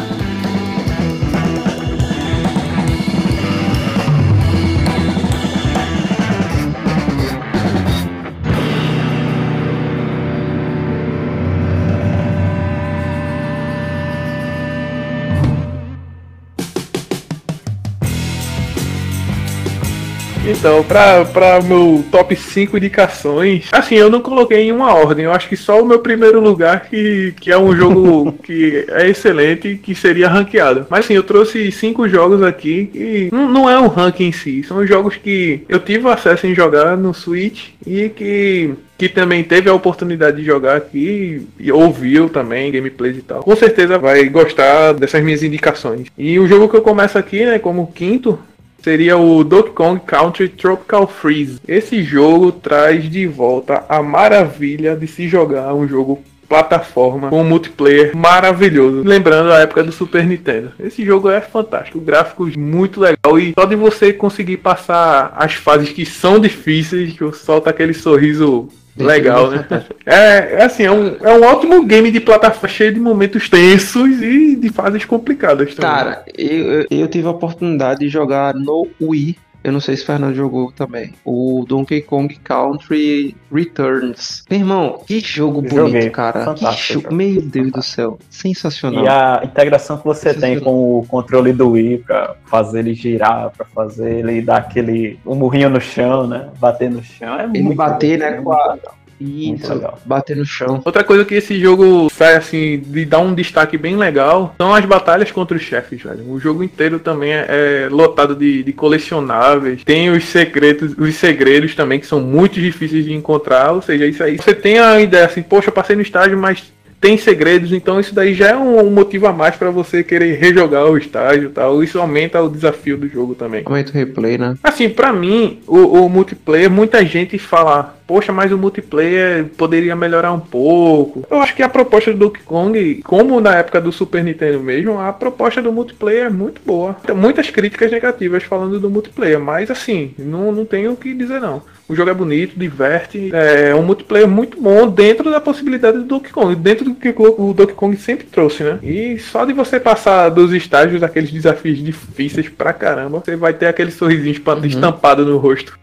Então, 20.62 20.84
pra, 20.84 21.24
pra 21.24 21.60
meu 21.60 22.04
top 22.08 22.36
5 22.36 22.76
indicações, 22.76 23.66
assim, 23.72 23.96
eu 23.96 24.08
não 24.08 24.20
coloquei 24.20 24.60
em 24.60 24.70
uma 24.70 24.94
ordem. 24.94 25.24
Eu 25.24 25.32
acho 25.32 25.48
que 25.48 25.56
só 25.56 25.82
o 25.82 25.84
meu 25.84 25.98
primeiro 25.98 26.38
lugar, 26.38 26.88
que, 26.88 27.34
que 27.40 27.50
é 27.50 27.58
um 27.58 27.74
jogo 27.74 28.30
que 28.44 28.86
é 28.90 29.08
excelente, 29.08 29.74
que 29.82 29.92
seria 29.92 30.28
ranqueado. 30.28 30.86
Mas 30.88 31.04
assim, 31.04 31.14
eu 31.14 31.24
trouxe 31.24 31.72
cinco 31.72 32.08
jogos 32.08 32.44
aqui 32.44 32.86
que 32.92 33.28
não, 33.32 33.48
não 33.48 33.68
é 33.68 33.76
um 33.76 33.88
ranking 33.88 34.26
em 34.28 34.32
si. 34.32 34.62
São 34.62 34.86
jogos 34.86 35.16
que 35.16 35.64
eu 35.68 35.80
tive 35.80 36.08
acesso 36.08 36.46
em 36.46 36.54
jogar 36.54 36.96
no 36.96 37.12
Switch 37.12 37.70
e 37.84 38.08
que 38.08 38.72
que 39.02 39.08
também 39.08 39.42
teve 39.42 39.68
a 39.68 39.74
oportunidade 39.74 40.36
de 40.36 40.44
jogar 40.44 40.76
aqui 40.76 41.44
e 41.58 41.72
ouviu 41.72 42.28
também 42.28 42.70
gameplays 42.70 43.16
e 43.16 43.22
tal. 43.22 43.42
Com 43.42 43.56
certeza 43.56 43.98
vai 43.98 44.28
gostar 44.28 44.92
dessas 44.92 45.24
minhas 45.24 45.42
indicações. 45.42 46.06
E 46.16 46.38
o 46.38 46.46
jogo 46.46 46.68
que 46.68 46.76
eu 46.76 46.82
começo 46.82 47.18
aqui, 47.18 47.44
né, 47.44 47.58
como 47.58 47.90
quinto, 47.92 48.38
seria 48.82 49.16
o 49.16 49.44
Donkey 49.44 49.72
Kong 49.72 50.00
Country 50.04 50.48
Tropical 50.48 51.06
Freeze. 51.06 51.60
Esse 51.66 52.02
jogo 52.02 52.50
traz 52.50 53.08
de 53.08 53.26
volta 53.26 53.84
a 53.88 54.02
maravilha 54.02 54.96
de 54.96 55.06
se 55.06 55.28
jogar 55.28 55.72
um 55.72 55.86
jogo 55.86 56.22
plataforma 56.52 57.30
com 57.30 57.40
um 57.40 57.48
multiplayer 57.48 58.14
maravilhoso. 58.14 59.02
Lembrando 59.02 59.50
a 59.50 59.60
época 59.60 59.82
do 59.82 59.90
Super 59.90 60.26
Nintendo. 60.26 60.72
Esse 60.78 61.02
jogo 61.02 61.30
é 61.30 61.40
fantástico, 61.40 61.98
gráficos 61.98 62.54
muito 62.56 63.00
legal 63.00 63.38
e 63.38 63.54
só 63.58 63.64
de 63.64 63.74
você 63.74 64.12
conseguir 64.12 64.58
passar 64.58 65.32
as 65.34 65.54
fases 65.54 65.88
que 65.88 66.04
são 66.04 66.38
difíceis, 66.38 67.14
que 67.14 67.32
solta 67.32 67.70
aquele 67.70 67.94
sorriso 67.94 68.68
Legal, 68.94 69.50
né? 69.50 69.64
É, 70.04 70.56
é 70.56 70.64
assim, 70.64 70.82
é 70.82 70.92
um, 70.92 71.16
é 71.22 71.32
um 71.32 71.42
ótimo 71.44 71.82
game 71.86 72.10
de 72.10 72.20
plataforma 72.20 72.68
cheio 72.68 72.92
de 72.92 73.00
momentos 73.00 73.48
tensos 73.48 74.20
e 74.20 74.54
de 74.54 74.68
fases 74.68 75.06
complicadas 75.06 75.74
também. 75.74 75.90
Cara, 75.90 76.24
eu, 76.36 76.86
eu 76.90 77.08
tive 77.08 77.26
a 77.26 77.30
oportunidade 77.30 78.00
de 78.00 78.10
jogar 78.10 78.52
no 78.52 78.86
Wii. 79.00 79.38
Eu 79.64 79.72
não 79.72 79.80
sei 79.80 79.96
se 79.96 80.02
o 80.02 80.06
Fernando 80.06 80.34
jogou 80.34 80.72
também. 80.72 81.12
O 81.24 81.64
Donkey 81.68 82.02
Kong 82.02 82.34
Country 82.42 83.36
Returns. 83.52 84.44
Meu 84.50 84.58
irmão, 84.60 85.00
que 85.06 85.20
jogo 85.20 85.60
bonito, 85.62 85.74
Joguei. 85.76 86.10
cara. 86.10 86.44
Fantástico. 86.44 87.14
Meu 87.14 87.40
Deus 87.40 87.70
do 87.72 87.82
céu. 87.82 88.18
Sensacional. 88.28 89.04
E 89.04 89.08
a 89.08 89.40
integração 89.44 89.98
que 89.98 90.04
você 90.04 90.34
tem 90.34 90.58
com 90.58 90.98
o 90.98 91.06
controle 91.06 91.52
do 91.52 91.70
Wii 91.70 91.98
pra 91.98 92.34
fazer 92.46 92.80
ele 92.80 92.94
girar, 92.94 93.50
pra 93.56 93.64
fazer 93.66 94.18
ele 94.18 94.42
dar 94.42 94.56
aquele 94.58 95.18
um 95.24 95.34
murrinho 95.34 95.70
no 95.70 95.80
chão, 95.80 96.26
né? 96.26 96.48
Bater 96.58 96.90
no 96.90 97.02
chão. 97.02 97.38
É 97.38 97.44
Ele 97.44 97.62
muito 97.62 97.76
bater, 97.76 98.18
legal, 98.18 98.30
né, 98.30 98.38
é 98.38 98.42
com 98.42 98.52
a- 98.52 98.78
Isso, 99.22 99.80
bater 100.04 100.36
no 100.36 100.44
chão. 100.44 100.80
Outra 100.84 101.04
coisa 101.04 101.24
que 101.24 101.34
esse 101.34 101.58
jogo 101.60 102.10
sai 102.10 102.36
assim, 102.36 102.82
de 102.84 103.04
dar 103.04 103.20
um 103.20 103.34
destaque 103.34 103.78
bem 103.78 103.96
legal, 103.96 104.54
são 104.58 104.74
as 104.74 104.84
batalhas 104.84 105.30
contra 105.30 105.56
os 105.56 105.62
chefes, 105.62 106.02
velho. 106.02 106.30
O 106.30 106.40
jogo 106.40 106.62
inteiro 106.62 106.98
também 106.98 107.32
é, 107.32 107.46
é 107.48 107.88
lotado 107.90 108.34
de, 108.34 108.62
de 108.62 108.72
colecionáveis. 108.72 109.84
Tem 109.84 110.10
os 110.10 110.24
segredos, 110.24 110.94
os 110.98 111.14
segredos 111.14 111.74
também, 111.74 112.00
que 112.00 112.06
são 112.06 112.20
muito 112.20 112.60
difíceis 112.60 113.04
de 113.04 113.12
encontrar. 113.12 113.72
Ou 113.72 113.82
seja, 113.82 114.06
isso 114.06 114.22
aí. 114.22 114.36
Você 114.36 114.54
tem 114.54 114.78
a 114.78 115.00
ideia 115.00 115.26
assim, 115.26 115.42
poxa, 115.42 115.68
eu 115.68 115.72
passei 115.72 115.96
no 115.96 116.02
estágio, 116.02 116.38
mas 116.38 116.72
tem 117.02 117.18
segredos, 117.18 117.72
então 117.72 117.98
isso 117.98 118.14
daí 118.14 118.32
já 118.32 118.50
é 118.50 118.56
um, 118.56 118.88
motivo 118.88 119.26
a 119.26 119.32
mais 119.32 119.56
pra 119.56 119.72
você 119.72 120.04
querer 120.04 120.38
rejogar 120.38 120.86
o 120.86 120.96
estágio 120.96 121.48
e 121.48 121.52
tal. 121.52 121.82
Isso 121.82 121.98
aumenta 121.98 122.40
o 122.40 122.48
desafio 122.48 122.96
do 122.96 123.08
jogo 123.08 123.34
também. 123.34 123.62
Aumenta 123.66 123.90
o 123.90 123.94
replay, 123.94 124.38
né? 124.38 124.56
Assim, 124.62 124.88
pra 124.88 125.12
mim, 125.12 125.58
o, 125.66 125.78
o 125.78 126.08
multiplayer, 126.08 126.70
muita 126.70 127.04
gente 127.04 127.36
fala, 127.38 127.96
poxa, 128.06 128.32
mas 128.32 128.52
o 128.52 128.56
multiplayer 128.56 129.46
poderia 129.56 129.96
melhorar 129.96 130.32
um 130.32 130.38
pouco. 130.38 131.26
Eu 131.28 131.38
acho 131.42 131.56
que 131.56 131.62
a 131.64 131.68
proposta 131.68 132.12
do 132.12 132.18
Donkey 132.18 132.42
Kong, 132.44 133.02
como 133.02 133.40
na 133.40 133.56
época 133.56 133.80
do 133.80 133.90
Super 133.90 134.22
Nintendo 134.22 134.60
mesmo, 134.60 135.00
a 135.00 135.12
proposta 135.12 135.60
do 135.60 135.72
multiplayer 135.72 136.26
é 136.26 136.30
muito 136.30 136.60
boa. 136.64 136.94
Tem 137.04 137.16
muitas 137.16 137.50
críticas 137.50 137.90
negativas 137.90 138.44
falando 138.44 138.78
do 138.78 138.88
multiplayer, 138.88 139.40
mas 139.40 139.72
assim, 139.72 140.14
não, 140.16 140.52
não 140.52 140.64
tenho 140.64 140.92
o 140.92 140.96
que 140.96 141.12
dizer 141.12 141.40
não. 141.40 141.62
O 141.88 141.94
jogo 141.94 142.10
é 142.10 142.14
bonito, 142.14 142.58
diverte, 142.58 143.30
é 143.32 143.74
um 143.74 143.82
multiplayer 143.82 144.26
muito 144.28 144.60
bom 144.60 144.86
dentro 144.88 145.30
da 145.30 145.40
possibilidade 145.40 145.98
do 145.98 146.04
Donkey 146.04 146.30
Kong, 146.32 146.54
dentro 146.56 146.84
do 146.86 146.94
que 146.94 147.12
o 147.16 147.52
Donkey 147.52 147.74
Kong 147.74 147.96
sempre 147.96 148.26
trouxe, 148.26 148.62
né? 148.62 148.78
E 148.82 149.18
só 149.18 149.44
de 149.44 149.52
você 149.52 149.78
passar 149.78 150.28
dos 150.30 150.52
estágios 150.52 151.00
daqueles 151.00 151.30
desafios 151.30 151.78
difíceis 151.82 152.48
pra 152.48 152.72
caramba, 152.72 153.20
você 153.24 153.36
vai 153.36 153.52
ter 153.52 153.66
aquele 153.66 153.90
sorrisinho 153.90 154.32
espa- 154.32 154.58
estampado 154.64 155.24
no 155.26 155.36
rosto. 155.38 155.78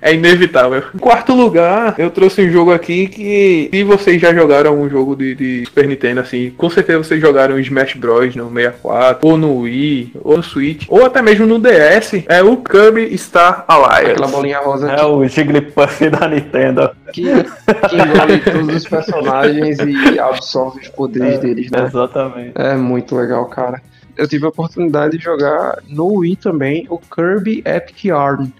É 0.00 0.14
inevitável. 0.14 0.82
Em 0.94 0.98
quarto 0.98 1.34
lugar, 1.34 1.94
eu 1.98 2.08
trouxe 2.10 2.40
um 2.40 2.50
jogo 2.50 2.72
aqui 2.72 3.06
que, 3.06 3.68
se 3.70 3.84
vocês 3.84 4.18
já 4.18 4.32
jogaram 4.32 4.80
um 4.80 4.88
jogo 4.88 5.14
de, 5.14 5.34
de 5.34 5.64
Super 5.66 5.86
Nintendo, 5.86 6.20
assim, 6.20 6.50
com 6.56 6.70
certeza 6.70 7.04
vocês 7.04 7.20
jogaram 7.20 7.58
Smash 7.60 7.92
Bros. 7.92 8.34
no 8.34 8.48
64, 8.50 9.28
ou 9.28 9.36
no 9.36 9.58
Wii, 9.58 10.12
ou 10.24 10.38
no 10.38 10.42
Switch, 10.42 10.86
ou 10.88 11.04
até 11.04 11.20
mesmo 11.20 11.46
no 11.46 11.58
DS, 11.58 12.24
é 12.28 12.42
o 12.42 12.56
Kirby 12.56 13.18
Star 13.18 13.66
Alliance. 13.68 14.12
Aquela 14.12 14.28
bolinha 14.28 14.58
rosa 14.58 14.90
É 14.90 15.04
o 15.04 15.28
Jigglypuff 15.38 16.10
da 16.10 16.28
Nintendo. 16.28 16.90
que, 17.12 17.22
que 17.22 17.96
engole 17.96 18.40
todos 18.40 18.76
os 18.76 18.88
personagens 18.88 19.78
e 19.78 20.18
absorve 20.18 20.80
os 20.80 20.88
poderes 20.88 21.38
deles, 21.38 21.70
né? 21.70 21.84
Exatamente. 21.84 22.52
É 22.54 22.74
muito 22.76 23.14
legal, 23.14 23.46
cara. 23.46 23.80
Eu 24.16 24.26
tive 24.26 24.46
a 24.46 24.48
oportunidade 24.48 25.16
de 25.16 25.22
jogar 25.22 25.78
no 25.88 26.18
Wii 26.18 26.36
também 26.36 26.86
o 26.90 26.98
Kirby 26.98 27.62
Epic 27.64 28.06
Yarn, 28.06 28.52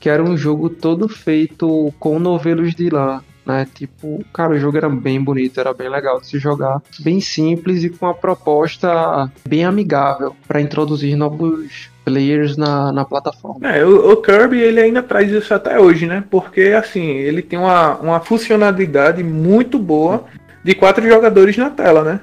que 0.00 0.08
era 0.08 0.22
um 0.22 0.36
jogo 0.36 0.70
todo 0.70 1.06
feito 1.06 1.92
com 1.98 2.18
novelos 2.18 2.74
de 2.74 2.88
lã, 2.88 3.20
né? 3.44 3.68
Tipo, 3.74 4.24
cara, 4.32 4.54
o 4.54 4.58
jogo 4.58 4.78
era 4.78 4.88
bem 4.88 5.22
bonito, 5.22 5.60
era 5.60 5.74
bem 5.74 5.90
legal 5.90 6.18
de 6.18 6.28
se 6.28 6.38
jogar, 6.38 6.80
bem 7.00 7.20
simples 7.20 7.84
e 7.84 7.90
com 7.90 8.06
uma 8.06 8.14
proposta 8.14 9.30
bem 9.46 9.66
amigável 9.66 10.34
para 10.48 10.62
introduzir 10.62 11.14
novos 11.14 11.91
players 12.04 12.56
na, 12.56 12.92
na 12.92 13.04
plataforma. 13.04 13.68
É, 13.68 13.84
o, 13.84 14.12
o 14.12 14.16
Kirby 14.16 14.60
ele 14.60 14.80
ainda 14.80 15.02
traz 15.02 15.30
isso 15.30 15.52
até 15.54 15.78
hoje, 15.78 16.06
né? 16.06 16.24
Porque 16.30 16.74
assim, 16.76 17.06
ele 17.08 17.42
tem 17.42 17.58
uma, 17.58 17.96
uma 17.96 18.20
funcionalidade 18.20 19.22
muito 19.22 19.78
boa 19.78 20.24
de 20.64 20.74
quatro 20.74 21.06
jogadores 21.06 21.56
na 21.56 21.70
tela, 21.70 22.02
né? 22.02 22.20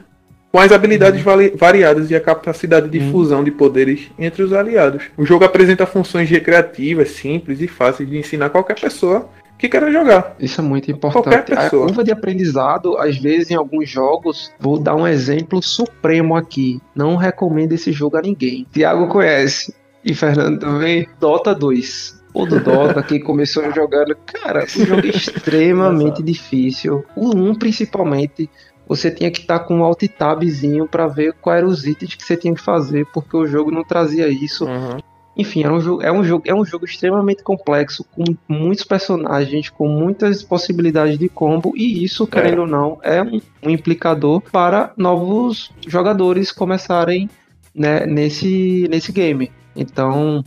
Com 0.52 0.60
as 0.60 0.72
habilidades 0.72 1.22
vali- 1.22 1.54
variadas 1.56 2.10
e 2.10 2.16
a 2.16 2.20
capacidade 2.20 2.90
de 2.90 3.00
fusão 3.12 3.44
de 3.44 3.52
poderes 3.52 4.10
entre 4.18 4.42
os 4.42 4.52
aliados. 4.52 5.04
O 5.16 5.24
jogo 5.24 5.46
apresenta 5.46 5.86
funções 5.86 6.30
recreativas, 6.30 7.12
simples 7.12 7.62
e 7.62 7.68
fáceis 7.68 8.10
de 8.10 8.18
ensinar 8.18 8.50
qualquer 8.50 8.80
pessoa 8.80 9.30
que 9.60 9.68
queira 9.68 9.92
jogar. 9.92 10.36
Isso 10.40 10.62
é 10.62 10.64
muito 10.64 10.90
importante. 10.90 11.54
A 11.54 11.70
curva 11.70 12.02
de 12.02 12.12
aprendizado, 12.12 12.98
às 12.98 13.18
vezes, 13.18 13.52
em 13.52 13.56
alguns 13.56 13.90
jogos, 13.90 14.52
vou 14.58 14.80
dar 14.80 14.96
um 14.96 15.06
exemplo 15.06 15.62
supremo 15.62 16.36
aqui. 16.36 16.82
Não 16.96 17.18
recomendo 17.18 17.74
esse 17.74 17.92
jogo 17.92 18.16
a 18.16 18.22
ninguém. 18.22 18.66
Tiago 18.72 19.08
conhece. 19.10 19.76
E 20.04 20.14
Fernando 20.14 20.62
também. 20.62 21.06
Dota 21.20 21.54
2. 21.54 22.24
O 22.34 22.46
do 22.46 22.60
Dota, 22.62 23.04
que 23.04 23.20
começou 23.20 23.70
jogando. 23.74 24.16
Cara, 24.26 24.64
um 24.64 24.86
jogo 24.86 25.06
extremamente 25.08 26.24
difícil. 26.24 27.04
O 27.14 27.36
1, 27.36 27.56
principalmente. 27.56 28.50
você 28.88 29.12
tinha 29.12 29.30
que 29.30 29.42
estar 29.42 29.60
tá 29.60 29.66
com 29.66 29.80
um 29.80 29.84
alt 29.84 30.02
tabzinho 30.08 30.88
para 30.88 31.06
ver 31.06 31.34
quais 31.34 31.60
eram 31.60 31.70
os 31.70 31.86
itens 31.86 32.16
que 32.16 32.24
você 32.24 32.38
tinha 32.38 32.54
que 32.54 32.62
fazer, 32.62 33.06
porque 33.14 33.36
o 33.36 33.46
jogo 33.46 33.72
não 33.72 33.84
trazia 33.84 34.30
isso. 34.30 34.66
Uhum. 34.66 35.00
Enfim, 35.40 35.64
era 35.64 35.74
um 35.74 35.80
jogo, 35.80 36.04
é, 36.04 36.12
um 36.12 36.22
jogo, 36.22 36.44
é 36.46 36.54
um 36.54 36.66
jogo 36.66 36.84
extremamente 36.84 37.42
complexo, 37.44 38.04
com 38.04 38.26
muitos 38.46 38.84
personagens, 38.84 39.70
com 39.70 39.88
muitas 39.88 40.44
possibilidades 40.44 41.18
de 41.18 41.30
combo, 41.30 41.72
e 41.78 42.04
isso, 42.04 42.28
querendo 42.28 42.58
é. 42.58 42.60
ou 42.60 42.68
não, 42.68 43.00
é 43.02 43.24
um, 43.24 43.40
um, 43.64 43.70
implicador 43.70 44.42
para 44.42 44.92
novos 44.98 45.72
jogadores 45.88 46.52
começarem 46.52 47.30
né, 47.74 48.06
nesse, 48.06 48.86
nesse 48.90 49.14
game. 49.14 49.50
Então, 49.74 50.44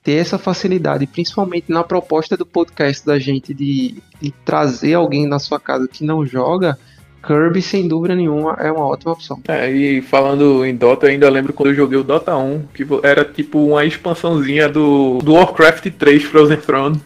ter 0.00 0.12
essa 0.12 0.38
facilidade, 0.38 1.08
principalmente 1.08 1.64
na 1.68 1.82
proposta 1.82 2.36
do 2.36 2.46
podcast 2.46 3.04
da 3.04 3.18
gente 3.18 3.52
de, 3.52 4.00
de 4.22 4.30
trazer 4.44 4.94
alguém 4.94 5.26
na 5.26 5.40
sua 5.40 5.58
casa 5.58 5.88
que 5.88 6.04
não 6.04 6.24
joga, 6.24 6.78
Kirby, 7.26 7.60
sem 7.60 7.88
dúvida 7.88 8.14
nenhuma, 8.14 8.56
é 8.60 8.70
uma 8.70 8.86
ótima 8.86 9.12
opção. 9.12 9.40
É, 9.48 9.70
e 9.70 10.00
falando 10.00 10.64
em 10.64 10.74
Dota, 10.74 11.06
eu 11.06 11.10
ainda 11.10 11.28
lembro 11.28 11.52
quando 11.52 11.70
eu 11.70 11.74
joguei 11.74 11.98
o 11.98 12.04
Dota 12.04 12.36
1, 12.36 12.64
que 12.72 12.86
era 13.02 13.24
tipo 13.24 13.58
uma 13.58 13.84
expansãozinha 13.84 14.68
do, 14.68 15.18
do 15.18 15.34
Warcraft 15.34 15.90
3 15.90 16.22
Frozen 16.24 16.58
Throne. 16.58 17.00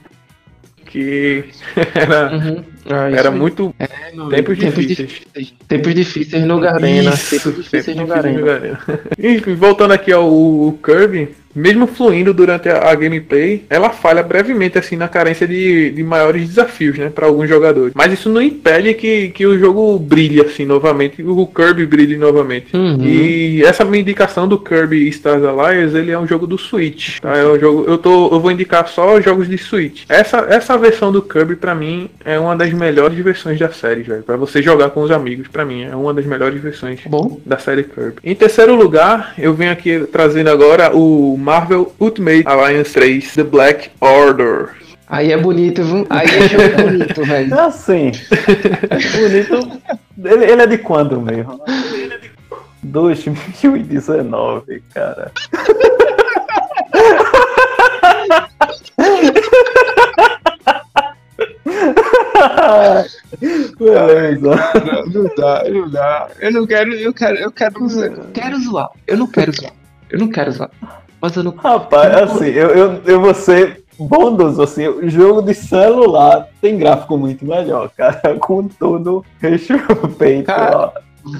Que 0.84 1.44
era, 1.94 2.32
uhum. 2.32 2.64
Ah, 2.90 3.10
era 3.10 3.30
muito. 3.30 3.74
É, 3.78 3.86
tempos, 3.86 4.58
tempos 4.58 4.86
difíceis. 4.86 5.08
difíceis. 5.08 5.54
Tempos 5.68 5.94
difíceis 5.94 6.44
no 6.44 6.60
Garena. 6.60 7.12
Tempos 7.12 7.56
difíceis 7.56 7.96
no 7.96 8.06
Garena. 8.06 8.80
Enfim, 9.18 9.54
voltando 9.54 9.92
aqui 9.92 10.12
ao 10.12 10.78
Kirby, 10.82 11.28
mesmo 11.54 11.86
fluindo 11.86 12.32
durante 12.32 12.68
a, 12.68 12.90
a, 12.90 12.94
gameplay, 12.94 13.64
ela 13.68 13.90
falha 13.90 14.22
brevemente 14.22 14.78
assim 14.78 14.96
na 14.96 15.08
carência 15.08 15.46
de, 15.46 15.90
de 15.90 16.02
maiores 16.02 16.48
desafios, 16.48 16.96
né, 16.96 17.10
para 17.10 17.26
alguns 17.26 17.48
jogadores. 17.48 17.92
Mas 17.94 18.12
isso 18.12 18.28
não 18.28 18.40
impede 18.40 18.94
que, 18.94 19.28
que 19.30 19.46
o 19.46 19.58
jogo 19.58 19.98
brilhe 19.98 20.40
assim 20.40 20.64
novamente, 20.64 21.22
o 21.22 21.46
Kirby 21.46 21.86
brilhe 21.86 22.16
novamente. 22.16 22.76
Uhum. 22.76 23.04
E 23.04 23.62
essa 23.64 23.84
minha 23.84 24.00
indicação 24.00 24.46
do 24.46 24.58
Kirby 24.58 25.08
Stars 25.08 25.44
Alliance, 25.44 25.96
ele 25.96 26.12
é 26.12 26.18
um 26.18 26.26
jogo 26.26 26.46
do 26.46 26.56
Switch. 26.56 27.18
Tá? 27.20 27.36
É 27.36 27.46
um 27.46 27.58
jogo, 27.58 27.84
eu 27.86 27.98
tô, 27.98 28.32
eu 28.32 28.40
vou 28.40 28.50
indicar 28.50 28.86
só 28.88 29.20
jogos 29.20 29.48
de 29.48 29.58
Switch. 29.58 30.04
Essa 30.08 30.46
essa 30.48 30.78
versão 30.78 31.10
do 31.10 31.22
Kirby 31.22 31.56
para 31.56 31.74
mim 31.74 32.08
é 32.24 32.38
uma 32.38 32.56
das 32.56 32.72
melhores 32.80 33.18
versões 33.18 33.58
da 33.58 33.70
série, 33.70 34.02
velho. 34.02 34.22
Para 34.22 34.36
você 34.36 34.62
jogar 34.62 34.90
com 34.90 35.02
os 35.02 35.10
amigos, 35.10 35.48
para 35.48 35.64
mim 35.64 35.84
é 35.84 35.94
uma 35.94 36.14
das 36.14 36.24
melhores 36.24 36.60
versões 36.60 37.00
Bom. 37.06 37.38
da 37.44 37.58
série 37.58 37.84
Kirby. 37.84 38.16
Em 38.24 38.34
terceiro 38.34 38.74
lugar, 38.74 39.34
eu 39.38 39.52
venho 39.52 39.70
aqui 39.70 40.06
trazendo 40.10 40.48
agora 40.48 40.96
o 40.96 41.36
Marvel 41.36 41.92
Ultimate 42.00 42.44
Alliance 42.46 42.94
3 42.94 43.34
The 43.34 43.44
Black 43.44 43.90
Order. 44.00 44.70
Aí 45.06 45.32
é 45.32 45.36
bonito, 45.36 45.82
viu? 45.82 46.06
Aí 46.08 46.26
é 46.26 46.48
jogo 46.48 46.82
bonito, 46.82 47.24
velho. 47.24 47.54
É 47.54 47.60
assim. 47.60 48.12
bonito. 49.18 49.82
Ele, 50.24 50.44
ele, 50.44 50.62
é 50.62 50.66
de 50.66 50.78
quando 50.78 51.20
mesmo? 51.20 51.60
Ele 51.92 52.14
é 52.14 52.18
de 52.18 52.30
2019, 52.82 54.82
cara. 54.94 55.30
Beleza. 63.78 64.50
Não, 64.84 65.22
não, 65.22 65.34
dá, 65.36 65.64
não 65.68 65.90
dá. 65.90 66.28
Eu 66.40 66.52
não 66.52 66.66
quero, 66.66 66.92
eu 66.94 67.12
quero, 67.12 67.36
eu 67.36 67.52
quero, 67.52 67.74
eu 67.74 68.26
quero 68.32 68.60
zoar. 68.60 68.90
Eu 69.06 69.16
não 69.16 69.26
quero 69.26 69.52
zoar. 69.52 69.72
Eu 70.10 70.18
não 70.18 70.28
quero 70.28 70.52
zoar. 70.52 70.70
Mas 71.20 71.36
eu 71.36 71.42
não. 71.42 71.54
Rapaz, 71.54 72.12
eu 72.12 72.26
não... 72.26 72.34
assim, 72.34 72.46
eu, 72.46 72.68
eu, 72.70 73.02
eu 73.04 73.20
vou 73.20 73.34
ser 73.34 73.82
bondoso, 73.98 74.62
assim, 74.62 74.88
o 74.88 75.08
jogo 75.08 75.42
de 75.42 75.54
celular 75.54 76.48
tem 76.60 76.78
gráfico 76.78 77.18
muito 77.18 77.44
melhor, 77.44 77.90
cara, 77.90 78.36
com 78.40 78.66
todo 78.66 79.24
respeito. 79.38 80.46
Cara, 80.46 80.92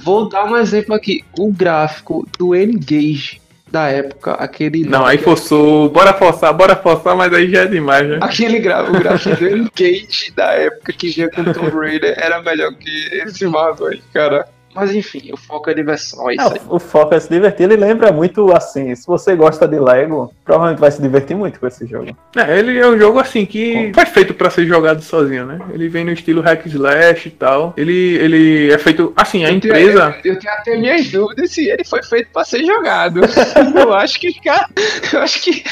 vou 0.04 0.28
dar 0.28 0.44
um 0.44 0.56
exemplo 0.56 0.94
aqui. 0.94 1.24
O 1.38 1.50
gráfico 1.50 2.26
do 2.38 2.54
N-Gage 2.54 3.40
da 3.70 3.88
época, 3.88 4.32
aquele. 4.32 4.84
Não, 4.84 5.06
aí 5.06 5.18
forçou, 5.18 5.88
bora 5.88 6.12
forçar, 6.12 6.52
bora 6.52 6.74
forçar, 6.74 7.16
mas 7.16 7.32
aí 7.32 7.50
já 7.50 7.62
é 7.62 7.66
demais, 7.66 8.08
né? 8.08 8.18
Aquele 8.20 8.58
gráfico, 8.58 8.96
o 8.96 9.00
gráfico 9.00 9.36
do 9.36 9.46
N-Gage 9.46 10.32
da 10.34 10.52
época 10.52 10.92
que 10.92 11.10
vinha 11.10 11.30
com 11.30 11.44
Tomb 11.44 11.70
Raider 11.70 12.14
era 12.18 12.42
melhor 12.42 12.72
que 12.74 12.90
esse 13.12 13.46
Marvel 13.46 13.88
aí, 13.88 14.02
cara. 14.12 14.46
Mas 14.74 14.94
enfim, 14.94 15.30
o 15.32 15.36
foco 15.36 15.70
é 15.70 15.74
diversão, 15.74 16.30
é 16.30 16.34
isso 16.34 16.54
é, 16.54 16.60
O 16.68 16.78
foco 16.78 17.14
é 17.14 17.20
se 17.20 17.28
divertir, 17.28 17.64
ele 17.64 17.76
lembra 17.76 18.12
muito 18.12 18.52
assim, 18.52 18.94
se 18.94 19.06
você 19.06 19.34
gosta 19.34 19.66
de 19.66 19.78
Lego, 19.78 20.32
provavelmente 20.44 20.80
vai 20.80 20.90
se 20.90 21.02
divertir 21.02 21.36
muito 21.36 21.58
com 21.58 21.66
esse 21.66 21.86
jogo. 21.86 22.16
É, 22.36 22.58
ele 22.58 22.78
é 22.78 22.86
um 22.86 22.98
jogo 22.98 23.18
assim 23.18 23.44
que 23.44 23.90
foi 23.94 24.06
feito 24.06 24.34
para 24.34 24.50
ser 24.50 24.66
jogado 24.66 25.02
sozinho, 25.02 25.46
né? 25.46 25.58
Ele 25.72 25.88
vem 25.88 26.04
no 26.04 26.12
estilo 26.12 26.40
hack 26.40 26.66
slash 26.66 27.28
e 27.28 27.30
tal. 27.32 27.74
Ele, 27.76 28.16
ele 28.16 28.72
é 28.72 28.78
feito 28.78 29.12
assim, 29.16 29.44
a 29.44 29.50
eu 29.50 29.56
empresa. 29.56 30.12
Tenho, 30.22 30.32
eu, 30.32 30.34
eu, 30.34 30.38
tenho 30.38 30.52
até 30.52 30.76
minhas 30.76 31.08
dúvidas 31.08 31.50
se 31.50 31.68
ele 31.68 31.84
foi 31.84 32.02
feito 32.02 32.30
para 32.32 32.44
ser 32.44 32.64
jogado. 32.64 33.20
eu 33.74 33.92
acho 33.94 34.20
que 34.20 34.32
cara, 34.40 34.68
eu 35.12 35.20
acho 35.20 35.42
que 35.42 35.64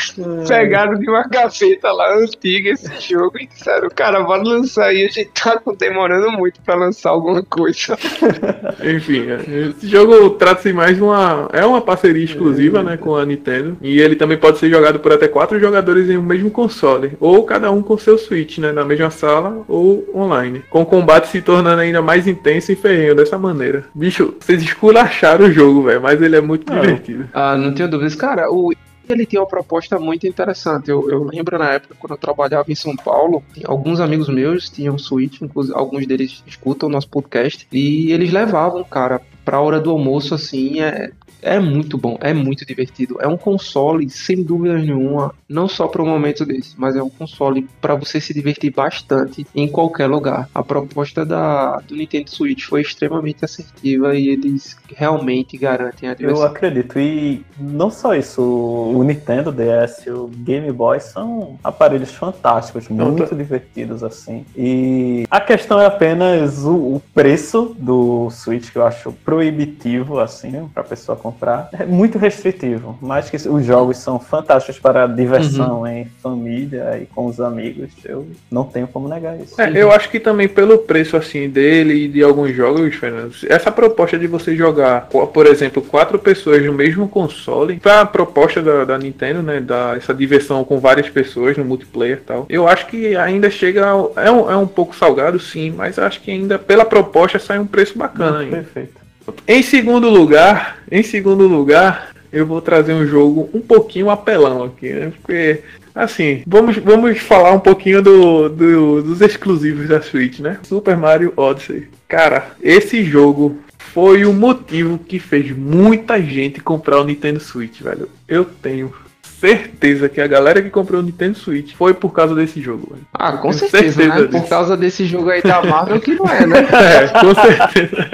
pegaram 0.47 0.95
de 0.99 1.09
uma 1.09 1.23
gaveta 1.23 1.93
lá 1.93 2.17
antiga 2.17 2.71
esse 2.71 3.13
jogo 3.13 3.39
e 3.39 3.47
disseram, 3.47 3.89
cara, 3.91 4.23
bora 4.23 4.43
lançar 4.43 4.87
aí, 4.87 5.05
a 5.05 5.09
gente 5.09 5.31
tá 5.33 5.61
demorando 5.79 6.31
muito 6.33 6.61
para 6.63 6.75
lançar 6.75 7.11
alguma 7.11 7.43
coisa. 7.43 7.97
Enfim, 8.91 9.27
esse 9.71 9.87
jogo 9.87 10.31
trata-se 10.31 10.73
mais 10.73 10.97
de 10.97 11.03
uma. 11.03 11.49
É 11.53 11.65
uma 11.65 11.81
parceria 11.81 12.25
exclusiva, 12.25 12.83
né, 12.83 12.97
com 12.97 13.17
a 13.17 13.25
Nintendo. 13.25 13.77
E 13.81 14.01
ele 14.01 14.17
também 14.17 14.39
pode 14.39 14.59
ser 14.59 14.71
jogado 14.71 14.99
por 14.99 15.13
até 15.13 15.29
quatro 15.29 15.59
jogadores 15.61 16.09
em 16.09 16.17
um 16.17 16.23
mesmo 16.23 16.51
console. 16.51 17.13
Ou 17.21 17.45
cada 17.45 17.71
um 17.71 17.83
com 17.83 17.99
seu 17.99 18.19
Switch, 18.19 18.59
né? 18.59 18.73
Na 18.73 18.85
mesma 18.85 19.11
sala 19.11 19.65
ou 19.69 20.09
online. 20.15 20.63
Com 20.71 20.83
o 20.83 20.87
combate 20.87 21.29
se 21.29 21.43
tornando 21.43 21.81
ainda 21.81 22.03
mais 22.03 22.27
intenso 22.27 22.73
e 22.73 22.77
ferrenho 22.77 23.15
dessa 23.15 23.39
maneira. 23.39 23.85
Bicho, 23.95 24.35
vocês 24.39 24.63
esculacharam 24.63 25.47
o 25.47 25.53
jogo, 25.53 25.83
velho. 25.85 26.01
Mas 26.01 26.21
ele 26.21 26.37
é 26.37 26.41
muito 26.41 26.73
não. 26.73 26.81
divertido. 26.81 27.29
Ah, 27.33 27.57
não 27.57 27.73
tenho 27.73 27.89
dúvidas. 27.89 28.15
Cara, 28.15 28.51
o 28.51 28.73
ele 29.13 29.27
tinha 29.27 29.41
uma 29.41 29.49
proposta 29.49 29.99
muito 29.99 30.27
interessante. 30.27 30.91
Eu, 30.91 31.09
eu, 31.11 31.25
lembro 31.25 31.59
na 31.59 31.73
época 31.73 31.97
quando 31.99 32.13
eu 32.13 32.19
trabalhava 32.19 32.71
em 32.71 32.75
São 32.75 32.97
Paulo, 32.97 33.43
alguns 33.65 34.01
amigos 34.01 34.29
meus 34.29 34.69
tinham 34.69 34.99
Switch, 34.99 35.41
inclusive 35.41 35.77
alguns 35.77 36.07
deles 36.07 36.43
escutam 36.47 36.89
o 36.89 36.93
nosso 36.93 37.09
podcast, 37.09 37.67
e 37.73 38.13
eles 38.13 38.33
levavam, 38.33 38.85
cara, 38.85 39.21
pra 39.45 39.61
hora 39.61 39.81
do 39.81 39.91
almoço, 39.91 40.35
assim, 40.35 40.81
é, 40.81 41.11
é 41.43 41.59
muito 41.59 41.97
bom, 41.97 42.19
é 42.21 42.33
muito 42.33 42.65
divertido. 42.65 43.19
É 43.21 43.29
um 43.29 43.37
console, 43.37 44.09
sem 44.11 44.43
dúvida 44.43 44.77
nenhuma, 44.79 45.35
não 45.49 45.69
só 45.69 45.87
para 45.87 46.03
um 46.03 46.07
momento 46.07 46.45
desse, 46.45 46.75
mas 46.77 46.97
é 46.97 47.03
um 47.03 47.09
console 47.09 47.67
para 47.81 47.95
você 47.95 48.21
se 48.21 48.35
divertir 48.35 48.73
bastante 48.73 49.47
em 49.55 49.69
qualquer 49.69 50.07
lugar. 50.07 50.49
A 50.55 50.63
proposta 50.63 51.25
da, 51.25 51.77
do 51.87 51.95
Nintendo 51.95 52.31
Switch 52.31 52.65
foi 52.65 52.83
extremamente 52.83 53.45
assertiva 53.45 54.17
e 54.17 54.29
eles 54.29 54.77
realmente 54.95 55.57
garantem 55.57 56.09
a 56.09 56.15
diversão. 56.15 56.43
Eu 56.43 56.47
acredito, 56.47 56.99
e 56.99 57.45
não 57.59 57.91
só 57.91 58.15
isso, 58.15 58.43
o 58.43 59.03
Nintendo 59.03 59.53
DS 59.53 60.07
e 60.07 60.11
o 60.11 60.29
Game 60.29 60.71
Boy 60.73 61.01
são 61.01 61.59
aparelhos 61.63 62.13
fantásticos, 62.13 62.89
muito 62.89 63.35
divertidos 63.35 64.03
assim. 64.03 64.45
E 64.57 65.25
a 65.31 65.41
questão 65.41 65.81
é 65.81 65.87
apenas 65.87 66.65
o, 66.65 66.97
o 66.97 67.03
preço 67.15 67.77
do 67.79 68.31
Switch, 68.31 68.71
que 68.71 68.79
eu 68.79 68.87
acho 68.87 69.13
proibitivo, 69.25 70.19
assim, 70.19 70.69
para 70.75 70.83
pessoa 70.83 71.17
comprar. 71.17 71.28
É 71.73 71.85
muito 71.85 72.19
restritivo, 72.19 72.99
mas 73.01 73.31
que 73.31 73.37
os 73.37 73.65
jogos 73.65 73.99
são 73.99 74.19
fantásticos 74.19 74.79
para 74.79 75.07
diversão 75.07 75.81
uhum. 75.81 75.87
em 75.87 76.05
família 76.23 76.99
e 77.01 77.07
com 77.07 77.27
os 77.27 77.41
amigos. 77.41 77.91
Eu 78.05 78.27
não 78.51 78.65
tenho 78.65 78.87
como 78.87 79.09
negar 79.09 79.39
isso. 79.41 79.61
É, 79.61 79.71
eu 79.75 79.91
acho 79.93 80.11
que 80.11 80.21
também 80.21 80.49
pelo 80.49 80.79
preço 80.79 81.17
assim 81.17 81.49
dele 81.49 82.05
e 82.05 82.09
de 82.09 82.23
alguns 82.23 82.55
jogos, 82.55 82.95
Fernando, 82.95 83.33
essa 83.49 83.71
proposta 83.71 84.19
de 84.19 84.27
você 84.27 84.55
jogar, 84.55 85.09
por 85.09 85.47
exemplo, 85.47 85.83
quatro 85.83 86.19
pessoas 86.19 86.65
no 86.65 86.73
mesmo 86.73 87.09
console, 87.09 87.79
foi 87.81 87.93
a 87.93 88.07
proposta 88.07 88.63
da, 88.63 88.85
da 88.85 88.99
Nintendo, 88.99 89.43
né, 89.43 89.61
da 89.61 89.95
essa 89.97 90.15
diversão 90.15 90.65
com 90.65 90.79
várias 90.79 91.09
pessoas 91.09 91.57
no 91.57 91.65
multiplayer 91.65 92.19
e 92.19 92.25
tal. 92.25 92.47
Eu 92.49 92.69
acho 92.69 92.87
que 92.87 93.17
ainda 93.17 93.51
chega 93.51 93.81
é 94.17 94.31
um, 94.31 94.51
é 94.51 94.57
um 94.57 94.67
pouco 94.67 94.95
salgado, 94.95 95.39
sim, 95.39 95.71
mas 95.71 95.99
acho 95.99 96.21
que 96.21 96.31
ainda 96.31 96.59
pela 96.59 96.85
proposta 96.85 97.39
sai 97.39 97.59
um 97.59 97.67
preço 97.67 97.97
bacana 97.97 98.39
ainda. 98.41 98.57
Perfeito. 98.57 99.08
Em 99.47 99.63
segundo 99.63 100.09
lugar, 100.09 100.79
em 100.91 101.03
segundo 101.03 101.47
lugar, 101.47 102.15
eu 102.33 102.47
vou 102.47 102.61
trazer 102.61 102.93
um 102.93 103.07
jogo 103.07 103.49
um 103.53 103.61
pouquinho 103.61 104.11
apelão 104.11 104.65
aqui, 104.65 104.93
né? 104.93 105.13
Porque, 105.21 105.63
assim, 105.95 106.43
vamos, 106.47 106.77
vamos 106.77 107.19
falar 107.19 107.53
um 107.53 107.61
pouquinho 107.61 108.03
do, 108.03 108.49
do, 108.49 109.03
dos 109.03 109.21
exclusivos 109.21 109.89
da 109.89 110.03
Switch, 110.03 110.41
né? 110.41 110.59
Super 110.63 110.97
Mario 110.97 111.33
Odyssey. 111.37 111.89
Cara, 112.07 112.53
esse 112.63 113.03
jogo 113.05 113.59
foi 113.79 114.25
o 114.25 114.33
motivo 114.33 114.99
que 114.99 115.19
fez 115.19 115.51
muita 115.51 116.21
gente 116.21 116.61
comprar 116.61 117.01
o 117.01 117.05
Nintendo 117.05 117.41
Switch, 117.41 117.81
velho. 117.81 118.09
Eu 118.27 118.45
tenho 118.45 118.93
certeza 119.41 120.09
que 120.09 120.21
a 120.21 120.27
galera 120.27 120.61
que 120.63 120.71
comprou 120.71 121.01
o 121.01 121.05
Nintendo 121.05 121.39
Switch 121.39 121.75
foi 121.75 121.95
por 121.95 122.11
causa 122.13 122.35
desse 122.35 122.61
jogo. 122.61 122.89
Velho. 122.91 123.07
Ah, 123.13 123.33
com 123.33 123.53
certeza, 123.53 123.93
certeza 123.93 124.23
né? 124.23 124.29
Por 124.29 124.49
causa 124.49 124.77
desse 124.77 125.05
jogo 125.05 125.31
aí 125.31 125.43
da 125.43 125.63
Marvel 125.63 126.01
que 126.01 126.15
não 126.15 126.29
é, 126.29 126.47
né? 126.47 126.69
É, 126.79 127.09
com 127.09 127.35
certeza. 127.35 128.09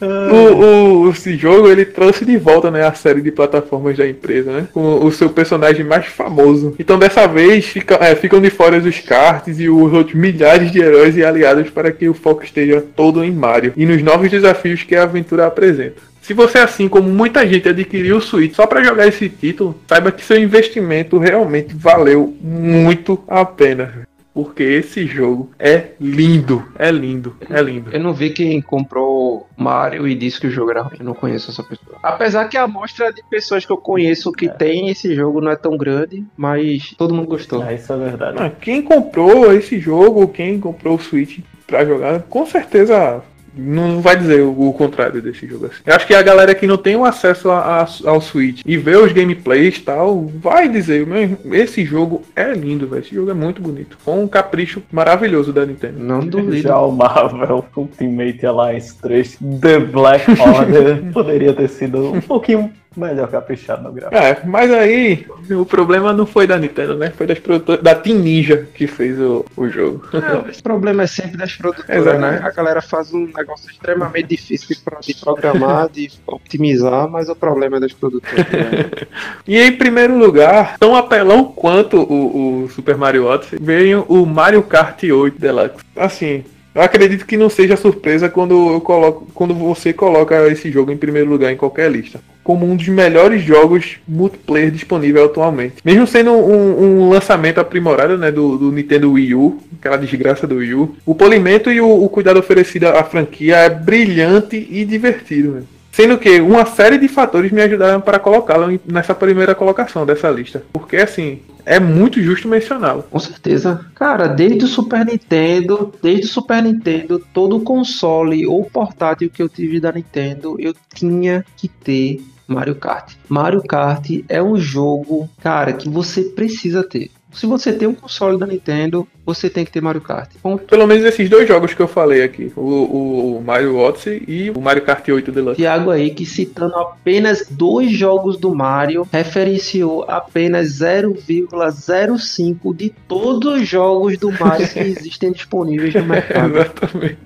o, 0.32 1.06
o, 1.06 1.10
esse 1.10 1.36
jogo 1.36 1.68
ele 1.68 1.84
trouxe 1.84 2.24
de 2.24 2.36
volta 2.36 2.70
né, 2.70 2.86
a 2.86 2.92
série 2.92 3.20
de 3.20 3.30
plataformas 3.30 3.96
da 3.96 4.08
empresa, 4.08 4.52
né? 4.52 4.68
Com 4.72 5.04
o 5.04 5.12
seu 5.12 5.30
personagem 5.30 5.84
mais 5.84 6.06
famoso. 6.06 6.74
Então 6.78 6.98
dessa 6.98 7.26
vez 7.26 7.66
fica, 7.66 7.96
é, 8.00 8.14
ficam 8.14 8.40
de 8.40 8.50
fora 8.50 8.76
os 8.76 9.00
cards 9.00 9.58
e 9.58 9.68
os 9.68 9.92
outros 9.92 10.14
milhares 10.14 10.70
de 10.70 10.80
heróis 10.80 11.16
e 11.16 11.24
aliados 11.24 11.70
para 11.70 11.90
que 11.90 12.08
o 12.08 12.14
foco 12.14 12.44
esteja 12.44 12.84
todo 12.94 13.24
em 13.24 13.32
Mario 13.32 13.72
e 13.76 13.86
nos 13.86 14.02
novos 14.02 14.30
desafios 14.30 14.82
que 14.82 14.94
a 14.94 15.04
aventura 15.04 15.46
apresenta. 15.46 16.02
Se 16.26 16.34
você, 16.34 16.58
assim 16.58 16.88
como 16.88 17.08
muita 17.08 17.46
gente, 17.46 17.68
adquiriu 17.68 18.16
o 18.16 18.20
Switch 18.20 18.56
só 18.56 18.66
para 18.66 18.82
jogar 18.82 19.06
esse 19.06 19.28
título, 19.28 19.80
saiba 19.86 20.10
que 20.10 20.24
seu 20.24 20.36
investimento 20.36 21.18
realmente 21.18 21.72
valeu 21.72 22.36
muito 22.40 23.22
a 23.28 23.44
pena. 23.44 24.08
Porque 24.34 24.64
esse 24.64 25.06
jogo 25.06 25.52
é 25.56 25.90
lindo, 26.00 26.66
é 26.76 26.90
lindo, 26.90 27.36
é 27.48 27.62
lindo. 27.62 27.92
Eu 27.92 28.00
não 28.00 28.12
vi 28.12 28.30
quem 28.30 28.60
comprou 28.60 29.48
Mario 29.56 30.08
e 30.08 30.16
disse 30.16 30.40
que 30.40 30.48
o 30.48 30.50
jogo 30.50 30.72
era 30.72 30.82
ruim. 30.82 30.96
Eu 30.98 31.04
não 31.04 31.14
conheço 31.14 31.52
essa 31.52 31.62
pessoa. 31.62 31.96
Apesar 32.02 32.48
que 32.48 32.56
a 32.56 32.64
amostra 32.64 33.12
de 33.12 33.22
pessoas 33.30 33.64
que 33.64 33.70
eu 33.70 33.78
conheço 33.78 34.32
que 34.32 34.46
é. 34.46 34.52
tem 34.52 34.88
esse 34.88 35.14
jogo 35.14 35.40
não 35.40 35.52
é 35.52 35.56
tão 35.56 35.76
grande, 35.76 36.24
mas 36.36 36.92
todo 36.98 37.14
mundo 37.14 37.28
gostou. 37.28 37.62
É, 37.62 37.76
isso 37.76 37.92
é 37.92 37.96
verdade. 37.96 38.36
Ah, 38.40 38.50
quem 38.50 38.82
comprou 38.82 39.52
esse 39.54 39.78
jogo, 39.78 40.26
quem 40.26 40.58
comprou 40.58 40.96
o 40.96 41.00
Switch 41.00 41.38
para 41.68 41.84
jogar, 41.84 42.22
com 42.22 42.44
certeza 42.44 43.22
não 43.56 44.00
vai 44.00 44.16
dizer 44.16 44.42
o, 44.42 44.68
o, 44.68 44.72
contrário 44.72 45.22
desse 45.22 45.46
jogo 45.46 45.66
assim. 45.66 45.82
Eu 45.84 45.94
acho 45.94 46.06
que 46.06 46.14
a 46.14 46.22
galera 46.22 46.54
que 46.54 46.66
não 46.66 46.76
tem 46.76 46.96
o 46.96 47.04
acesso 47.04 47.50
a, 47.50 47.82
a, 47.82 47.88
ao 48.08 48.20
Switch 48.20 48.62
e 48.64 48.76
vê 48.76 48.96
os 48.96 49.12
gameplays 49.12 49.76
e 49.76 49.80
tal, 49.80 50.26
vai 50.26 50.68
dizer, 50.68 51.06
esse 51.52 51.84
jogo 51.84 52.22
é 52.34 52.52
lindo, 52.52 52.86
velho. 52.86 53.02
Esse 53.02 53.14
jogo 53.14 53.30
é 53.30 53.34
muito 53.34 53.62
bonito. 53.62 53.98
Com 54.04 54.22
um 54.22 54.28
capricho 54.28 54.82
maravilhoso 54.90 55.52
da 55.52 55.64
Nintendo. 55.64 55.98
Não 55.98 56.20
duvido. 56.20 56.56
Já 56.56 56.78
o 56.78 56.92
Marvel 56.92 57.64
Ultimate 57.76 58.44
Alliance 58.44 58.96
3 59.00 59.38
The 59.60 59.78
Black 59.80 60.24
Order 60.40 61.04
poderia 61.12 61.52
ter 61.52 61.68
sido 61.68 62.12
um 62.12 62.20
pouquinho 62.20 62.70
Melhor 62.96 63.28
caprichado 63.28 63.82
no 63.82 63.92
gráfico. 63.92 64.16
É, 64.16 64.40
mas 64.44 64.70
aí 64.70 65.26
o 65.50 65.66
problema 65.66 66.12
não 66.12 66.24
foi 66.24 66.46
da 66.46 66.58
Nintendo, 66.58 66.96
né? 66.96 67.10
Foi 67.10 67.26
das 67.26 67.38
produtoras, 67.38 67.82
da 67.82 67.94
Team 67.94 68.18
Ninja 68.18 68.66
que 68.74 68.86
fez 68.86 69.18
o, 69.20 69.44
o 69.56 69.68
jogo. 69.68 70.02
É, 70.14 70.50
esse 70.50 70.62
problema 70.62 71.02
é 71.02 71.06
sempre 71.06 71.36
das 71.36 71.54
produtoras, 71.54 72.18
né? 72.18 72.40
A 72.42 72.50
galera 72.50 72.80
faz 72.80 73.12
um 73.12 73.28
negócio 73.36 73.70
extremamente 73.70 74.28
difícil 74.28 74.76
de, 75.02 75.14
programar, 75.14 75.90
de 75.90 76.10
optimizar, 76.26 77.08
mas 77.08 77.28
o 77.28 77.36
problema 77.36 77.76
é 77.76 77.80
das 77.80 77.92
produtoras. 77.92 78.46
Né? 78.46 79.06
e 79.46 79.60
em 79.60 79.72
primeiro 79.72 80.16
lugar, 80.16 80.78
tão 80.78 80.96
apelão 80.96 81.44
quanto 81.44 81.98
o, 81.98 82.64
o 82.64 82.70
Super 82.70 82.96
Mario 82.96 83.26
Odyssey, 83.26 83.58
veio 83.60 84.04
o 84.08 84.24
Mario 84.24 84.62
Kart 84.62 85.02
8 85.02 85.38
Deluxe. 85.38 85.84
Assim, 85.94 86.44
eu 86.76 86.82
acredito 86.82 87.24
que 87.24 87.38
não 87.38 87.48
seja 87.48 87.74
surpresa 87.74 88.28
quando, 88.28 88.74
eu 88.74 88.82
coloco, 88.82 89.26
quando 89.32 89.54
você 89.54 89.94
coloca 89.94 90.46
esse 90.48 90.70
jogo 90.70 90.92
em 90.92 90.96
primeiro 90.96 91.30
lugar 91.30 91.50
em 91.50 91.56
qualquer 91.56 91.90
lista. 91.90 92.20
Como 92.44 92.66
um 92.66 92.76
dos 92.76 92.86
melhores 92.88 93.42
jogos 93.42 93.96
multiplayer 94.06 94.70
disponível 94.70 95.24
atualmente. 95.24 95.76
Mesmo 95.82 96.06
sendo 96.06 96.32
um, 96.32 96.82
um 96.82 97.08
lançamento 97.08 97.58
aprimorado 97.58 98.18
né, 98.18 98.30
do, 98.30 98.58
do, 98.58 98.70
Nintendo 98.70 99.12
Wii 99.12 99.34
U, 99.34 99.58
aquela 99.80 99.96
desgraça 99.96 100.46
do 100.46 100.56
Wii 100.56 100.74
U, 100.74 100.94
o 101.06 101.14
polimento 101.14 101.72
e 101.72 101.80
o, 101.80 102.04
o 102.04 102.10
cuidado 102.10 102.38
oferecido 102.38 102.88
à 102.88 103.02
franquia 103.02 103.56
é 103.56 103.70
brilhante 103.70 104.68
e 104.70 104.84
divertido. 104.84 105.52
Né? 105.52 105.62
Sendo 105.96 106.18
que 106.18 106.42
uma 106.42 106.66
série 106.66 106.98
de 106.98 107.08
fatores 107.08 107.50
me 107.50 107.62
ajudaram 107.62 108.02
para 108.02 108.18
colocá-lo 108.18 108.78
nessa 108.84 109.14
primeira 109.14 109.54
colocação 109.54 110.04
dessa 110.04 110.28
lista. 110.28 110.62
Porque 110.70 110.98
assim, 110.98 111.40
é 111.64 111.80
muito 111.80 112.22
justo 112.22 112.46
mencioná-lo. 112.46 113.02
Com 113.04 113.18
certeza. 113.18 113.80
Cara, 113.94 114.26
desde 114.28 114.66
o 114.66 114.68
Super 114.68 115.06
Nintendo, 115.06 115.94
desde 116.02 116.26
o 116.26 116.28
Super 116.28 116.62
Nintendo, 116.62 117.18
todo 117.32 117.60
console 117.60 118.46
ou 118.46 118.62
portátil 118.66 119.30
que 119.30 119.42
eu 119.42 119.48
tive 119.48 119.80
da 119.80 119.90
Nintendo, 119.90 120.56
eu 120.58 120.74
tinha 120.94 121.42
que 121.56 121.66
ter 121.66 122.20
Mario 122.46 122.74
Kart. 122.74 123.14
Mario 123.26 123.62
Kart 123.62 124.06
é 124.28 124.42
um 124.42 124.58
jogo, 124.58 125.30
cara, 125.42 125.72
que 125.72 125.88
você 125.88 126.24
precisa 126.24 126.84
ter. 126.84 127.10
Se 127.32 127.46
você 127.46 127.72
tem 127.72 127.88
um 127.88 127.94
console 127.94 128.38
da 128.38 128.46
Nintendo, 128.46 129.08
você 129.26 129.50
tem 129.50 129.64
que 129.64 129.72
ter 129.72 129.82
Mario 129.82 130.00
Kart. 130.00 130.30
Ponto. 130.40 130.64
Pelo 130.64 130.86
menos 130.86 131.04
esses 131.04 131.28
dois 131.28 131.48
jogos 131.48 131.74
que 131.74 131.82
eu 131.82 131.88
falei 131.88 132.22
aqui, 132.22 132.52
o, 132.56 133.38
o 133.38 133.42
Mario 133.44 133.76
Odyssey 133.76 134.22
e 134.28 134.50
o 134.50 134.60
Mario 134.60 134.82
Kart 134.82 135.06
8 135.08 135.32
Deluxe. 135.32 135.56
Tiago 135.56 135.90
aí, 135.90 136.10
que 136.10 136.24
citando 136.24 136.76
apenas 136.76 137.44
dois 137.50 137.90
jogos 137.90 138.36
do 138.36 138.54
Mario, 138.54 139.04
referenciou 139.12 140.04
apenas 140.06 140.78
0,05 140.78 142.76
de 142.76 142.90
todos 143.08 143.60
os 143.60 143.68
jogos 143.68 144.16
do 144.16 144.30
Mario 144.30 144.68
que 144.68 144.78
existem 144.86 145.32
disponíveis 145.32 145.92
no 145.94 146.04
mercado. 146.04 146.56
Exatamente. 146.56 147.18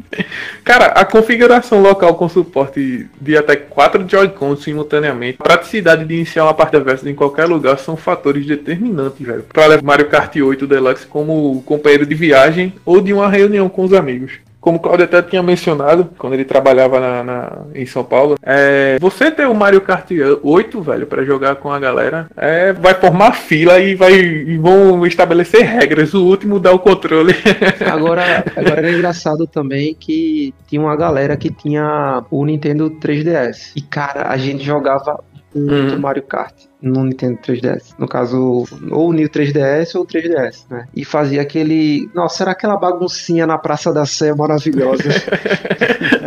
Cara, 0.64 0.86
a 0.86 1.04
configuração 1.04 1.82
local 1.82 2.14
com 2.14 2.28
suporte 2.28 3.06
de 3.20 3.36
até 3.36 3.56
4 3.56 4.08
Joy-Cons 4.08 4.62
simultaneamente, 4.62 5.36
praticidade 5.36 6.04
de 6.04 6.14
iniciar 6.14 6.44
uma 6.44 6.54
partida 6.54 6.82
versus 6.82 7.06
em 7.06 7.14
qualquer 7.14 7.44
lugar 7.44 7.78
são 7.78 7.96
fatores 7.96 8.46
determinantes, 8.46 9.26
velho, 9.26 9.44
para 9.52 9.66
levar 9.66 9.82
Mario 9.82 10.08
Kart 10.08 10.34
8 10.34 10.66
Deluxe 10.66 11.06
como 11.06 11.62
companheiro 11.62 11.89
de 11.98 12.14
viagem 12.14 12.72
ou 12.84 13.00
de 13.00 13.12
uma 13.12 13.28
reunião 13.28 13.68
com 13.68 13.84
os 13.84 13.92
amigos 13.92 14.32
como 14.60 14.76
o 14.76 14.80
Claudio 14.80 15.06
até 15.06 15.22
tinha 15.22 15.42
mencionado 15.42 16.10
quando 16.18 16.34
ele 16.34 16.44
trabalhava 16.44 17.00
na, 17.00 17.24
na 17.24 17.52
em 17.74 17.86
São 17.86 18.04
Paulo, 18.04 18.36
é, 18.42 18.98
você 19.00 19.30
ter 19.30 19.46
o 19.46 19.54
Mario 19.54 19.80
Kart 19.80 20.10
8, 20.42 20.82
velho, 20.82 21.06
para 21.06 21.24
jogar 21.24 21.56
com 21.56 21.72
a 21.72 21.78
galera, 21.78 22.28
é, 22.36 22.72
vai 22.72 22.94
formar 22.94 23.32
fila 23.32 23.78
e 23.78 23.94
vai 23.94 24.12
e 24.12 24.58
vão 24.58 25.06
estabelecer 25.06 25.62
regras. 25.62 26.12
O 26.12 26.26
último 26.26 26.60
dá 26.60 26.72
o 26.72 26.78
controle. 26.78 27.34
Agora, 27.90 28.44
agora 28.54 28.88
é 28.88 28.92
engraçado 28.92 29.46
também 29.46 29.94
que 29.94 30.52
tinha 30.68 30.80
uma 30.80 30.96
galera 30.96 31.36
que 31.36 31.50
tinha 31.50 32.22
o 32.30 32.44
Nintendo 32.44 32.90
3DS. 32.90 33.72
E 33.74 33.80
cara, 33.80 34.28
a 34.28 34.36
gente 34.36 34.62
jogava 34.62 35.22
muito 35.54 35.94
uhum. 35.94 36.00
Mario 36.00 36.22
Kart 36.22 36.54
no 36.80 37.04
Nintendo 37.04 37.38
3DS. 37.38 37.94
No 37.98 38.08
caso, 38.08 38.64
ou 38.90 39.08
o 39.08 39.12
New 39.12 39.28
3DS 39.28 39.94
ou 39.94 40.02
o 40.02 40.06
3DS, 40.06 40.64
né? 40.70 40.86
E 40.94 41.04
fazia 41.04 41.42
aquele. 41.42 42.10
Nossa, 42.14 42.44
era 42.44 42.52
aquela 42.52 42.76
baguncinha 42.76 43.46
na 43.46 43.58
Praça 43.58 43.92
da 43.92 44.06
Sé 44.06 44.34
maravilhosa. 44.34 45.04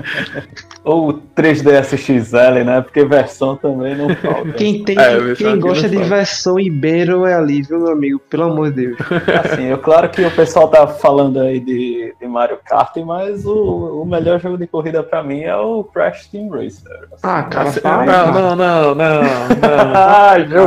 ou 0.84 1.10
o 1.10 1.14
3DS 1.36 1.98
XL, 1.98 2.64
né? 2.66 2.82
Porque 2.82 3.06
versão 3.06 3.56
também 3.56 3.96
não 3.96 4.14
falta. 4.16 4.52
Quem, 4.54 4.84
tem, 4.84 4.98
é, 5.00 5.34
quem 5.36 5.60
gosta 5.60 5.88
de 5.88 5.96
falta. 5.96 6.10
versão 6.10 6.60
Ibero 6.60 7.26
é 7.26 7.34
ali, 7.34 7.62
viu, 7.62 7.80
meu 7.80 7.94
amigo? 7.94 8.20
Pelo 8.30 8.44
amor 8.44 8.72
de 8.72 8.88
Deus. 8.88 8.98
Assim, 9.44 9.72
é 9.72 9.78
claro 9.78 10.10
que 10.10 10.24
o 10.24 10.32
pessoal 10.32 10.68
tá 10.68 10.86
falando 10.88 11.40
aí 11.40 11.60
de, 11.60 12.14
de 12.20 12.28
Mario 12.28 12.60
Kart, 12.66 12.96
mas 12.98 13.46
o, 13.46 14.02
o 14.02 14.06
melhor 14.06 14.40
jogo 14.40 14.58
de 14.58 14.68
corrida 14.68 15.02
pra 15.02 15.24
mim 15.24 15.42
é 15.42 15.56
o 15.56 15.84
Crash 15.86 16.28
Team 16.28 16.50
Racer. 16.50 17.08
Assim, 17.14 17.24
ah, 17.24 17.44
cara, 17.44 17.72
não, 18.06 18.34
não, 18.34 18.56
não, 18.56 18.96
não, 18.96 18.96
não. 18.96 19.24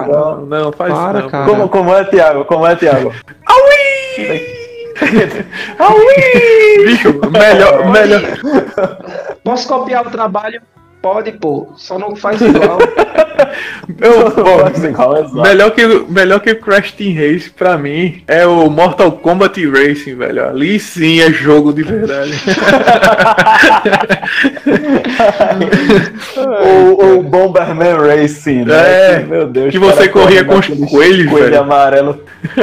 Não, 0.07 0.47
não, 0.47 0.73
faz 0.73 0.93
Para, 0.93 1.21
não. 1.21 1.29
Cara. 1.29 1.47
Como, 1.47 1.69
como 1.69 1.95
é, 1.95 2.05
Thiago? 2.05 2.45
Como 2.45 2.67
é, 2.67 2.75
Thiago? 2.75 3.13
Aui! 3.47 4.67
Aui! 5.79 6.85
Bicho, 6.85 7.21
melhor, 7.31 7.91
melhor. 7.91 8.23
Posso 9.47 9.67
copiar 9.69 10.05
o 10.05 10.11
trabalho? 10.11 10.61
Pode, 11.01 11.31
pô. 11.31 11.69
Só 11.77 12.01
não 12.01 12.17
faz 12.17 12.41
igual. 12.43 12.79
Eu, 14.01 14.33
bom, 14.33 14.65
melhor, 15.41 15.71
que, 15.71 15.87
melhor 16.09 16.41
que 16.41 16.51
o 16.51 16.61
Crash 16.61 16.91
Team 16.91 17.15
Race, 17.15 17.49
pra 17.49 17.79
mim, 17.79 18.25
é 18.27 18.45
o 18.45 18.69
Mortal 18.69 19.13
Kombat 19.13 19.65
Racing, 19.69 20.17
velho. 20.17 20.49
Ali 20.49 20.81
sim 20.81 21.21
é 21.21 21.31
jogo 21.31 21.73
de 21.73 21.85
verdade. 21.85 22.33
o, 26.67 27.19
o 27.19 27.23
Bomberman 27.23 27.99
Racing, 27.99 28.65
né? 28.65 29.13
É, 29.13 29.21
que, 29.21 29.27
meu 29.27 29.47
Deus. 29.47 29.71
Que 29.71 29.79
você 29.79 30.09
corria 30.09 30.45
com 30.45 30.59
os 30.59 30.67
coelhos, 30.67 31.31
coelho 31.31 31.33
velho. 31.39 31.61
amarelo. 31.61 32.21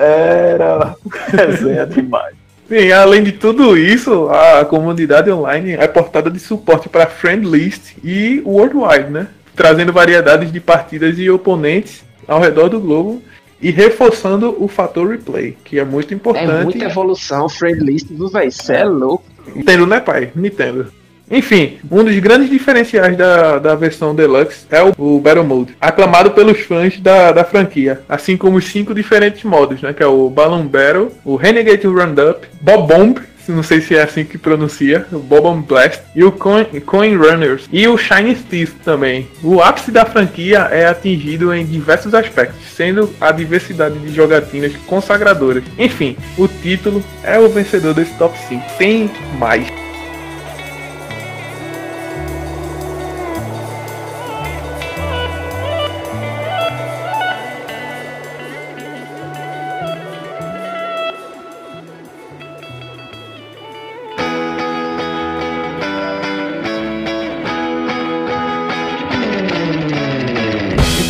Era 0.00 0.94
resenha 1.30 1.84
demais. 1.84 2.43
Sim, 2.68 2.90
além 2.92 3.22
de 3.22 3.32
tudo 3.32 3.76
isso, 3.76 4.28
a 4.28 4.64
comunidade 4.64 5.30
online 5.30 5.72
é 5.72 5.86
portada 5.86 6.30
de 6.30 6.40
suporte 6.40 6.88
para 6.88 7.06
Friend 7.06 7.46
List 7.46 7.92
e 8.02 8.42
Worldwide, 8.44 9.10
né? 9.10 9.28
Trazendo 9.54 9.92
variedades 9.92 10.50
de 10.50 10.60
partidas 10.60 11.18
e 11.18 11.28
oponentes 11.28 12.02
ao 12.26 12.40
redor 12.40 12.68
do 12.68 12.80
globo 12.80 13.22
e 13.60 13.70
reforçando 13.70 14.56
o 14.58 14.66
fator 14.66 15.10
replay, 15.10 15.56
que 15.64 15.78
é 15.78 15.84
muito 15.84 16.12
importante. 16.12 16.50
É 16.50 16.64
muita 16.64 16.84
evolução, 16.84 17.48
Friend 17.48 17.80
List, 17.80 18.08
velho? 18.08 18.50
Você 18.50 18.72
é 18.72 18.84
louco. 18.84 19.24
Nintendo, 19.54 19.86
né, 19.86 20.00
pai? 20.00 20.32
Nintendo. 20.34 20.92
Enfim, 21.30 21.78
um 21.90 22.04
dos 22.04 22.18
grandes 22.18 22.50
diferenciais 22.50 23.16
da, 23.16 23.58
da 23.58 23.74
versão 23.74 24.14
Deluxe 24.14 24.66
é 24.70 24.82
o, 24.82 24.92
o 24.98 25.20
Battle 25.20 25.44
Mode, 25.44 25.76
aclamado 25.80 26.30
pelos 26.32 26.60
fãs 26.60 26.98
da, 27.00 27.32
da 27.32 27.44
franquia, 27.44 28.00
assim 28.08 28.36
como 28.36 28.58
os 28.58 28.66
cinco 28.66 28.94
diferentes 28.94 29.42
modos, 29.44 29.80
né, 29.80 29.92
que 29.92 30.02
é 30.02 30.06
o 30.06 30.28
Balloon 30.28 30.66
Battle, 30.66 31.10
o 31.24 31.36
Renegade 31.36 31.86
Roundup, 31.86 32.46
Bob 32.60 32.86
Bomb, 32.86 33.20
não 33.48 33.62
sei 33.62 33.80
se 33.80 33.94
é 33.94 34.02
assim 34.02 34.24
que 34.24 34.38
pronuncia, 34.38 35.06
o 35.12 35.18
Bomb 35.18 35.66
Blast 35.66 36.00
e 36.14 36.24
o 36.24 36.32
Coin, 36.32 36.64
Coin 36.86 37.16
Runners 37.16 37.68
e 37.72 37.86
o 37.86 37.98
Shiny 37.98 38.34
Thief 38.36 38.72
também. 38.84 39.28
O 39.42 39.60
ápice 39.60 39.90
da 39.90 40.06
franquia 40.06 40.60
é 40.70 40.86
atingido 40.86 41.52
em 41.52 41.64
diversos 41.64 42.14
aspectos, 42.14 42.60
sendo 42.74 43.10
a 43.20 43.30
diversidade 43.32 43.98
de 43.98 44.14
jogatinas 44.14 44.72
consagradoras. 44.86 45.64
Enfim, 45.78 46.16
o 46.38 46.48
título 46.48 47.04
é 47.22 47.38
o 47.38 47.48
vencedor 47.48 47.94
desse 47.94 48.14
top 48.14 48.36
5. 48.48 48.62
Tem 48.78 49.10
mais. 49.38 49.83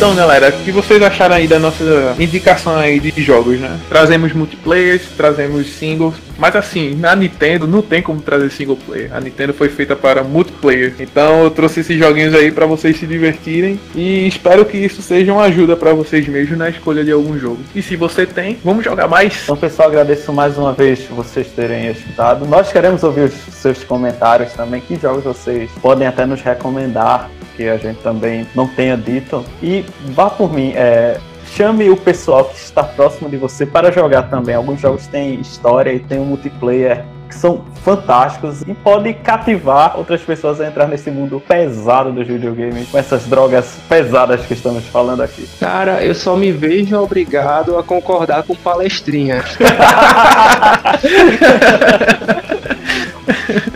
Então, 0.05 0.15
galera, 0.15 0.49
o 0.49 0.63
que 0.63 0.71
vocês 0.71 1.01
acharam 1.01 1.33
aí 1.33 1.47
da 1.47 1.57
nossa 1.57 1.83
indicação 2.19 2.77
aí 2.77 2.99
de 2.99 3.23
jogos, 3.23 3.59
né? 3.59 3.75
Trazemos 3.89 4.33
multiplayers, 4.33 5.01
trazemos 5.17 5.65
singles, 5.65 6.13
mas 6.37 6.55
assim, 6.55 6.93
na 6.93 7.15
Nintendo 7.15 7.65
não 7.65 7.81
tem 7.81 8.03
como 8.03 8.21
trazer 8.21 8.51
single 8.51 8.77
player. 8.77 9.09
A 9.15 9.19
Nintendo 9.19 9.51
foi 9.51 9.67
feita 9.67 9.95
para 9.95 10.23
multiplayer. 10.23 10.93
Então 10.99 11.45
eu 11.45 11.49
trouxe 11.49 11.79
esses 11.79 11.97
joguinhos 11.97 12.35
aí 12.35 12.51
para 12.51 12.67
vocês 12.67 12.99
se 12.99 13.07
divertirem 13.07 13.79
e 13.95 14.27
espero 14.27 14.63
que 14.63 14.77
isso 14.77 15.01
seja 15.01 15.33
uma 15.33 15.45
ajuda 15.45 15.75
para 15.75 15.91
vocês 15.91 16.27
mesmos 16.27 16.55
na 16.55 16.69
escolha 16.69 17.03
de 17.03 17.11
algum 17.11 17.35
jogo. 17.39 17.57
E 17.73 17.81
se 17.81 17.95
você 17.95 18.27
tem, 18.27 18.59
vamos 18.63 18.85
jogar 18.85 19.07
mais. 19.07 19.41
Então, 19.41 19.57
pessoal, 19.57 19.87
agradeço 19.87 20.31
mais 20.31 20.55
uma 20.55 20.71
vez 20.71 20.99
vocês 21.09 21.47
terem 21.47 21.89
escutado. 21.89 22.45
Nós 22.45 22.71
queremos 22.71 23.01
ouvir 23.01 23.21
os 23.21 23.33
seus 23.55 23.83
comentários 23.83 24.53
também. 24.53 24.81
Que 24.81 24.99
jogos 24.99 25.23
vocês 25.23 25.71
podem 25.81 26.05
até 26.05 26.27
nos 26.27 26.43
recomendar 26.43 27.27
que 27.55 27.67
a 27.67 27.77
gente 27.77 27.99
também 28.01 28.45
não 28.53 28.67
tenha 28.67 28.97
dito. 28.97 29.43
E 29.61 29.85
vá 30.09 30.29
por 30.29 30.53
mim, 30.53 30.73
é, 30.75 31.19
chame 31.55 31.89
o 31.89 31.97
pessoal 31.97 32.45
que 32.45 32.57
está 32.57 32.83
próximo 32.83 33.29
de 33.29 33.37
você 33.37 33.65
para 33.65 33.91
jogar 33.91 34.23
também. 34.23 34.55
Alguns 34.55 34.81
jogos 34.81 35.07
têm 35.07 35.39
história 35.39 35.93
e 35.93 35.99
tem 35.99 36.19
um 36.19 36.25
multiplayer 36.25 37.05
que 37.27 37.35
são 37.35 37.65
fantásticos 37.83 38.61
e 38.61 38.73
pode 38.73 39.13
cativar 39.13 39.97
outras 39.97 40.21
pessoas 40.21 40.61
a 40.61 40.67
entrar 40.67 40.87
nesse 40.87 41.09
mundo 41.09 41.41
pesado 41.45 42.11
dos 42.11 42.27
videogames, 42.27 42.89
com 42.89 42.97
essas 42.97 43.25
drogas 43.25 43.77
pesadas 43.89 44.45
que 44.45 44.53
estamos 44.53 44.85
falando 44.85 45.23
aqui. 45.23 45.49
Cara, 45.59 46.03
eu 46.03 46.13
só 46.13 46.35
me 46.35 46.51
vejo 46.51 46.95
obrigado 46.97 47.77
a 47.77 47.83
concordar 47.83 48.43
com 48.43 48.55
palestrinha. 48.55 49.43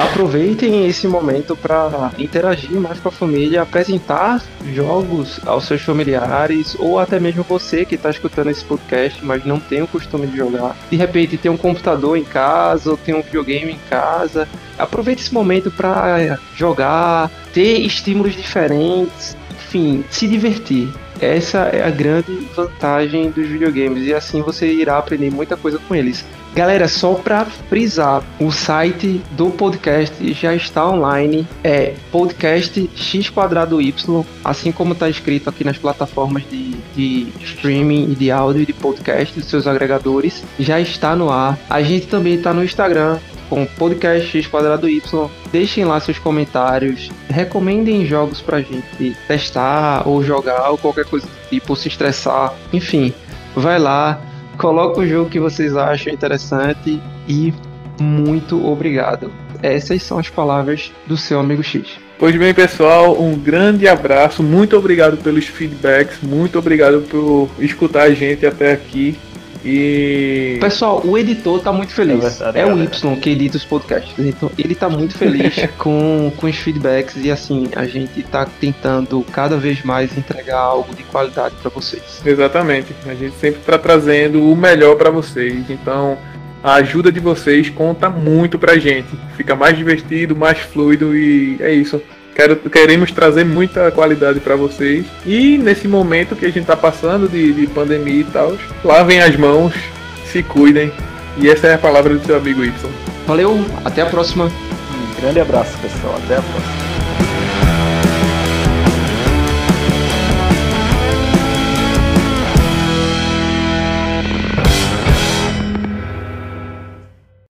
Aproveitem 0.00 0.86
esse 0.86 1.06
momento 1.06 1.54
para 1.54 2.10
interagir 2.18 2.72
mais 2.80 2.98
com 2.98 3.10
a 3.10 3.12
família, 3.12 3.60
apresentar 3.60 4.42
jogos 4.72 5.38
aos 5.44 5.66
seus 5.66 5.82
familiares 5.82 6.74
ou 6.78 6.98
até 6.98 7.20
mesmo 7.20 7.42
você 7.42 7.84
que 7.84 7.96
está 7.96 8.08
escutando 8.08 8.48
esse 8.48 8.64
podcast, 8.64 9.22
mas 9.22 9.44
não 9.44 9.60
tem 9.60 9.82
o 9.82 9.86
costume 9.86 10.26
de 10.26 10.38
jogar. 10.38 10.74
De 10.90 10.96
repente 10.96 11.36
tem 11.36 11.50
um 11.50 11.56
computador 11.56 12.16
em 12.16 12.24
casa 12.24 12.92
ou 12.92 12.96
tem 12.96 13.14
um 13.14 13.20
videogame 13.20 13.72
em 13.72 13.80
casa. 13.90 14.48
Aproveite 14.78 15.20
esse 15.20 15.34
momento 15.34 15.70
para 15.70 16.38
jogar, 16.56 17.30
ter 17.52 17.80
estímulos 17.80 18.34
diferentes, 18.34 19.36
enfim, 19.50 20.02
se 20.10 20.26
divertir. 20.26 20.88
Essa 21.20 21.58
é 21.72 21.84
a 21.84 21.90
grande 21.90 22.32
vantagem 22.54 23.30
dos 23.30 23.46
videogames 23.46 24.06
e 24.06 24.14
assim 24.14 24.40
você 24.40 24.72
irá 24.72 24.98
aprender 24.98 25.30
muita 25.30 25.56
coisa 25.56 25.78
com 25.78 25.94
eles. 25.94 26.24
Galera, 26.54 26.88
só 26.88 27.14
para 27.14 27.44
frisar, 27.44 28.24
o 28.40 28.50
site 28.50 29.22
do 29.32 29.50
podcast 29.50 30.32
já 30.32 30.52
está 30.52 30.88
online, 30.88 31.46
é 31.62 31.94
podcast 32.10 32.90
x 32.96 33.30
quadrado 33.30 33.80
y, 33.80 34.24
assim 34.44 34.72
como 34.72 34.92
está 34.92 35.08
escrito 35.08 35.48
aqui 35.48 35.62
nas 35.62 35.78
plataformas 35.78 36.42
de, 36.50 36.72
de 36.96 37.28
streaming 37.44 38.10
e 38.10 38.14
de 38.16 38.30
áudio 38.32 38.62
e 38.62 38.66
de 38.66 38.72
podcast 38.72 39.38
dos 39.38 39.48
seus 39.48 39.66
agregadores, 39.68 40.42
já 40.58 40.80
está 40.80 41.14
no 41.14 41.30
ar. 41.30 41.56
A 41.68 41.82
gente 41.82 42.08
também 42.08 42.34
está 42.34 42.52
no 42.52 42.64
Instagram, 42.64 43.18
com 43.50 43.66
podcast 43.66 44.48
quadrado 44.48 44.88
Y. 44.88 45.28
Deixem 45.50 45.84
lá 45.84 45.98
seus 45.98 46.18
comentários, 46.18 47.10
recomendem 47.28 48.06
jogos 48.06 48.40
pra 48.40 48.62
gente 48.62 49.16
testar 49.26 50.08
ou 50.08 50.22
jogar 50.22 50.70
ou 50.70 50.78
qualquer 50.78 51.04
coisa 51.04 51.26
do 51.26 51.48
tipo, 51.50 51.74
se 51.74 51.88
estressar, 51.88 52.54
enfim, 52.72 53.12
vai 53.56 53.78
lá, 53.78 54.20
coloca 54.56 55.00
o 55.00 55.06
jogo 55.06 55.28
que 55.28 55.40
vocês 55.40 55.76
acham 55.76 56.12
interessante 56.12 57.00
e 57.28 57.52
muito 58.00 58.64
obrigado. 58.64 59.32
Essas 59.62 60.02
são 60.02 60.18
as 60.18 60.30
palavras 60.30 60.92
do 61.06 61.16
seu 61.16 61.40
amigo 61.40 61.62
X. 61.62 61.98
Pois 62.18 62.36
bem, 62.36 62.54
pessoal, 62.54 63.20
um 63.20 63.36
grande 63.36 63.88
abraço, 63.88 64.42
muito 64.42 64.76
obrigado 64.76 65.16
pelos 65.16 65.46
feedbacks, 65.46 66.18
muito 66.22 66.58
obrigado 66.58 67.00
por 67.08 67.48
escutar 67.58 68.02
a 68.02 68.14
gente 68.14 68.46
até 68.46 68.72
aqui. 68.72 69.18
E. 69.64 70.58
Pessoal, 70.60 71.02
o 71.04 71.16
editor 71.18 71.60
tá 71.60 71.72
muito 71.72 71.92
feliz. 71.92 72.24
É, 72.24 72.28
verdade, 72.28 72.58
é 72.58 72.66
o 72.66 72.82
Y 72.82 73.16
que 73.20 73.30
edita 73.30 73.56
os 73.56 73.64
podcasts. 73.64 74.14
Então, 74.18 74.50
ele 74.58 74.74
tá 74.74 74.88
muito 74.88 75.16
feliz 75.16 75.54
com, 75.78 76.32
com 76.36 76.46
os 76.46 76.56
feedbacks 76.56 77.16
e 77.16 77.30
assim, 77.30 77.68
a 77.76 77.84
gente 77.84 78.22
tá 78.22 78.46
tentando 78.60 79.24
cada 79.32 79.56
vez 79.56 79.82
mais 79.82 80.16
entregar 80.16 80.58
algo 80.58 80.94
de 80.94 81.02
qualidade 81.04 81.54
para 81.60 81.70
vocês. 81.70 82.22
Exatamente. 82.24 82.94
A 83.06 83.14
gente 83.14 83.36
sempre 83.36 83.60
tá 83.60 83.78
trazendo 83.78 84.50
o 84.50 84.56
melhor 84.56 84.96
para 84.96 85.10
vocês. 85.10 85.68
Então, 85.68 86.16
a 86.62 86.74
ajuda 86.74 87.10
de 87.10 87.20
vocês 87.20 87.70
conta 87.70 88.08
muito 88.08 88.58
pra 88.58 88.78
gente. 88.78 89.08
Fica 89.36 89.54
mais 89.54 89.76
divertido, 89.76 90.36
mais 90.36 90.58
fluido 90.58 91.16
e 91.16 91.56
é 91.60 91.72
isso. 91.72 92.00
Quero, 92.34 92.56
queremos 92.56 93.10
trazer 93.12 93.44
muita 93.44 93.90
qualidade 93.90 94.40
para 94.40 94.56
vocês. 94.56 95.06
E 95.26 95.58
nesse 95.58 95.86
momento 95.86 96.36
que 96.36 96.46
a 96.46 96.48
gente 96.48 96.60
está 96.60 96.76
passando 96.76 97.28
de, 97.28 97.52
de 97.52 97.66
pandemia 97.66 98.20
e 98.20 98.24
tal, 98.24 98.56
lavem 98.84 99.20
as 99.20 99.36
mãos, 99.36 99.74
se 100.26 100.42
cuidem. 100.42 100.92
E 101.36 101.48
essa 101.48 101.66
é 101.66 101.74
a 101.74 101.78
palavra 101.78 102.14
do 102.14 102.24
seu 102.24 102.36
amigo 102.36 102.64
Y. 102.64 102.72
Valeu, 103.26 103.64
até 103.84 104.02
a 104.02 104.06
próxima. 104.06 104.46
Um 104.46 105.20
grande 105.20 105.40
abraço, 105.40 105.76
pessoal. 105.78 106.16
Até 106.24 106.36
a 106.36 106.42
próxima. 106.42 107.09